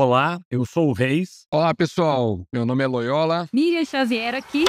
Olá, 0.00 0.38
eu 0.48 0.64
sou 0.64 0.90
o 0.90 0.92
Reis. 0.92 1.44
Olá, 1.52 1.74
pessoal. 1.74 2.46
Meu 2.52 2.64
nome 2.64 2.84
é 2.84 2.86
Loyola. 2.86 3.48
Miriam 3.52 3.84
Xavier 3.84 4.32
aqui. 4.32 4.64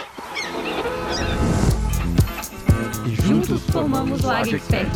E 3.05 3.15
Juntos 3.21 3.61
formamos 3.69 4.23
o 4.23 4.31
Expert. 4.31 4.89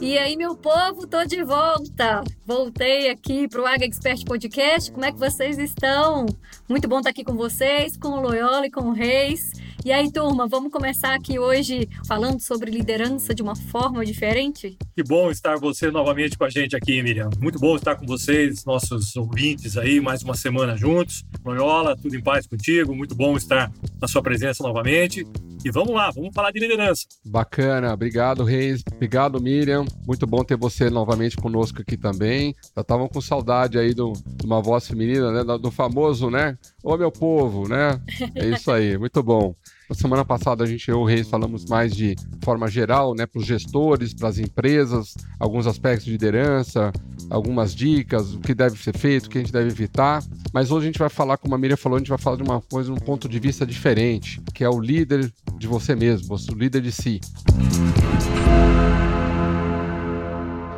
E 0.00 0.16
aí, 0.16 0.36
meu 0.36 0.56
povo, 0.56 1.08
tô 1.08 1.24
de 1.24 1.42
volta. 1.42 2.22
Voltei 2.46 3.10
aqui 3.10 3.48
pro 3.48 3.66
Águia 3.66 3.86
Expert 3.88 4.24
Podcast. 4.24 4.92
Como 4.92 5.04
é 5.04 5.10
que 5.10 5.18
vocês 5.18 5.58
estão? 5.58 6.24
Muito 6.68 6.86
bom 6.86 6.98
estar 6.98 7.10
aqui 7.10 7.24
com 7.24 7.34
vocês, 7.34 7.96
com 7.96 8.10
o 8.10 8.20
Loyola 8.20 8.68
e 8.68 8.70
com 8.70 8.90
o 8.90 8.92
Reis. 8.92 9.50
E 9.88 9.92
aí, 9.92 10.12
turma, 10.12 10.46
vamos 10.46 10.70
começar 10.70 11.14
aqui 11.14 11.38
hoje 11.38 11.88
falando 12.06 12.40
sobre 12.40 12.70
liderança 12.70 13.34
de 13.34 13.42
uma 13.42 13.56
forma 13.56 14.04
diferente? 14.04 14.76
Que 14.94 15.02
bom 15.02 15.30
estar 15.30 15.56
você 15.58 15.90
novamente 15.90 16.36
com 16.36 16.44
a 16.44 16.50
gente 16.50 16.76
aqui, 16.76 17.02
Miriam. 17.02 17.30
Muito 17.40 17.58
bom 17.58 17.74
estar 17.74 17.96
com 17.96 18.04
vocês, 18.04 18.66
nossos 18.66 19.16
ouvintes 19.16 19.78
aí, 19.78 19.98
mais 19.98 20.22
uma 20.22 20.34
semana 20.34 20.76
juntos. 20.76 21.24
Loyola, 21.42 21.96
tudo 21.96 22.14
em 22.14 22.22
paz 22.22 22.46
contigo. 22.46 22.94
Muito 22.94 23.14
bom 23.14 23.34
estar 23.34 23.72
na 23.98 24.06
sua 24.06 24.22
presença 24.22 24.62
novamente. 24.62 25.26
E 25.64 25.70
vamos 25.70 25.94
lá, 25.94 26.10
vamos 26.10 26.34
falar 26.34 26.50
de 26.50 26.60
liderança. 26.60 27.06
Bacana, 27.24 27.90
obrigado, 27.94 28.44
Reis. 28.44 28.82
Obrigado, 28.92 29.40
Miriam. 29.40 29.86
Muito 30.06 30.26
bom 30.26 30.44
ter 30.44 30.58
você 30.58 30.90
novamente 30.90 31.34
conosco 31.34 31.80
aqui 31.80 31.96
também. 31.96 32.54
Já 32.76 32.82
estavam 32.82 33.08
com 33.08 33.22
saudade 33.22 33.78
aí 33.78 33.94
do, 33.94 34.12
de 34.12 34.44
uma 34.44 34.60
voz 34.60 34.86
feminina, 34.86 35.32
né? 35.32 35.58
Do 35.58 35.70
famoso, 35.70 36.28
né? 36.28 36.58
Ô 36.84 36.94
meu 36.98 37.10
povo, 37.10 37.66
né? 37.66 37.98
É 38.34 38.50
isso 38.50 38.70
aí, 38.70 38.98
muito 38.98 39.22
bom. 39.22 39.54
Na 39.88 39.96
semana 39.96 40.22
passada 40.22 40.64
a 40.64 40.66
gente, 40.66 40.86
eu 40.90 40.98
e 40.98 41.00
o 41.00 41.04
Reis, 41.04 41.30
falamos 41.30 41.64
mais 41.64 41.96
de 41.96 42.14
forma 42.44 42.68
geral, 42.68 43.14
né, 43.14 43.24
para 43.24 43.40
os 43.40 43.46
gestores, 43.46 44.12
para 44.12 44.28
as 44.28 44.38
empresas, 44.38 45.14
alguns 45.40 45.66
aspectos 45.66 46.04
de 46.04 46.10
liderança, 46.10 46.92
algumas 47.30 47.74
dicas, 47.74 48.34
o 48.34 48.38
que 48.38 48.54
deve 48.54 48.76
ser 48.76 48.94
feito, 48.94 49.26
o 49.26 49.30
que 49.30 49.38
a 49.38 49.40
gente 49.40 49.52
deve 49.52 49.70
evitar. 49.70 50.22
Mas 50.52 50.70
hoje 50.70 50.84
a 50.84 50.86
gente 50.88 50.98
vai 50.98 51.08
falar, 51.08 51.38
como 51.38 51.54
a 51.54 51.58
Miriam 51.58 51.76
falou, 51.78 51.96
a 51.96 52.00
gente 52.00 52.10
vai 52.10 52.18
falar 52.18 52.36
de 52.36 52.42
uma 52.42 52.60
coisa, 52.60 52.92
um 52.92 52.96
ponto 52.96 53.26
de 53.26 53.38
vista 53.38 53.64
diferente, 53.64 54.42
que 54.52 54.62
é 54.62 54.68
o 54.68 54.78
líder 54.78 55.32
de 55.56 55.66
você 55.66 55.96
mesmo, 55.96 56.36
o 56.36 56.54
líder 56.54 56.82
de 56.82 56.92
si. 56.92 57.18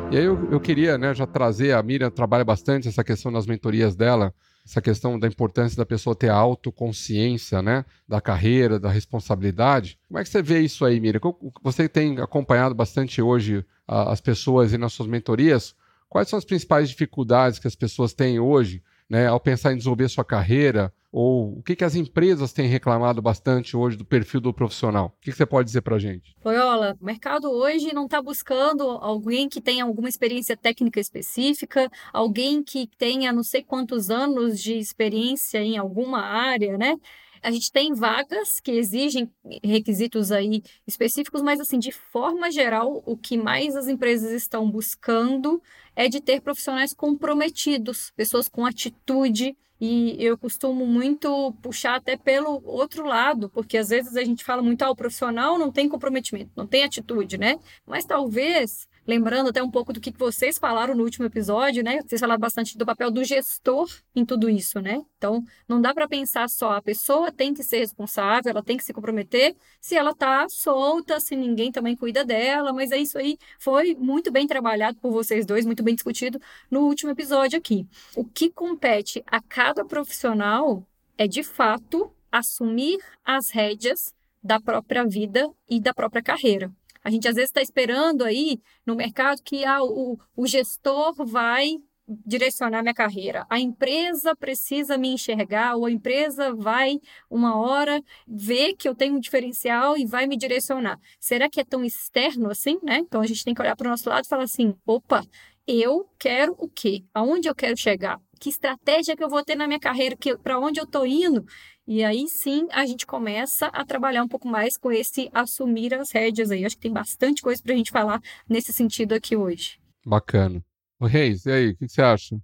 E 0.09 0.17
aí 0.17 0.23
eu, 0.23 0.47
eu 0.49 0.59
queria 0.61 0.97
né, 0.97 1.13
já 1.13 1.27
trazer, 1.27 1.73
a 1.73 1.83
Miriam 1.83 2.09
trabalha 2.09 2.45
bastante 2.45 2.87
essa 2.87 3.03
questão 3.03 3.29
nas 3.29 3.45
mentorias 3.45 3.93
dela, 3.93 4.33
essa 4.65 4.81
questão 4.81 5.19
da 5.19 5.27
importância 5.27 5.75
da 5.75 5.85
pessoa 5.85 6.15
ter 6.15 6.29
autoconsciência, 6.29 7.61
né, 7.61 7.83
da 8.07 8.21
carreira, 8.21 8.79
da 8.79 8.89
responsabilidade. 8.89 9.97
Como 10.07 10.19
é 10.19 10.23
que 10.23 10.29
você 10.29 10.41
vê 10.41 10.59
isso 10.59 10.85
aí, 10.85 10.99
Miriam? 10.99 11.19
Você 11.63 11.89
tem 11.89 12.19
acompanhado 12.19 12.75
bastante 12.75 13.21
hoje 13.21 13.65
as 13.87 14.21
pessoas 14.21 14.71
e 14.71 14.77
nas 14.77 14.93
suas 14.93 15.07
mentorias. 15.07 15.75
Quais 16.07 16.29
são 16.29 16.37
as 16.37 16.45
principais 16.45 16.89
dificuldades 16.89 17.57
que 17.57 17.67
as 17.67 17.75
pessoas 17.75 18.13
têm 18.13 18.39
hoje 18.39 18.83
né, 19.11 19.27
ao 19.27 19.41
pensar 19.41 19.73
em 19.73 19.75
desenvolver 19.75 20.07
sua 20.07 20.23
carreira? 20.23 20.93
Ou 21.11 21.57
o 21.57 21.61
que, 21.61 21.75
que 21.75 21.83
as 21.83 21.95
empresas 21.95 22.53
têm 22.53 22.69
reclamado 22.69 23.21
bastante 23.21 23.75
hoje 23.75 23.97
do 23.97 24.05
perfil 24.05 24.39
do 24.39 24.53
profissional? 24.53 25.07
O 25.07 25.21
que, 25.21 25.29
que 25.29 25.35
você 25.35 25.45
pode 25.45 25.65
dizer 25.65 25.81
para 25.81 25.97
a 25.97 25.99
gente? 25.99 26.33
Loyola, 26.45 26.97
o 27.01 27.05
mercado 27.05 27.51
hoje 27.51 27.93
não 27.93 28.05
está 28.05 28.21
buscando 28.21 28.83
alguém 28.83 29.49
que 29.49 29.59
tenha 29.59 29.83
alguma 29.83 30.07
experiência 30.07 30.55
técnica 30.55 31.01
específica, 31.01 31.91
alguém 32.13 32.63
que 32.63 32.87
tenha 32.97 33.33
não 33.33 33.43
sei 33.43 33.61
quantos 33.61 34.09
anos 34.09 34.57
de 34.61 34.77
experiência 34.77 35.59
em 35.59 35.77
alguma 35.77 36.21
área, 36.21 36.77
né? 36.77 36.95
A 37.41 37.49
gente 37.49 37.71
tem 37.71 37.93
vagas 37.93 38.59
que 38.59 38.71
exigem 38.71 39.31
requisitos 39.63 40.31
aí 40.31 40.61
específicos, 40.85 41.41
mas 41.41 41.59
assim, 41.59 41.79
de 41.79 41.91
forma 41.91 42.51
geral, 42.51 43.01
o 43.05 43.17
que 43.17 43.37
mais 43.37 43.75
as 43.75 43.87
empresas 43.87 44.31
estão 44.31 44.69
buscando 44.69 45.61
é 45.95 46.07
de 46.07 46.21
ter 46.21 46.41
profissionais 46.41 46.93
comprometidos, 46.93 48.11
pessoas 48.15 48.47
com 48.47 48.65
atitude, 48.65 49.55
e 49.79 50.15
eu 50.23 50.37
costumo 50.37 50.85
muito 50.85 51.51
puxar 51.63 51.95
até 51.95 52.15
pelo 52.15 52.61
outro 52.63 53.03
lado, 53.03 53.49
porque 53.49 53.79
às 53.79 53.89
vezes 53.89 54.15
a 54.15 54.23
gente 54.23 54.43
fala 54.43 54.61
muito, 54.61 54.83
ah, 54.83 54.91
o 54.91 54.95
profissional 54.95 55.57
não 55.57 55.71
tem 55.71 55.89
comprometimento, 55.89 56.51
não 56.55 56.67
tem 56.67 56.83
atitude, 56.83 57.39
né? 57.39 57.57
Mas 57.83 58.05
talvez 58.05 58.87
lembrando 59.05 59.49
até 59.49 59.61
um 59.61 59.69
pouco 59.69 59.91
do 59.91 59.99
que 59.99 60.11
vocês 60.11 60.57
falaram 60.57 60.95
no 60.95 61.03
último 61.03 61.25
episódio, 61.25 61.83
né? 61.83 62.01
Vocês 62.01 62.21
falaram 62.21 62.39
bastante 62.39 62.77
do 62.77 62.85
papel 62.85 63.09
do 63.11 63.23
gestor 63.23 63.89
em 64.15 64.25
tudo 64.25 64.49
isso, 64.49 64.79
né? 64.79 65.01
Então, 65.17 65.43
não 65.67 65.81
dá 65.81 65.93
para 65.93 66.07
pensar 66.07 66.49
só 66.49 66.73
a 66.73 66.81
pessoa 66.81 67.31
tem 67.31 67.53
que 67.53 67.63
ser 67.63 67.79
responsável, 67.79 68.51
ela 68.51 68.63
tem 68.63 68.77
que 68.77 68.83
se 68.83 68.93
comprometer 68.93 69.55
se 69.79 69.95
ela 69.95 70.13
tá 70.13 70.47
solta, 70.49 71.19
se 71.19 71.35
ninguém 71.35 71.71
também 71.71 71.95
cuida 71.95 72.23
dela, 72.23 72.71
mas 72.73 72.91
é 72.91 72.97
isso 72.97 73.17
aí 73.17 73.37
foi 73.59 73.95
muito 73.95 74.31
bem 74.31 74.47
trabalhado 74.47 74.97
por 74.99 75.11
vocês 75.11 75.45
dois, 75.45 75.65
muito 75.65 75.83
bem 75.83 75.95
discutido 75.95 76.39
no 76.69 76.81
último 76.81 77.11
episódio 77.11 77.57
aqui. 77.57 77.87
O 78.15 78.23
que 78.23 78.49
compete 78.49 79.23
a 79.27 79.41
cada 79.41 79.83
profissional 79.83 80.85
é 81.17 81.27
de 81.27 81.43
fato 81.43 82.11
assumir 82.31 82.97
as 83.23 83.49
rédeas 83.49 84.13
da 84.43 84.59
própria 84.59 85.05
vida 85.05 85.49
e 85.69 85.79
da 85.79 85.93
própria 85.93 86.23
carreira. 86.23 86.71
A 87.03 87.09
gente 87.09 87.27
às 87.27 87.35
vezes 87.35 87.49
está 87.49 87.61
esperando 87.61 88.23
aí 88.23 88.59
no 88.85 88.95
mercado 88.95 89.41
que 89.43 89.65
ah, 89.65 89.83
o, 89.83 90.17
o 90.35 90.47
gestor 90.47 91.13
vai 91.25 91.77
direcionar 92.25 92.81
minha 92.81 92.93
carreira. 92.93 93.45
A 93.49 93.59
empresa 93.59 94.35
precisa 94.35 94.97
me 94.97 95.09
enxergar, 95.09 95.75
ou 95.75 95.85
a 95.85 95.91
empresa 95.91 96.53
vai, 96.53 96.99
uma 97.29 97.57
hora, 97.57 98.03
ver 98.27 98.73
que 98.73 98.87
eu 98.87 98.95
tenho 98.95 99.15
um 99.15 99.19
diferencial 99.19 99.97
e 99.97 100.05
vai 100.05 100.27
me 100.27 100.37
direcionar. 100.37 100.99
Será 101.19 101.49
que 101.49 101.59
é 101.59 101.63
tão 101.63 101.83
externo 101.83 102.49
assim, 102.49 102.79
né? 102.83 102.97
Então 102.97 103.21
a 103.21 103.27
gente 103.27 103.43
tem 103.43 103.53
que 103.53 103.61
olhar 103.61 103.75
para 103.75 103.87
o 103.87 103.89
nosso 103.89 104.09
lado 104.09 104.25
e 104.25 104.27
falar 104.27 104.43
assim: 104.43 104.75
opa, 104.85 105.23
eu 105.67 106.09
quero 106.19 106.55
o 106.57 106.67
quê? 106.67 107.03
Aonde 107.13 107.47
eu 107.47 107.55
quero 107.55 107.77
chegar? 107.77 108.19
Que 108.41 108.49
estratégia 108.49 109.15
que 109.15 109.23
eu 109.23 109.29
vou 109.29 109.45
ter 109.45 109.53
na 109.53 109.67
minha 109.67 109.79
carreira? 109.79 110.17
Para 110.41 110.57
onde 110.57 110.79
eu 110.79 110.83
estou 110.83 111.05
indo? 111.05 111.45
E 111.87 112.03
aí 112.03 112.27
sim 112.27 112.67
a 112.71 112.87
gente 112.87 113.05
começa 113.05 113.67
a 113.67 113.85
trabalhar 113.85 114.23
um 114.23 114.27
pouco 114.27 114.47
mais 114.47 114.75
com 114.77 114.91
esse 114.91 115.29
assumir 115.31 115.93
as 115.93 116.09
rédeas 116.11 116.49
aí. 116.49 116.65
Acho 116.65 116.75
que 116.75 116.81
tem 116.81 116.91
bastante 116.91 117.39
coisa 117.39 117.61
para 117.61 117.73
a 117.73 117.77
gente 117.77 117.91
falar 117.91 118.19
nesse 118.49 118.73
sentido 118.73 119.13
aqui 119.13 119.35
hoje. 119.35 119.79
Bacana. 120.03 120.59
O 120.99 121.05
Reis, 121.05 121.45
e 121.45 121.51
aí, 121.51 121.69
o 121.69 121.77
que 121.77 121.87
você 121.87 122.01
acha? 122.01 122.35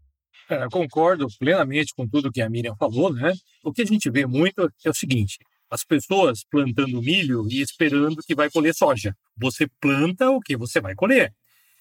É, 0.48 0.68
concordo 0.70 1.26
plenamente 1.40 1.96
com 1.96 2.08
tudo 2.08 2.32
que 2.32 2.42
a 2.44 2.50
Miriam 2.50 2.76
falou, 2.76 3.12
né? 3.12 3.34
O 3.64 3.74
que 3.74 3.82
a 3.82 3.86
gente 3.86 4.08
vê 4.12 4.28
muito 4.28 4.72
é 4.86 4.90
o 4.92 4.94
seguinte: 4.94 5.40
as 5.68 5.84
pessoas 5.84 6.44
plantando 6.48 7.02
milho 7.02 7.48
e 7.50 7.60
esperando 7.60 8.22
que 8.22 8.36
vai 8.36 8.52
colher 8.52 8.76
soja. 8.76 9.16
Você 9.36 9.68
planta 9.82 10.30
o 10.30 10.40
que 10.40 10.56
você 10.56 10.80
vai 10.80 10.94
colher. 10.94 11.34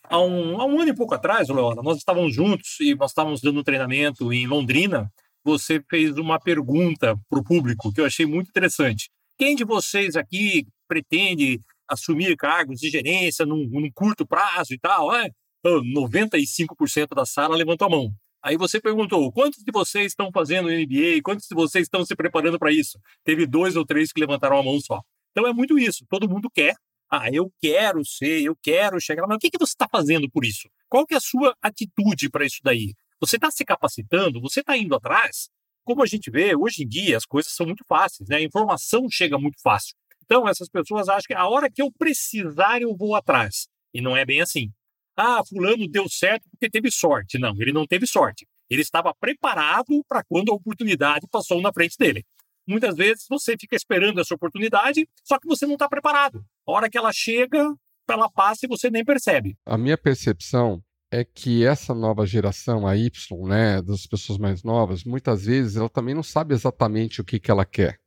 Há 0.08 0.20
um, 0.20 0.60
há 0.60 0.64
um 0.64 0.80
ano 0.80 0.90
e 0.90 0.94
pouco 0.94 1.14
atrás, 1.14 1.48
Leona, 1.48 1.82
nós 1.82 1.98
estávamos 1.98 2.34
juntos 2.34 2.78
e 2.80 2.94
nós 2.94 3.10
estávamos 3.10 3.40
dando 3.40 3.60
um 3.60 3.64
treinamento 3.64 4.32
em 4.32 4.46
Londrina 4.46 5.10
você 5.46 5.80
fez 5.88 6.18
uma 6.18 6.40
pergunta 6.40 7.16
para 7.30 7.38
o 7.38 7.44
público 7.44 7.92
que 7.92 8.00
eu 8.00 8.04
achei 8.04 8.26
muito 8.26 8.48
interessante. 8.48 9.08
Quem 9.38 9.54
de 9.54 9.64
vocês 9.64 10.16
aqui 10.16 10.66
pretende 10.88 11.60
assumir 11.88 12.36
cargos 12.36 12.80
de 12.80 12.90
gerência 12.90 13.46
num, 13.46 13.64
num 13.70 13.88
curto 13.94 14.26
prazo 14.26 14.74
e 14.74 14.78
tal? 14.78 15.14
É? 15.14 15.30
95% 15.64 17.14
da 17.14 17.24
sala 17.24 17.56
levantou 17.56 17.86
a 17.86 17.90
mão. 17.90 18.12
Aí 18.42 18.56
você 18.56 18.80
perguntou: 18.80 19.30
quantos 19.30 19.62
de 19.62 19.70
vocês 19.70 20.06
estão 20.06 20.32
fazendo 20.32 20.68
MBA? 20.68 21.22
Quantos 21.22 21.46
de 21.46 21.54
vocês 21.54 21.84
estão 21.84 22.04
se 22.04 22.16
preparando 22.16 22.58
para 22.58 22.72
isso? 22.72 22.98
Teve 23.24 23.46
dois 23.46 23.76
ou 23.76 23.86
três 23.86 24.12
que 24.12 24.20
levantaram 24.20 24.58
a 24.58 24.62
mão 24.64 24.80
só. 24.80 25.00
Então 25.30 25.46
é 25.46 25.52
muito 25.52 25.78
isso. 25.78 26.04
Todo 26.08 26.28
mundo 26.28 26.50
quer. 26.52 26.74
Ah, 27.10 27.30
eu 27.30 27.52
quero 27.60 28.04
ser, 28.04 28.42
eu 28.42 28.56
quero 28.60 29.00
chegar. 29.00 29.26
Mas 29.26 29.36
o 29.36 29.38
que, 29.38 29.50
que 29.50 29.58
você 29.58 29.72
está 29.72 29.88
fazendo 29.90 30.28
por 30.30 30.44
isso? 30.44 30.68
Qual 30.88 31.06
que 31.06 31.14
é 31.14 31.16
a 31.16 31.20
sua 31.20 31.56
atitude 31.62 32.28
para 32.28 32.44
isso 32.44 32.60
daí? 32.62 32.94
Você 33.20 33.36
está 33.36 33.50
se 33.50 33.64
capacitando, 33.64 34.40
você 34.40 34.60
está 34.60 34.76
indo 34.76 34.94
atrás. 34.94 35.48
Como 35.84 36.02
a 36.02 36.06
gente 36.06 36.30
vê, 36.30 36.56
hoje 36.56 36.82
em 36.82 36.88
dia 36.88 37.16
as 37.16 37.24
coisas 37.24 37.52
são 37.52 37.64
muito 37.64 37.84
fáceis, 37.88 38.28
né? 38.28 38.36
A 38.36 38.42
informação 38.42 39.08
chega 39.08 39.38
muito 39.38 39.60
fácil. 39.62 39.94
Então, 40.24 40.48
essas 40.48 40.68
pessoas 40.68 41.08
acham 41.08 41.28
que 41.28 41.34
a 41.34 41.46
hora 41.46 41.70
que 41.70 41.80
eu 41.80 41.90
precisar, 41.92 42.82
eu 42.82 42.94
vou 42.96 43.14
atrás. 43.14 43.68
E 43.94 44.00
não 44.00 44.16
é 44.16 44.24
bem 44.24 44.40
assim. 44.40 44.72
Ah, 45.16 45.42
fulano 45.48 45.88
deu 45.88 46.08
certo 46.08 46.48
porque 46.50 46.68
teve 46.68 46.90
sorte. 46.90 47.38
Não, 47.38 47.54
ele 47.60 47.72
não 47.72 47.86
teve 47.86 48.06
sorte. 48.06 48.46
Ele 48.68 48.82
estava 48.82 49.14
preparado 49.14 50.04
para 50.08 50.24
quando 50.24 50.50
a 50.50 50.54
oportunidade 50.54 51.26
passou 51.30 51.62
na 51.62 51.72
frente 51.72 51.96
dele. 51.96 52.24
Muitas 52.66 52.96
vezes 52.96 53.26
você 53.28 53.56
fica 53.58 53.76
esperando 53.76 54.20
essa 54.20 54.34
oportunidade, 54.34 55.08
só 55.22 55.38
que 55.38 55.46
você 55.46 55.66
não 55.66 55.74
está 55.74 55.88
preparado. 55.88 56.44
A 56.66 56.72
hora 56.72 56.90
que 56.90 56.98
ela 56.98 57.12
chega, 57.12 57.72
ela 58.08 58.28
passa 58.28 58.66
e 58.66 58.68
você 58.68 58.90
nem 58.90 59.04
percebe. 59.04 59.56
A 59.64 59.78
minha 59.78 59.96
percepção 59.96 60.82
é 61.10 61.24
que 61.24 61.64
essa 61.64 61.94
nova 61.94 62.26
geração, 62.26 62.86
a 62.86 62.96
Y, 62.96 63.48
né, 63.48 63.80
das 63.80 64.06
pessoas 64.06 64.38
mais 64.38 64.62
novas, 64.62 65.04
muitas 65.04 65.44
vezes 65.46 65.76
ela 65.76 65.88
também 65.88 66.14
não 66.14 66.22
sabe 66.22 66.54
exatamente 66.54 67.20
o 67.20 67.24
que, 67.24 67.38
que 67.38 67.50
ela 67.50 67.64
quer. 67.64 68.00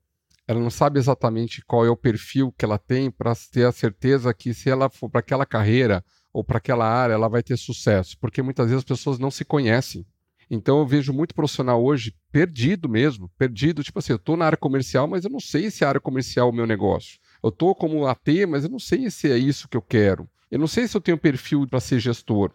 Ela 0.46 0.60
não 0.60 0.70
sabe 0.70 1.00
exatamente 1.00 1.64
qual 1.66 1.86
é 1.86 1.90
o 1.90 1.96
perfil 1.96 2.52
que 2.58 2.66
ela 2.66 2.78
tem 2.78 3.10
para 3.12 3.34
ter 3.52 3.66
a 3.66 3.72
certeza 3.72 4.34
que 4.34 4.54
se 4.54 4.70
ela 4.70 4.90
for 4.90 5.10
para 5.10 5.20
aquela 5.20 5.46
carreira 5.46 6.04
ou 6.34 6.44
para 6.44 6.58
aquela 6.58 6.86
área, 6.86 7.14
ela 7.14 7.30
vai 7.30 7.42
ter 7.44 7.58
sucesso, 7.58 8.18
porque 8.20 8.42
muitas 8.42 8.66
vezes 8.66 8.80
as 8.80 8.84
pessoas 8.84 9.20
não 9.20 9.32
se 9.32 9.46
conhecem. 9.46 10.06
Então 10.50 10.80
eu 10.80 10.86
vejo 10.86 11.14
muito 11.14 11.36
profissional 11.36 11.84
hoje 11.84 12.16
perdido 12.32 12.90
mesmo, 12.90 13.30
perdido, 13.38 13.84
tipo 13.84 14.00
assim, 14.00 14.14
eu 14.14 14.18
estou 14.18 14.36
na 14.36 14.46
área 14.46 14.58
comercial, 14.58 15.08
mas 15.08 15.24
eu 15.24 15.30
não 15.30 15.40
sei 15.40 15.70
se 15.70 15.86
a 15.86 15.90
área 15.90 16.02
comercial 16.02 16.48
é 16.48 16.52
o 16.52 16.56
meu 16.56 16.66
negócio. 16.66 17.20
Eu 17.44 17.50
estou 17.50 17.76
como 17.76 18.08
AT, 18.08 18.46
mas 18.48 18.64
eu 18.64 18.70
não 18.70 18.80
sei 18.80 19.10
se 19.12 19.32
é 19.32 19.38
isso 19.38 19.70
que 19.70 19.78
eu 19.78 19.82
quero. 19.82 20.28
Eu 20.50 20.58
não 20.58 20.68
sei 20.68 20.88
se 20.88 20.98
eu 20.98 21.02
tenho 21.02 21.18
perfil 21.18 21.68
para 21.68 21.80
ser 21.80 22.00
gestor. 22.00 22.52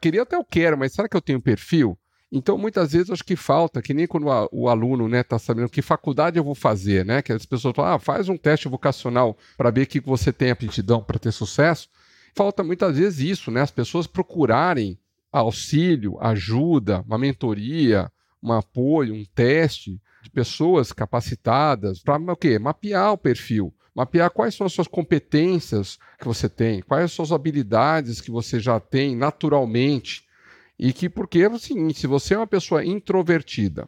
queria 0.00 0.22
até 0.22 0.36
eu 0.36 0.44
quero, 0.44 0.78
mas 0.78 0.92
será 0.92 1.08
que 1.08 1.16
eu 1.16 1.20
tenho 1.20 1.40
perfil? 1.40 1.98
Então, 2.34 2.56
muitas 2.56 2.92
vezes, 2.92 3.10
acho 3.10 3.24
que 3.24 3.36
falta, 3.36 3.82
que 3.82 3.92
nem 3.92 4.06
quando 4.06 4.26
o 4.50 4.66
aluno 4.66 5.04
está 5.04 5.16
né, 5.16 5.22
tá 5.22 5.38
sabendo 5.38 5.68
que 5.68 5.82
faculdade 5.82 6.38
eu 6.38 6.44
vou 6.44 6.54
fazer, 6.54 7.04
né? 7.04 7.20
Que 7.20 7.30
as 7.30 7.44
pessoas 7.44 7.74
falam, 7.76 7.92
ah, 7.92 7.98
faz 7.98 8.30
um 8.30 8.38
teste 8.38 8.68
vocacional 8.68 9.36
para 9.54 9.70
ver 9.70 9.84
que 9.84 10.00
você 10.00 10.32
tem 10.32 10.50
aptidão 10.50 11.02
para 11.02 11.18
ter 11.18 11.30
sucesso. 11.30 11.88
Falta 12.34 12.64
muitas 12.64 12.96
vezes 12.96 13.20
isso, 13.20 13.50
né? 13.50 13.60
As 13.60 13.70
pessoas 13.70 14.06
procurarem 14.06 14.98
auxílio, 15.32 16.18
ajuda, 16.20 17.02
uma 17.06 17.16
mentoria, 17.16 18.12
um 18.42 18.52
apoio, 18.52 19.14
um 19.14 19.24
teste 19.24 20.00
de 20.22 20.30
pessoas 20.30 20.92
capacitadas 20.92 22.00
para 22.00 22.20
o 22.20 22.36
quê? 22.36 22.58
Mapear 22.58 23.12
o 23.12 23.18
perfil. 23.18 23.74
Mapear 23.94 24.30
quais 24.30 24.54
são 24.54 24.66
as 24.66 24.72
suas 24.72 24.88
competências 24.88 25.98
que 26.18 26.24
você 26.24 26.48
tem, 26.48 26.80
quais 26.80 27.04
as 27.04 27.12
suas 27.12 27.30
habilidades 27.30 28.20
que 28.20 28.30
você 28.30 28.58
já 28.58 28.80
tem 28.80 29.14
naturalmente. 29.14 30.24
E 30.78 30.92
que, 30.92 31.08
porque 31.08 31.40
é 31.40 31.48
o 31.48 31.58
seguinte: 31.58 32.00
se 32.00 32.06
você 32.06 32.34
é 32.34 32.38
uma 32.38 32.46
pessoa 32.46 32.84
introvertida, 32.84 33.86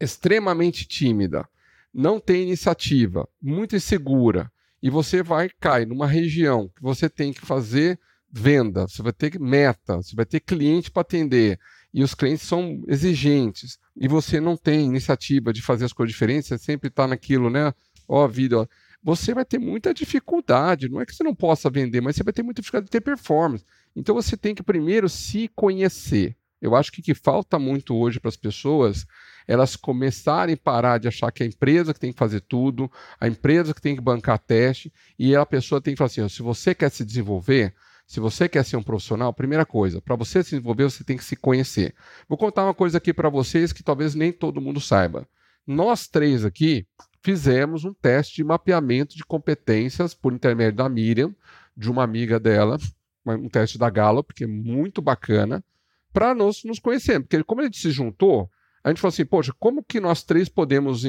extremamente 0.00 0.86
tímida, 0.86 1.46
não 1.92 2.18
tem 2.18 2.42
iniciativa, 2.42 3.28
muito 3.40 3.76
insegura, 3.76 4.50
e 4.82 4.88
você 4.88 5.22
vai 5.22 5.48
cair 5.60 5.86
numa 5.86 6.06
região 6.06 6.68
que 6.68 6.82
você 6.82 7.08
tem 7.08 7.32
que 7.32 7.44
fazer 7.44 8.00
venda, 8.34 8.88
você 8.88 9.02
vai 9.02 9.12
ter 9.12 9.38
meta, 9.38 9.96
você 9.96 10.16
vai 10.16 10.26
ter 10.26 10.40
cliente 10.40 10.90
para 10.90 11.02
atender, 11.02 11.58
e 11.92 12.02
os 12.02 12.14
clientes 12.14 12.46
são 12.46 12.82
exigentes, 12.88 13.78
e 13.96 14.08
você 14.08 14.40
não 14.40 14.56
tem 14.56 14.86
iniciativa 14.86 15.52
de 15.52 15.62
fazer 15.62 15.84
as 15.84 15.92
coisas 15.92 16.12
diferentes, 16.12 16.48
você 16.48 16.58
sempre 16.58 16.88
está 16.88 17.06
naquilo, 17.06 17.48
né? 17.48 17.72
Ó, 18.08 18.26
vida, 18.26 18.60
ó. 18.60 18.66
você 19.02 19.32
vai 19.32 19.44
ter 19.44 19.58
muita 19.58 19.94
dificuldade. 19.94 20.88
Não 20.88 21.00
é 21.00 21.06
que 21.06 21.14
você 21.14 21.22
não 21.22 21.34
possa 21.34 21.70
vender, 21.70 22.00
mas 22.00 22.16
você 22.16 22.24
vai 22.24 22.32
ter 22.32 22.42
muita 22.42 22.60
dificuldade 22.60 22.86
de 22.86 22.90
ter 22.90 23.00
performance. 23.00 23.64
Então 23.94 24.14
você 24.14 24.36
tem 24.36 24.54
que 24.54 24.62
primeiro 24.62 25.08
se 25.08 25.48
conhecer. 25.54 26.36
Eu 26.60 26.74
acho 26.74 26.90
que 26.90 27.00
o 27.00 27.04
que 27.04 27.14
falta 27.14 27.58
muito 27.58 27.94
hoje 27.94 28.18
para 28.18 28.28
as 28.28 28.36
pessoas 28.36 29.06
elas 29.46 29.76
começarem 29.76 30.54
a 30.54 30.58
parar 30.58 30.98
de 30.98 31.06
achar 31.06 31.30
que 31.30 31.42
é 31.42 31.46
a 31.46 31.48
empresa 31.48 31.92
que 31.92 32.00
tem 32.00 32.12
que 32.12 32.18
fazer 32.18 32.40
tudo, 32.40 32.90
a 33.20 33.28
empresa 33.28 33.74
que 33.74 33.80
tem 33.80 33.94
que 33.94 34.00
bancar 34.00 34.38
teste, 34.38 34.92
e 35.18 35.36
a 35.36 35.44
pessoa 35.44 35.80
tem 35.80 35.94
que 35.94 35.98
falar 35.98 36.06
assim: 36.06 36.28
se 36.28 36.42
você 36.42 36.74
quer 36.74 36.90
se 36.90 37.04
desenvolver, 37.04 37.74
se 38.06 38.20
você 38.20 38.48
quer 38.48 38.64
ser 38.64 38.76
um 38.76 38.82
profissional, 38.82 39.32
primeira 39.32 39.64
coisa, 39.64 40.00
para 40.00 40.14
você 40.14 40.42
se 40.42 40.50
desenvolver, 40.50 40.84
você 40.84 41.02
tem 41.02 41.16
que 41.16 41.24
se 41.24 41.36
conhecer. 41.36 41.94
Vou 42.28 42.36
contar 42.36 42.64
uma 42.64 42.74
coisa 42.74 42.98
aqui 42.98 43.12
para 43.12 43.28
vocês 43.28 43.72
que 43.72 43.82
talvez 43.82 44.14
nem 44.14 44.32
todo 44.32 44.60
mundo 44.60 44.80
saiba. 44.80 45.26
Nós 45.66 46.06
três 46.06 46.44
aqui 46.44 46.86
fizemos 47.22 47.84
um 47.84 47.94
teste 47.94 48.36
de 48.36 48.44
mapeamento 48.44 49.16
de 49.16 49.24
competências 49.24 50.12
por 50.12 50.32
intermédio 50.32 50.76
da 50.76 50.88
Miriam, 50.88 51.34
de 51.74 51.90
uma 51.90 52.04
amiga 52.04 52.38
dela, 52.38 52.78
um 53.26 53.48
teste 53.48 53.78
da 53.78 53.88
Gallup, 53.88 54.34
que 54.34 54.44
é 54.44 54.46
muito 54.46 55.00
bacana, 55.00 55.64
para 56.12 56.34
nós 56.34 56.62
nos 56.64 56.78
conhecermos. 56.78 57.26
Porque 57.26 57.42
como 57.42 57.62
a 57.62 57.64
gente 57.64 57.78
se 57.78 57.90
juntou, 57.90 58.50
a 58.84 58.90
gente 58.90 59.00
falou 59.00 59.12
assim, 59.12 59.24
poxa, 59.24 59.52
como 59.58 59.82
que 59.82 59.98
nós 59.98 60.22
três 60.22 60.48
podemos 60.48 61.02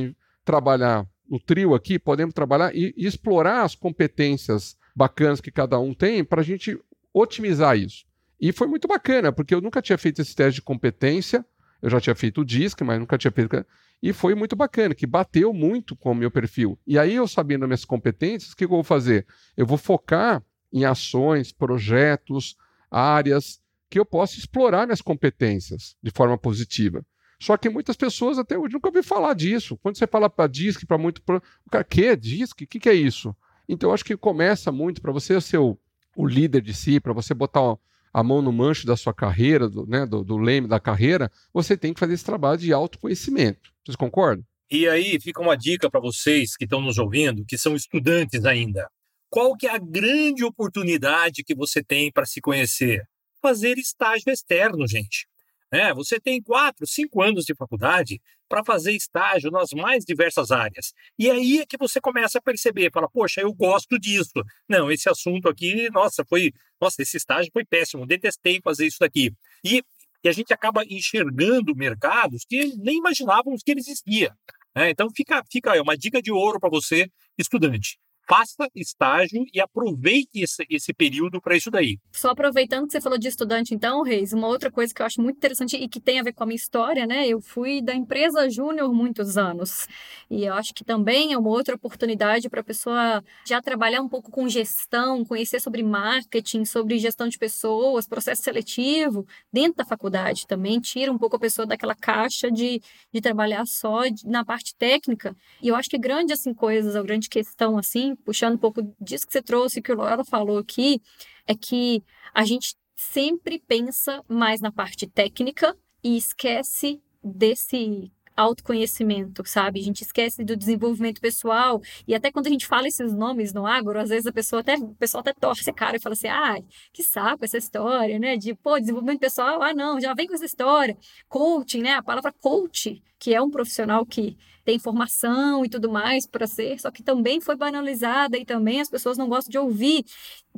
trabalhar 0.46 1.06
no 1.30 1.40
trio 1.40 1.76
aqui, 1.76 2.00
podemos 2.00 2.34
trabalhar 2.34 2.74
e, 2.74 2.94
e 2.96 3.06
explorar 3.06 3.64
as 3.64 3.76
competências 3.76 4.78
bacanas 4.96 5.42
que 5.42 5.52
cada 5.52 5.78
um 5.80 5.94
tem 5.94 6.24
para 6.24 6.42
a 6.42 6.44
gente 6.44 6.80
otimizar 7.14 7.78
isso. 7.78 8.06
E 8.40 8.52
foi 8.52 8.68
muito 8.68 8.88
bacana, 8.88 9.32
porque 9.32 9.54
eu 9.54 9.62
nunca 9.62 9.82
tinha 9.82 9.98
feito 9.98 10.22
esse 10.22 10.36
teste 10.36 10.56
de 10.56 10.62
competência, 10.62 11.46
eu 11.82 11.90
já 11.90 12.00
tinha 12.00 12.16
feito 12.16 12.42
o 12.42 12.46
DISC, 12.46 12.82
mas 12.84 13.00
nunca 13.00 13.18
tinha 13.18 13.32
feito. 13.32 13.66
E 14.02 14.14
foi 14.14 14.36
muito 14.36 14.56
bacana, 14.56 14.96
que 14.96 15.06
bateu 15.06 15.54
muito 15.54 15.96
com 15.96 16.12
o 16.12 16.16
meu 16.16 16.32
perfil. 16.32 16.80
E 16.86 16.98
aí, 16.98 17.16
eu 17.16 17.28
sabendo 17.28 17.68
minhas 17.68 17.86
competências, 17.86 18.52
o 18.52 18.56
que 18.56 18.66
eu 18.66 18.70
vou 18.70 18.84
fazer? 18.84 19.26
Eu 19.56 19.66
vou 19.66 19.78
focar 19.78 20.44
em 20.72 20.84
ações, 20.84 21.52
projetos, 21.52 22.58
áreas 22.92 23.62
que 23.90 24.00
eu 24.00 24.06
possa 24.06 24.38
explorar 24.38 24.86
minhas 24.86 25.02
competências 25.02 25.96
de 26.02 26.12
forma 26.12 26.38
positiva. 26.38 27.06
Só 27.40 27.58
que 27.58 27.70
muitas 27.70 27.96
pessoas 27.96 28.38
até 28.38 28.58
hoje 28.58 28.74
nunca 28.74 28.88
ouviram 28.88 29.04
falar 29.04 29.34
disso. 29.34 29.78
Quando 29.78 29.98
você 29.98 30.08
fala 30.08 30.30
para 30.30 30.48
DISC, 30.48 30.86
para 30.86 30.98
muito. 30.98 31.22
O 31.28 31.70
cara, 31.70 31.84
que? 31.84 32.16
DISC? 32.16 32.64
O 32.64 32.68
que, 32.68 32.80
que 32.80 32.90
é 32.90 32.94
isso? 32.94 33.36
Então, 33.68 33.94
acho 33.94 34.06
que 34.06 34.16
começa 34.16 34.72
muito 34.72 35.02
para 35.02 35.12
você 35.12 35.40
ser 35.42 35.58
o, 35.58 35.78
o, 36.16 36.28
líder 36.28 36.62
de 36.62 36.74
si, 36.74 37.00
para 37.00 37.14
você 37.14 37.34
botar 37.34 37.78
a 38.14 38.24
mão 38.24 38.42
no 38.42 38.52
mancho 38.52 38.86
da 38.86 38.96
sua 38.96 39.14
carreira, 39.14 39.68
do, 39.68 39.86
né, 39.86 40.06
do, 40.06 40.24
do 40.24 40.38
leme 40.38 40.68
da 40.68 40.80
carreira, 40.80 41.32
você 41.54 41.76
tem 41.76 41.94
que 41.94 42.00
fazer 42.00 42.14
esse 42.14 42.24
trabalho 42.24 42.58
de 42.58 42.72
autoconhecimento. 42.72 43.72
Vocês 43.84 43.96
concordam? 43.96 44.46
E 44.70 44.88
aí 44.88 45.20
fica 45.20 45.42
uma 45.42 45.56
dica 45.56 45.90
para 45.90 46.00
vocês 46.00 46.56
que 46.56 46.64
estão 46.64 46.82
nos 46.82 46.98
ouvindo, 46.98 47.46
que 47.46 47.58
são 47.58 47.76
estudantes 47.76 48.46
ainda. 48.46 48.90
Qual 49.30 49.56
que 49.56 49.68
é 49.68 49.76
a 49.76 49.80
grande 49.80 50.44
oportunidade 50.44 51.44
que 51.44 51.54
você 51.54 51.84
tem 51.84 52.12
para 52.12 52.26
se 52.26 52.40
conhecer? 52.40 53.04
Fazer 53.42 53.78
estágio 53.78 54.32
externo, 54.32 54.88
gente. 54.88 55.28
É, 55.72 55.94
você 55.94 56.20
tem 56.20 56.42
quatro, 56.42 56.86
cinco 56.86 57.22
anos 57.22 57.46
de 57.46 57.56
faculdade 57.56 58.22
para 58.48 58.64
fazer 58.64 58.94
estágio 58.94 59.50
nas 59.52 59.72
mais 59.72 60.06
diversas 60.06 60.52
áreas. 60.52 60.94
E 61.18 61.30
aí 61.30 61.60
é 61.60 61.66
que 61.66 61.78
você 61.78 62.00
começa 62.00 62.38
a 62.38 62.42
perceber, 62.42 62.92
fala, 62.92 63.10
poxa, 63.10 63.42
eu 63.42 63.52
gosto 63.54 64.00
disso. 64.00 64.44
Não, 64.70 64.92
esse 64.92 65.10
assunto 65.10 65.50
aqui, 65.50 65.90
nossa, 65.90 66.24
foi, 66.24 66.52
nossa, 66.80 67.02
esse 67.02 67.18
estágio 67.18 67.52
foi 67.52 67.66
péssimo, 67.66 68.06
detestei 68.06 68.62
fazer 68.64 68.86
isso 68.86 69.00
daqui. 69.00 69.32
E, 69.64 69.84
e 70.24 70.30
a 70.30 70.32
gente 70.32 70.54
acaba 70.54 70.84
enxergando 70.86 71.76
mercados 71.76 72.46
que 72.48 72.76
nem 72.78 72.98
imaginávamos 72.98 73.62
que 73.64 73.72
existia. 73.72 74.34
É, 74.76 74.90
então 74.90 75.10
fica, 75.16 75.44
fica 75.52 75.76
é 75.76 75.82
uma 75.82 75.98
dica 75.98 76.22
de 76.22 76.32
ouro 76.32 76.60
para 76.60 76.70
você, 76.70 77.10
estudante 77.38 77.98
faça 78.28 78.70
estágio 78.76 79.46
e 79.54 79.60
aproveite 79.60 80.42
esse, 80.42 80.66
esse 80.70 80.94
período 80.94 81.42
para 81.42 81.56
isso 81.56 81.70
daí. 81.70 81.98
Só 82.12 82.30
aproveitando 82.30 82.88
que 82.88 82.92
você 82.92 83.02
falou 83.02 83.18
de 83.18 83.28
estudante, 83.28 83.74
então, 83.74 84.02
Reis, 84.02 84.34
uma 84.34 84.48
outra 84.48 84.72
coisa 84.72 84.94
que 84.94 85.02
eu 85.02 85.06
acho 85.06 85.22
muito 85.22 85.38
interessante 85.38 85.76
e 85.76 85.88
que 85.88 86.00
tem 86.00 86.20
a 86.20 86.24
ver 86.24 86.34
com 86.34 86.44
a 86.44 86.48
minha 86.48 86.56
história, 86.56 87.06
né? 87.06 87.28
Eu 87.28 87.40
fui 87.40 87.82
da 87.82 87.94
empresa 87.94 88.50
Júnior 88.50 88.92
muitos 88.94 89.38
anos. 89.38 89.88
E 90.30 90.46
eu 90.46 90.54
acho 90.54 90.74
que 90.74 90.84
também 90.84 91.34
é 91.34 91.38
uma 91.38 91.50
outra 91.50 91.76
oportunidade 91.76 92.50
para 92.50 92.62
a 92.62 92.64
pessoa 92.64 93.24
já 93.46 93.62
trabalhar 93.62 94.02
um 94.02 94.10
pouco 94.10 94.32
com 94.32 94.48
gestão, 94.50 95.24
conhecer 95.24 95.62
sobre 95.62 95.84
marketing, 95.84 96.66
sobre 96.66 96.98
gestão 96.98 97.28
de 97.28 97.38
pessoas, 97.38 98.08
processo 98.08 98.44
seletivo, 98.44 99.26
dentro 99.52 99.78
da 99.78 99.86
faculdade 99.86 100.48
também. 100.48 100.80
Tira 100.80 101.12
um 101.12 101.18
pouco 101.18 101.36
a 101.36 101.40
pessoa 101.40 101.66
daquela 101.66 101.96
caixa 101.96 102.50
de, 102.52 102.82
de 103.14 103.22
trabalhar 103.22 103.66
só 103.66 104.02
na 104.26 104.44
parte 104.44 104.76
técnica. 104.76 105.36
E 105.62 105.68
eu 105.68 105.76
acho 105.76 105.90
que 105.90 105.98
grande, 105.98 106.34
assim, 106.34 106.54
coisas, 106.54 106.96
a 106.96 107.04
grande 107.04 107.30
questão, 107.30 107.78
assim, 107.78 108.15
puxando 108.16 108.56
um 108.56 108.58
pouco 108.58 108.82
disso 109.00 109.26
que 109.26 109.34
você 109.34 109.42
trouxe, 109.42 109.82
que 109.82 109.92
o 109.92 109.96
Laura 109.96 110.24
falou 110.24 110.58
aqui, 110.58 111.02
é 111.48 111.56
que 111.56 112.04
a 112.34 112.44
gente 112.46 112.76
sempre 112.96 113.60
pensa 113.60 114.24
mais 114.28 114.62
na 114.62 114.72
parte 114.72 115.06
técnica 115.08 115.76
e 116.04 116.18
esquece 116.18 117.02
desse 117.24 118.12
autoconhecimento, 118.36 119.44
sabe? 119.46 119.80
A 119.80 119.84
gente 119.84 120.02
esquece 120.02 120.44
do 120.44 120.56
desenvolvimento 120.56 121.22
pessoal 121.22 121.82
e 122.08 122.14
até 122.14 122.32
quando 122.32 122.48
a 122.48 122.50
gente 122.50 122.68
fala 122.68 122.88
esses 122.88 123.14
nomes 123.14 123.54
no 123.54 123.66
agro, 123.66 124.00
às 124.00 124.10
vezes 124.10 124.28
a 124.28 124.32
pessoa 124.32 124.62
até, 124.62 124.76
o 124.76 124.94
pessoal 124.96 125.22
até 125.22 125.34
torce 125.34 125.70
a 125.70 125.74
cara 125.74 125.98
e 125.98 126.00
fala 126.00 126.14
assim, 126.14 126.28
ah, 126.28 126.58
que 126.92 127.04
saco 127.04 127.46
essa 127.46 127.58
história, 127.58 128.20
né? 128.20 128.38
De, 128.38 128.54
pô, 128.54 128.80
desenvolvimento 128.80 129.20
pessoal, 129.20 129.62
ah, 129.62 129.74
não, 129.74 130.00
já 130.00 130.14
vem 130.14 130.28
com 130.28 130.34
essa 130.34 130.46
história. 130.46 130.98
Coaching, 131.30 131.82
né? 131.82 131.94
A 131.94 132.04
palavra 132.04 132.34
coach, 132.42 133.02
que 133.18 133.34
é 133.34 133.42
um 133.42 133.50
profissional 133.50 134.06
que 134.06 134.38
tem 134.66 134.80
formação 134.80 135.64
e 135.64 135.70
tudo 135.70 135.90
mais 135.92 136.26
para 136.26 136.48
ser, 136.48 136.80
só 136.80 136.90
que 136.90 137.04
também 137.04 137.40
foi 137.40 137.56
banalizada 137.56 138.38
e 138.38 138.44
também 138.44 138.82
as 138.82 138.90
pessoas 138.90 139.18
não 139.18 139.30
gostam 139.30 139.52
de 139.52 139.58
ouvir. 139.60 140.04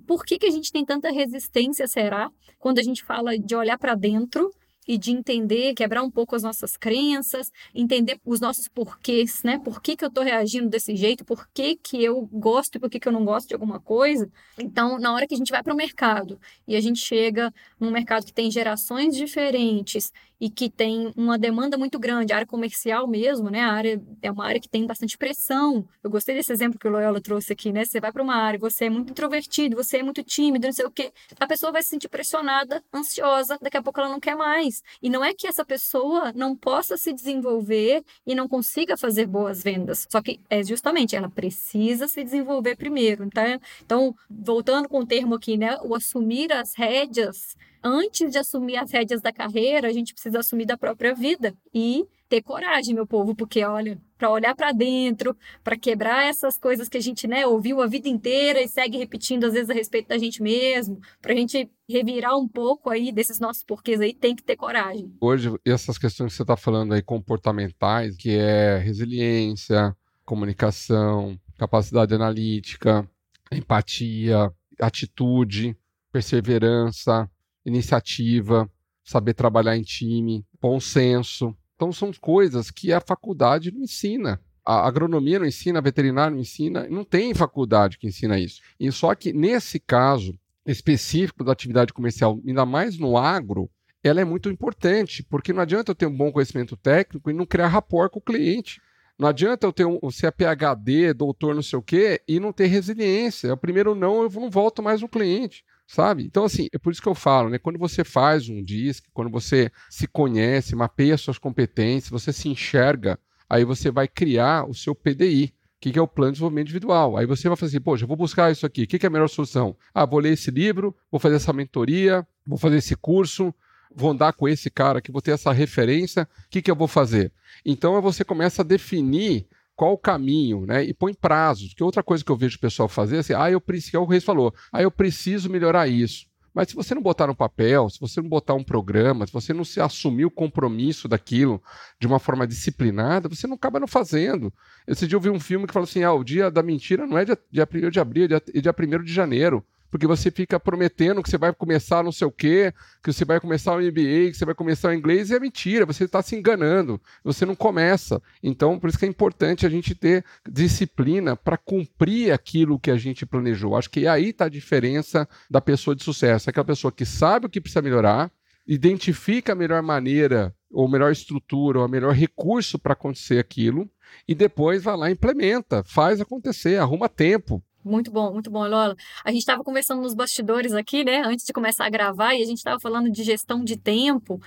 Por 0.07 0.25
que, 0.25 0.39
que 0.39 0.46
a 0.46 0.51
gente 0.51 0.72
tem 0.72 0.86
tanta 0.86 1.12
resistência, 1.12 1.88
será, 1.88 2.31
quando 2.57 2.79
a 2.79 2.84
gente 2.84 3.03
fala 3.03 3.38
de 3.38 3.55
olhar 3.55 3.77
para 3.77 3.93
dentro 3.96 4.50
e 4.88 4.98
de 4.98 5.12
entender, 5.12 5.74
quebrar 5.74 6.01
um 6.01 6.10
pouco 6.10 6.36
as 6.36 6.44
nossas 6.44 6.77
crenças, 6.77 7.51
entender 7.74 8.20
os 8.25 8.39
nossos 8.39 8.67
porquês, 8.67 9.44
né? 9.44 9.60
Por 9.60 9.82
que, 9.82 9.96
que 9.96 10.06
eu 10.06 10.10
estou 10.10 10.24
reagindo 10.24 10.70
desse 10.70 10.96
jeito, 10.96 11.25
por 11.25 11.48
que, 11.53 11.75
que 11.75 12.03
eu 12.03 12.22
gosto 12.32 12.75
e 12.75 12.79
por 12.79 12.89
que, 12.89 13.00
que 13.00 13.08
eu 13.08 13.12
não 13.12 13.25
gosto 13.25 13.50
de 13.50 13.53
alguma 13.53 13.79
coisa. 13.79 14.29
Então, 14.58 14.98
na 15.00 15.13
hora 15.13 15.27
que 15.27 15.34
a 15.34 15.38
gente 15.38 15.51
vai 15.51 15.62
para 15.62 15.74
o 15.74 15.77
mercado 15.77 16.39
e 16.67 16.75
a 16.75 16.82
gente 16.82 17.00
chega 17.00 17.53
num 17.79 17.91
mercado 17.91 18.25
que 18.25 18.34
tem 18.34 18.50
gerações 18.50 19.15
diferentes 19.15 20.12
e 20.39 20.50
que 20.50 20.70
tem 20.70 21.12
uma 21.15 21.38
demanda 21.38 21.77
muito 21.77 21.98
grande, 21.98 22.32
a 22.32 22.38
área 22.38 22.48
comercial 22.48 23.08
mesmo, 23.08 23.50
né? 23.50 23.62
A 23.62 23.72
área 23.72 24.01
é 24.22 24.32
uma 24.32 24.46
área 24.46 24.60
que 24.60 24.70
tem 24.70 24.86
bastante 24.86 25.17
pressão. 25.17 25.88
Eu 26.03 26.10
gostei 26.10 26.36
desse 26.36 26.51
exemplo 26.51 26.79
que 26.79 26.88
o 26.88 26.91
Loyola 26.91 27.20
trouxe 27.20 27.53
aqui, 27.53 27.72
né? 27.72 27.86
Você 27.86 28.00
vai 28.00 28.12
para 28.12 28.22
uma 28.22 28.36
área, 28.36 28.60
você 28.60 28.86
é 28.86 28.89
muito 28.89 29.12
introvertido, 29.12 29.75
você 29.75 29.98
é 29.98 30.03
muito 30.03 30.24
tímido, 30.24 30.67
não 30.67 30.74
sei 30.74 30.86
o 30.86 30.91
quê. 30.91 31.12
A 31.39 31.48
pessoa 31.48 31.72
vai 31.72 31.82
se 31.82 31.89
sentir 31.89 32.08
pressionada, 32.08 32.84
ansiosa, 32.94 33.58
daqui 33.62 33.77
a 33.77 33.82
pouco 33.82 34.00
ela 34.00 34.10
não 34.10 34.20
quer 34.20 34.36
mais. 34.36 34.84
E 35.01 35.10
não 35.10 35.24
é 35.24 35.34
que 35.34 35.48
essa 35.48 35.65
pessoa 35.65 36.32
não 36.34 36.56
possa 36.56 36.98
se 36.98 37.12
desenvolver 37.13 38.03
e 38.25 38.36
não 38.36 38.48
consiga 38.48 38.96
fazer 38.96 39.25
boas 39.25 39.63
vendas. 39.63 40.08
Só 40.10 40.22
que 40.22 40.39
é 40.50 40.63
justamente 40.63 41.15
ela 41.15 41.29
precisa 41.29 42.08
se 42.08 42.24
desenvolver 42.24 42.75
primeiro, 42.75 43.29
tá? 43.29 43.60
Então, 43.84 44.15
voltando 44.29 44.88
com 44.88 45.00
o 45.00 45.06
termo 45.06 45.36
aqui, 45.36 45.58
né? 45.58 45.77
O 45.84 45.96
assumir 45.96 46.51
as 46.51 46.75
rédeas 46.75 47.56
antes 47.84 48.31
de 48.31 48.38
assumir 48.38 48.77
as 48.77 48.91
rédeas 48.91 49.22
da 49.22 49.31
carreira, 49.31 49.88
a 49.88 49.93
gente 49.93 50.13
precisa 50.13 50.39
assumir 50.39 50.65
da 50.65 50.77
própria 50.77 51.13
vida 51.13 51.53
e 51.74 52.05
ter 52.27 52.41
coragem, 52.41 52.93
meu 52.93 53.07
povo, 53.07 53.34
porque 53.34 53.63
olha, 53.63 53.98
para 54.17 54.29
olhar 54.29 54.53
para 54.55 54.72
dentro, 54.72 55.36
para 55.63 55.77
quebrar 55.77 56.27
essas 56.27 56.60
coisas 56.60 56.89
que 56.89 56.98
a 56.98 57.01
gente, 57.01 57.27
né, 57.27 57.46
ouviu 57.48 57.81
a 57.81 57.88
vida 57.88 58.10
inteira 58.10 58.62
e 58.62 58.67
segue 58.67 58.98
repetindo 58.98 59.46
às 59.46 59.53
vezes 59.53 59.69
a 59.69 59.74
respeito 59.74 60.10
da 60.10 60.17
gente 60.17 60.41
mesmo, 60.41 61.00
para 61.22 61.34
a 61.34 61.36
gente 61.36 61.69
revirar 61.89 62.38
um 62.38 62.48
pouco 62.48 62.89
aí 62.89 63.12
desses 63.12 63.39
nossos 63.39 63.63
porquês 63.63 64.01
aí, 64.01 64.13
tem 64.13 64.36
que 64.36 64.43
ter 64.43 64.55
coragem. 64.55 65.15
Hoje, 65.22 65.53
essas 65.65 65.98
questões 65.98 66.31
que 66.31 66.38
você 66.38 66.43
está 66.43 66.57
falando 66.57 66.93
aí 66.93 67.01
comportamentais, 67.01 68.15
que 68.17 68.31
é 68.31 68.77
resiliência, 68.77 69.96
comunicação, 70.25 71.39
capacidade 71.57 72.13
analítica, 72.13 73.10
empatia, 73.51 74.51
atitude, 74.79 75.77
perseverança, 76.12 77.29
iniciativa, 77.67 78.69
saber 79.03 79.33
trabalhar 79.33 79.77
em 79.77 79.83
time, 79.83 80.45
bom 80.62 80.79
senso, 80.79 81.55
então 81.75 81.91
são 81.93 82.12
coisas 82.19 82.71
que 82.71 82.91
a 82.91 83.00
faculdade 83.00 83.71
não 83.71 83.81
ensina. 83.81 84.41
A 84.65 84.86
agronomia 84.86 85.39
não 85.39 85.45
ensina, 85.45 85.79
a 85.79 85.81
veterinária 85.81 86.31
não 86.31 86.41
ensina, 86.41 86.88
não 86.89 87.03
tem 87.03 87.33
faculdade 87.33 87.97
que 87.97 88.07
ensina 88.07 88.38
isso. 88.38 88.62
E 88.79 88.91
só 88.91 89.13
que 89.15 89.31
nesse 89.31 89.79
caso 89.79 90.38
específico 90.65 91.43
da 91.43 91.53
atividade 91.53 91.93
comercial, 91.93 92.41
ainda 92.45 92.65
mais 92.65 92.97
no 92.97 93.17
agro, 93.17 93.69
ela 94.03 94.19
é 94.19 94.25
muito 94.25 94.50
importante, 94.50 95.24
porque 95.24 95.53
não 95.53 95.62
adianta 95.62 95.91
eu 95.91 95.95
ter 95.95 96.05
um 96.05 96.15
bom 96.15 96.31
conhecimento 96.31 96.75
técnico 96.75 97.29
e 97.29 97.33
não 97.33 97.45
criar 97.45 97.67
rapport 97.67 98.12
com 98.12 98.19
o 98.19 98.21
cliente. 98.21 98.81
Não 99.17 99.29
adianta 99.29 99.65
eu 99.65 99.74
ter 99.74 99.86
um, 99.86 100.00
ser 100.12 100.31
PhD, 100.31 101.13
doutor, 101.13 101.55
não 101.55 101.63
sei 101.63 101.79
o 101.79 101.81
quê, 101.81 102.21
e 102.27 102.39
não 102.39 102.51
ter 102.51 102.67
resiliência. 102.67 103.53
O 103.53 103.57
primeiro 103.57 103.95
não, 103.95 104.24
eu 104.24 104.29
não 104.29 104.50
volto 104.50 104.83
mais 104.83 105.01
no 105.01 105.07
cliente 105.07 105.63
sabe? 105.88 106.25
Então, 106.25 106.44
assim, 106.44 106.67
é 106.74 106.77
por 106.77 106.91
isso 106.91 107.01
que 107.01 107.08
eu 107.08 107.15
falo, 107.15 107.50
né? 107.50 107.58
Quando 107.58 107.79
você 107.79 108.03
faz 108.03 108.50
um 108.50 108.62
disco, 108.62 109.08
quando 109.13 109.32
você 109.32 109.72
se 109.89 110.06
conhece, 110.06 110.75
mapeia 110.75 111.17
suas 111.17 111.39
competências, 111.39 112.12
você 112.12 112.34
se 112.34 112.50
enxerga, 112.50 113.17
aí 113.50 113.63
você 113.63 113.89
vai 113.89 114.08
criar 114.08 114.70
o 114.70 114.74
seu 114.74 114.94
PDI. 114.94 115.53
Que, 115.79 115.98
é 115.98 116.01
o 116.01 116.08
plano 116.08 116.32
de 116.32 116.38
desenvolvimento 116.38 116.65
individual? 116.65 117.17
Aí 117.17 117.27
você 117.27 117.48
vai 117.48 117.56
fazer 117.56 117.77
assim, 117.77 117.84
poxa, 117.84 118.06
vou 118.08 118.17
buscar 118.17 118.51
isso 118.51 118.65
aqui, 118.65 118.84
o 118.84 118.88
que, 118.88 118.98
que 118.98 119.06
é 119.06 119.10
a 119.10 119.12
melhor 119.12 119.29
solução? 119.29 119.77
Ah, 119.94 120.06
vou 120.06 120.20
ler 120.20 120.34
esse 120.34 120.50
livro, 120.50 120.94
vou 121.10 121.20
fazer 121.20 121.36
essa 121.36 121.53
mentoria, 121.53 122.27
vou 122.46 122.58
fazer 122.58 122.77
esse 122.77 122.96
curso, 122.96 123.53
vou 123.96 124.10
andar 124.10 124.34
com 124.34 124.50
esse 124.50 124.72
cara 124.72 124.98
aqui, 124.98 125.12
vou 125.12 125.22
ter 125.22 125.32
essa 125.32 125.51
referência, 125.51 126.24
o 126.24 126.50
que, 126.50 126.63
que 126.63 126.72
eu 126.72 126.75
vou 126.75 126.88
fazer? 126.88 127.32
Então 127.63 128.01
você 128.01 128.24
começa 128.24 128.63
a 128.63 128.65
definir 128.65 129.48
qual 129.77 129.93
o 129.93 129.98
caminho, 129.98 130.65
né? 130.65 130.84
E 130.84 130.91
põe 130.91 131.13
prazos. 131.13 131.74
Que 131.74 131.84
outra 131.84 132.01
coisa 132.01 132.25
que 132.25 132.31
eu 132.31 132.36
vejo 132.36 132.57
o 132.57 132.60
pessoal 132.60 132.89
fazer 132.89 133.17
é 133.17 133.19
assim, 133.19 133.34
ah, 133.34 133.50
eu 133.50 133.62
preciso, 133.62 133.96
é 133.96 134.00
o 134.00 134.05
Reis 134.05 134.24
falou, 134.24 134.51
ah, 134.74 134.81
eu 134.81 134.89
preciso 134.89 135.50
melhorar 135.50 135.88
isso. 135.88 136.25
Mas 136.51 136.69
se 136.69 136.75
você 136.75 136.96
não 136.96 137.03
botar 137.03 137.27
no 137.27 137.36
papel, 137.36 137.88
se 137.88 138.00
você 138.00 138.19
não 138.19 138.27
botar 138.27 138.55
um 138.55 138.63
programa, 138.63 139.27
se 139.27 139.31
você 139.31 139.53
não 139.53 139.63
se 139.63 139.79
assumir 139.79 140.25
o 140.25 140.31
compromisso 140.31 141.07
daquilo 141.07 141.62
de 142.00 142.07
uma 142.07 142.17
forma 142.17 142.48
disciplinada, 142.48 143.29
você 143.29 143.46
não 143.46 143.53
acaba 143.53 143.79
não 143.79 143.88
fazendo. 143.88 144.51
Esse 144.88 145.05
dia 145.05 145.15
eu 145.15 145.22
vi 145.22 145.29
um 145.29 145.39
filme 145.39 145.67
que 145.67 145.74
falou 145.74 145.84
assim: 145.88 146.01
ah, 146.01 146.12
o 146.12 146.24
dia 146.24 146.50
da 146.50 146.63
mentira 146.63 147.05
não 147.05 147.15
é 147.15 147.24
dia, 147.24 147.38
dia 147.51 147.69
1 147.72 147.91
de 147.91 148.00
abril, 148.00 148.25
é 148.25 148.60
dia 148.60 148.75
1 148.75 149.03
de 149.03 149.13
janeiro 149.13 149.63
porque 149.89 150.08
você 150.08 150.29
fica 150.29 150.60
prometendo 150.60 151.22
que 151.24 151.29
você 151.29 151.38
vai 151.38 151.53
começar 151.53 152.03
não 152.03 152.12
sei 152.12 152.27
o 152.27 152.32
quê, 152.32 152.74
que 153.03 153.12
você 153.12 153.25
vai 153.25 153.39
começar 153.39 153.75
o 153.75 153.82
MBA, 153.82 154.32
que 154.32 154.34
você 154.34 154.46
vai 154.46 154.56
começar 154.56 154.89
o 154.89 154.94
inglês, 154.94 155.29
e 155.29 155.36
é 155.36 155.39
mentira, 155.39 155.86
você 155.86 156.03
está 156.03 156.22
se 156.22 156.36
enganando, 156.36 157.01
você 157.24 157.46
não 157.46 157.56
começa. 157.56 158.22
Então, 158.41 158.79
por 158.79 158.89
isso 158.89 159.00
que 159.00 159.06
é 159.06 159.10
importante 159.10 159.65
a 159.65 159.70
gente 159.70 159.96
ter 159.96 160.24
disciplina 160.50 161.36
para 161.36 161.58
cumprir 161.58 162.32
aquilo 162.32 162.79
que 162.79 162.91
a 162.91 162.98
gente 162.98 163.25
planejou. 163.25 163.75
Acho 163.75 163.89
que 163.89 164.08
aí 164.08 164.29
está 164.29 164.46
a 164.46 164.50
diferença 164.50 165.27
da 165.50 165.62
pessoa 165.62 165.96
de 165.96 166.03
sucesso, 166.03 166.50
é 166.50 166.51
aquela 166.51 166.65
pessoa 166.65 166.91
que 166.91 167.06
sabe 167.06 167.46
o 167.46 167.50
que 167.50 167.62
precisa 167.62 167.82
melhorar, 167.82 168.32
identifica 168.67 169.53
a 169.53 169.56
melhor 169.56 169.82
maneira, 169.82 170.53
ou 170.72 170.88
melhor 170.88 171.12
estrutura, 171.12 171.79
ou 171.79 171.88
melhor 171.88 172.13
recurso 172.13 172.77
para 172.77 172.94
acontecer 172.94 173.39
aquilo, 173.39 173.89
e 174.27 174.36
depois 174.36 174.84
vai 174.84 174.98
lá 174.98 175.12
implementa, 175.12 175.84
faz 175.84 176.20
acontecer, 176.20 176.77
arruma 176.77 177.08
tempo, 177.08 177.63
muito 177.88 178.12
bom, 178.12 178.34
muito 178.34 178.51
bom, 178.51 178.67
Lola. 178.67 178.96
A 179.24 179.32
gente 179.32 179.39
estava 179.39 179.63
conversando 179.63 180.01
nos 180.01 180.13
bastidores 180.13 180.74
aqui, 180.74 181.03
né, 181.03 181.22
antes 181.25 181.46
de 181.46 181.53
começar 181.53 181.86
a 181.86 181.89
gravar, 181.89 182.36
e 182.36 182.41
a 182.44 182.46
gente 182.46 182.58
estava 182.58 182.79
falando 182.79 183.10
de 183.10 183.24
gestão 183.24 183.63
de 183.63 183.77
tempo. 183.77 184.39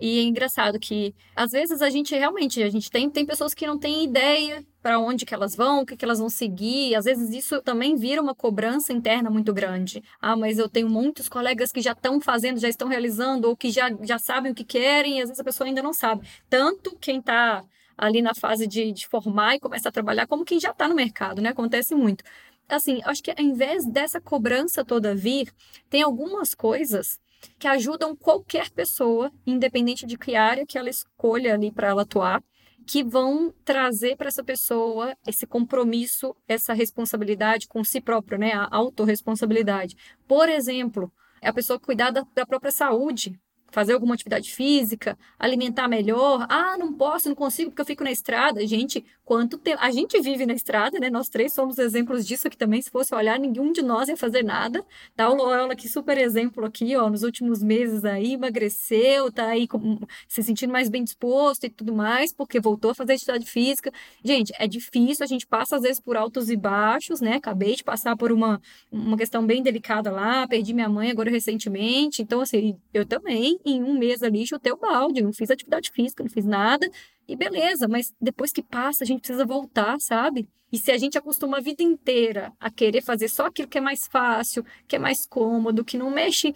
E 0.00 0.18
é 0.18 0.22
engraçado 0.22 0.78
que 0.78 1.14
às 1.34 1.50
vezes 1.50 1.80
a 1.82 1.90
gente 1.90 2.14
realmente, 2.14 2.62
a 2.62 2.68
gente 2.68 2.90
tem, 2.90 3.08
tem 3.10 3.24
pessoas 3.24 3.54
que 3.54 3.66
não 3.66 3.78
têm 3.78 4.04
ideia 4.04 4.64
para 4.82 4.98
onde 4.98 5.26
que 5.26 5.34
elas 5.34 5.54
vão, 5.56 5.82
o 5.82 5.86
que, 5.86 5.96
que 5.96 6.04
elas 6.04 6.18
vão 6.18 6.28
seguir. 6.30 6.94
Às 6.94 7.04
vezes 7.04 7.30
isso 7.30 7.60
também 7.62 7.96
vira 7.96 8.22
uma 8.22 8.34
cobrança 8.34 8.92
interna 8.92 9.28
muito 9.28 9.52
grande. 9.52 10.02
Ah, 10.20 10.36
mas 10.36 10.58
eu 10.58 10.68
tenho 10.68 10.88
muitos 10.88 11.28
colegas 11.28 11.72
que 11.72 11.80
já 11.80 11.92
estão 11.92 12.20
fazendo, 12.20 12.58
já 12.60 12.68
estão 12.68 12.88
realizando, 12.88 13.48
ou 13.48 13.56
que 13.56 13.70
já, 13.70 13.90
já 14.02 14.18
sabem 14.18 14.52
o 14.52 14.54
que 14.54 14.64
querem, 14.64 15.18
e 15.18 15.22
às 15.22 15.28
vezes 15.28 15.40
a 15.40 15.44
pessoa 15.44 15.66
ainda 15.66 15.82
não 15.82 15.92
sabe. 15.92 16.26
Tanto 16.48 16.96
quem 17.00 17.18
está 17.18 17.64
ali 17.98 18.22
na 18.22 18.32
fase 18.32 18.66
de, 18.66 18.92
de 18.92 19.08
formar 19.08 19.56
e 19.56 19.60
começar 19.60 19.88
a 19.88 19.92
trabalhar, 19.92 20.26
como 20.28 20.44
quem 20.44 20.60
já 20.60 20.70
está 20.70 20.86
no 20.86 20.94
mercado, 20.94 21.42
né? 21.42 21.48
Acontece 21.50 21.94
muito 21.96 22.22
assim, 22.68 23.00
acho 23.04 23.22
que 23.22 23.30
ao 23.30 23.40
invés 23.40 23.84
dessa 23.86 24.20
cobrança 24.20 24.84
toda 24.84 25.14
vir, 25.14 25.52
tem 25.88 26.02
algumas 26.02 26.54
coisas 26.54 27.18
que 27.58 27.68
ajudam 27.68 28.16
qualquer 28.16 28.70
pessoa, 28.70 29.32
independente 29.46 30.06
de 30.06 30.18
que 30.18 30.34
área 30.34 30.66
que 30.66 30.76
ela 30.76 30.90
escolha 30.90 31.54
ali 31.54 31.70
para 31.70 31.88
ela 31.88 32.02
atuar, 32.02 32.42
que 32.86 33.04
vão 33.04 33.52
trazer 33.64 34.16
para 34.16 34.28
essa 34.28 34.42
pessoa 34.42 35.14
esse 35.26 35.46
compromisso, 35.46 36.34
essa 36.48 36.72
responsabilidade 36.72 37.68
com 37.68 37.84
si 37.84 38.00
próprio, 38.00 38.38
né? 38.38 38.52
A 38.52 38.68
autorresponsabilidade. 38.70 39.94
Por 40.26 40.48
exemplo, 40.48 41.12
é 41.42 41.48
a 41.48 41.52
pessoa 41.52 41.78
cuidar 41.78 42.10
da, 42.10 42.26
da 42.34 42.46
própria 42.46 42.72
saúde, 42.72 43.38
fazer 43.70 43.92
alguma 43.92 44.14
atividade 44.14 44.52
física, 44.52 45.18
alimentar 45.38 45.88
melhor. 45.88 46.46
Ah, 46.48 46.76
não 46.78 46.92
posso, 46.92 47.28
não 47.28 47.36
consigo 47.36 47.70
porque 47.70 47.82
eu 47.82 47.86
fico 47.86 48.04
na 48.04 48.10
estrada. 48.10 48.66
Gente, 48.66 49.04
quanto 49.24 49.58
tempo. 49.58 49.78
A 49.82 49.90
gente 49.90 50.18
vive 50.20 50.46
na 50.46 50.54
estrada, 50.54 50.98
né? 50.98 51.10
Nós 51.10 51.28
três 51.28 51.52
somos 51.52 51.78
exemplos 51.78 52.26
disso 52.26 52.46
aqui 52.46 52.56
também. 52.56 52.80
Se 52.80 52.90
fosse 52.90 53.14
olhar, 53.14 53.38
nenhum 53.38 53.72
de 53.72 53.82
nós 53.82 54.08
ia 54.08 54.16
fazer 54.16 54.42
nada. 54.42 54.82
Tá 55.14 55.28
o 55.28 55.34
Loyola 55.34 55.74
aqui, 55.74 55.88
super 55.88 56.16
exemplo 56.16 56.64
aqui, 56.64 56.96
ó, 56.96 57.10
nos 57.10 57.22
últimos 57.22 57.62
meses 57.62 58.04
aí, 58.04 58.32
emagreceu, 58.32 59.30
tá 59.30 59.48
aí 59.48 59.68
com, 59.68 59.98
se 60.26 60.42
sentindo 60.42 60.72
mais 60.72 60.88
bem 60.88 61.04
disposto 61.04 61.64
e 61.64 61.70
tudo 61.70 61.94
mais, 61.94 62.32
porque 62.32 62.58
voltou 62.58 62.92
a 62.92 62.94
fazer 62.94 63.14
atividade 63.14 63.44
física. 63.44 63.92
Gente, 64.24 64.52
é 64.58 64.66
difícil, 64.66 65.22
a 65.24 65.26
gente 65.26 65.46
passa 65.46 65.76
às 65.76 65.82
vezes 65.82 66.00
por 66.00 66.16
altos 66.16 66.48
e 66.48 66.56
baixos, 66.56 67.20
né? 67.20 67.34
Acabei 67.34 67.76
de 67.76 67.84
passar 67.84 68.16
por 68.16 68.32
uma, 68.32 68.60
uma 68.90 69.16
questão 69.16 69.46
bem 69.46 69.62
delicada 69.62 70.10
lá, 70.10 70.48
perdi 70.48 70.72
minha 70.72 70.88
mãe 70.88 71.10
agora 71.10 71.30
recentemente. 71.30 72.22
Então, 72.22 72.40
assim, 72.40 72.78
eu 72.94 73.04
também 73.04 73.57
em 73.64 73.82
um 73.82 73.98
mês 73.98 74.22
ali 74.22 74.46
chutei 74.46 74.72
o 74.72 74.76
balde, 74.76 75.22
não 75.22 75.32
fiz 75.32 75.50
atividade 75.50 75.90
física, 75.90 76.22
não 76.22 76.30
fiz 76.30 76.44
nada, 76.44 76.90
e 77.26 77.36
beleza, 77.36 77.86
mas 77.86 78.14
depois 78.20 78.52
que 78.52 78.62
passa, 78.62 79.04
a 79.04 79.06
gente 79.06 79.20
precisa 79.20 79.44
voltar, 79.44 80.00
sabe? 80.00 80.48
E 80.72 80.78
se 80.78 80.90
a 80.90 80.98
gente 80.98 81.16
acostuma 81.16 81.58
a 81.58 81.60
vida 81.60 81.82
inteira 81.82 82.52
a 82.60 82.70
querer 82.70 83.02
fazer 83.02 83.28
só 83.28 83.46
aquilo 83.46 83.68
que 83.68 83.78
é 83.78 83.80
mais 83.80 84.06
fácil, 84.06 84.64
que 84.86 84.96
é 84.96 84.98
mais 84.98 85.26
cômodo, 85.26 85.84
que 85.84 85.96
não 85.96 86.10
mexe, 86.10 86.54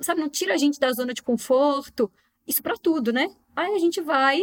sabe, 0.00 0.20
não 0.20 0.28
tira 0.28 0.54
a 0.54 0.56
gente 0.56 0.78
da 0.78 0.92
zona 0.92 1.12
de 1.12 1.22
conforto, 1.22 2.10
isso 2.46 2.62
para 2.62 2.76
tudo, 2.76 3.12
né? 3.12 3.28
Aí 3.54 3.74
a 3.74 3.78
gente 3.78 4.00
vai 4.00 4.42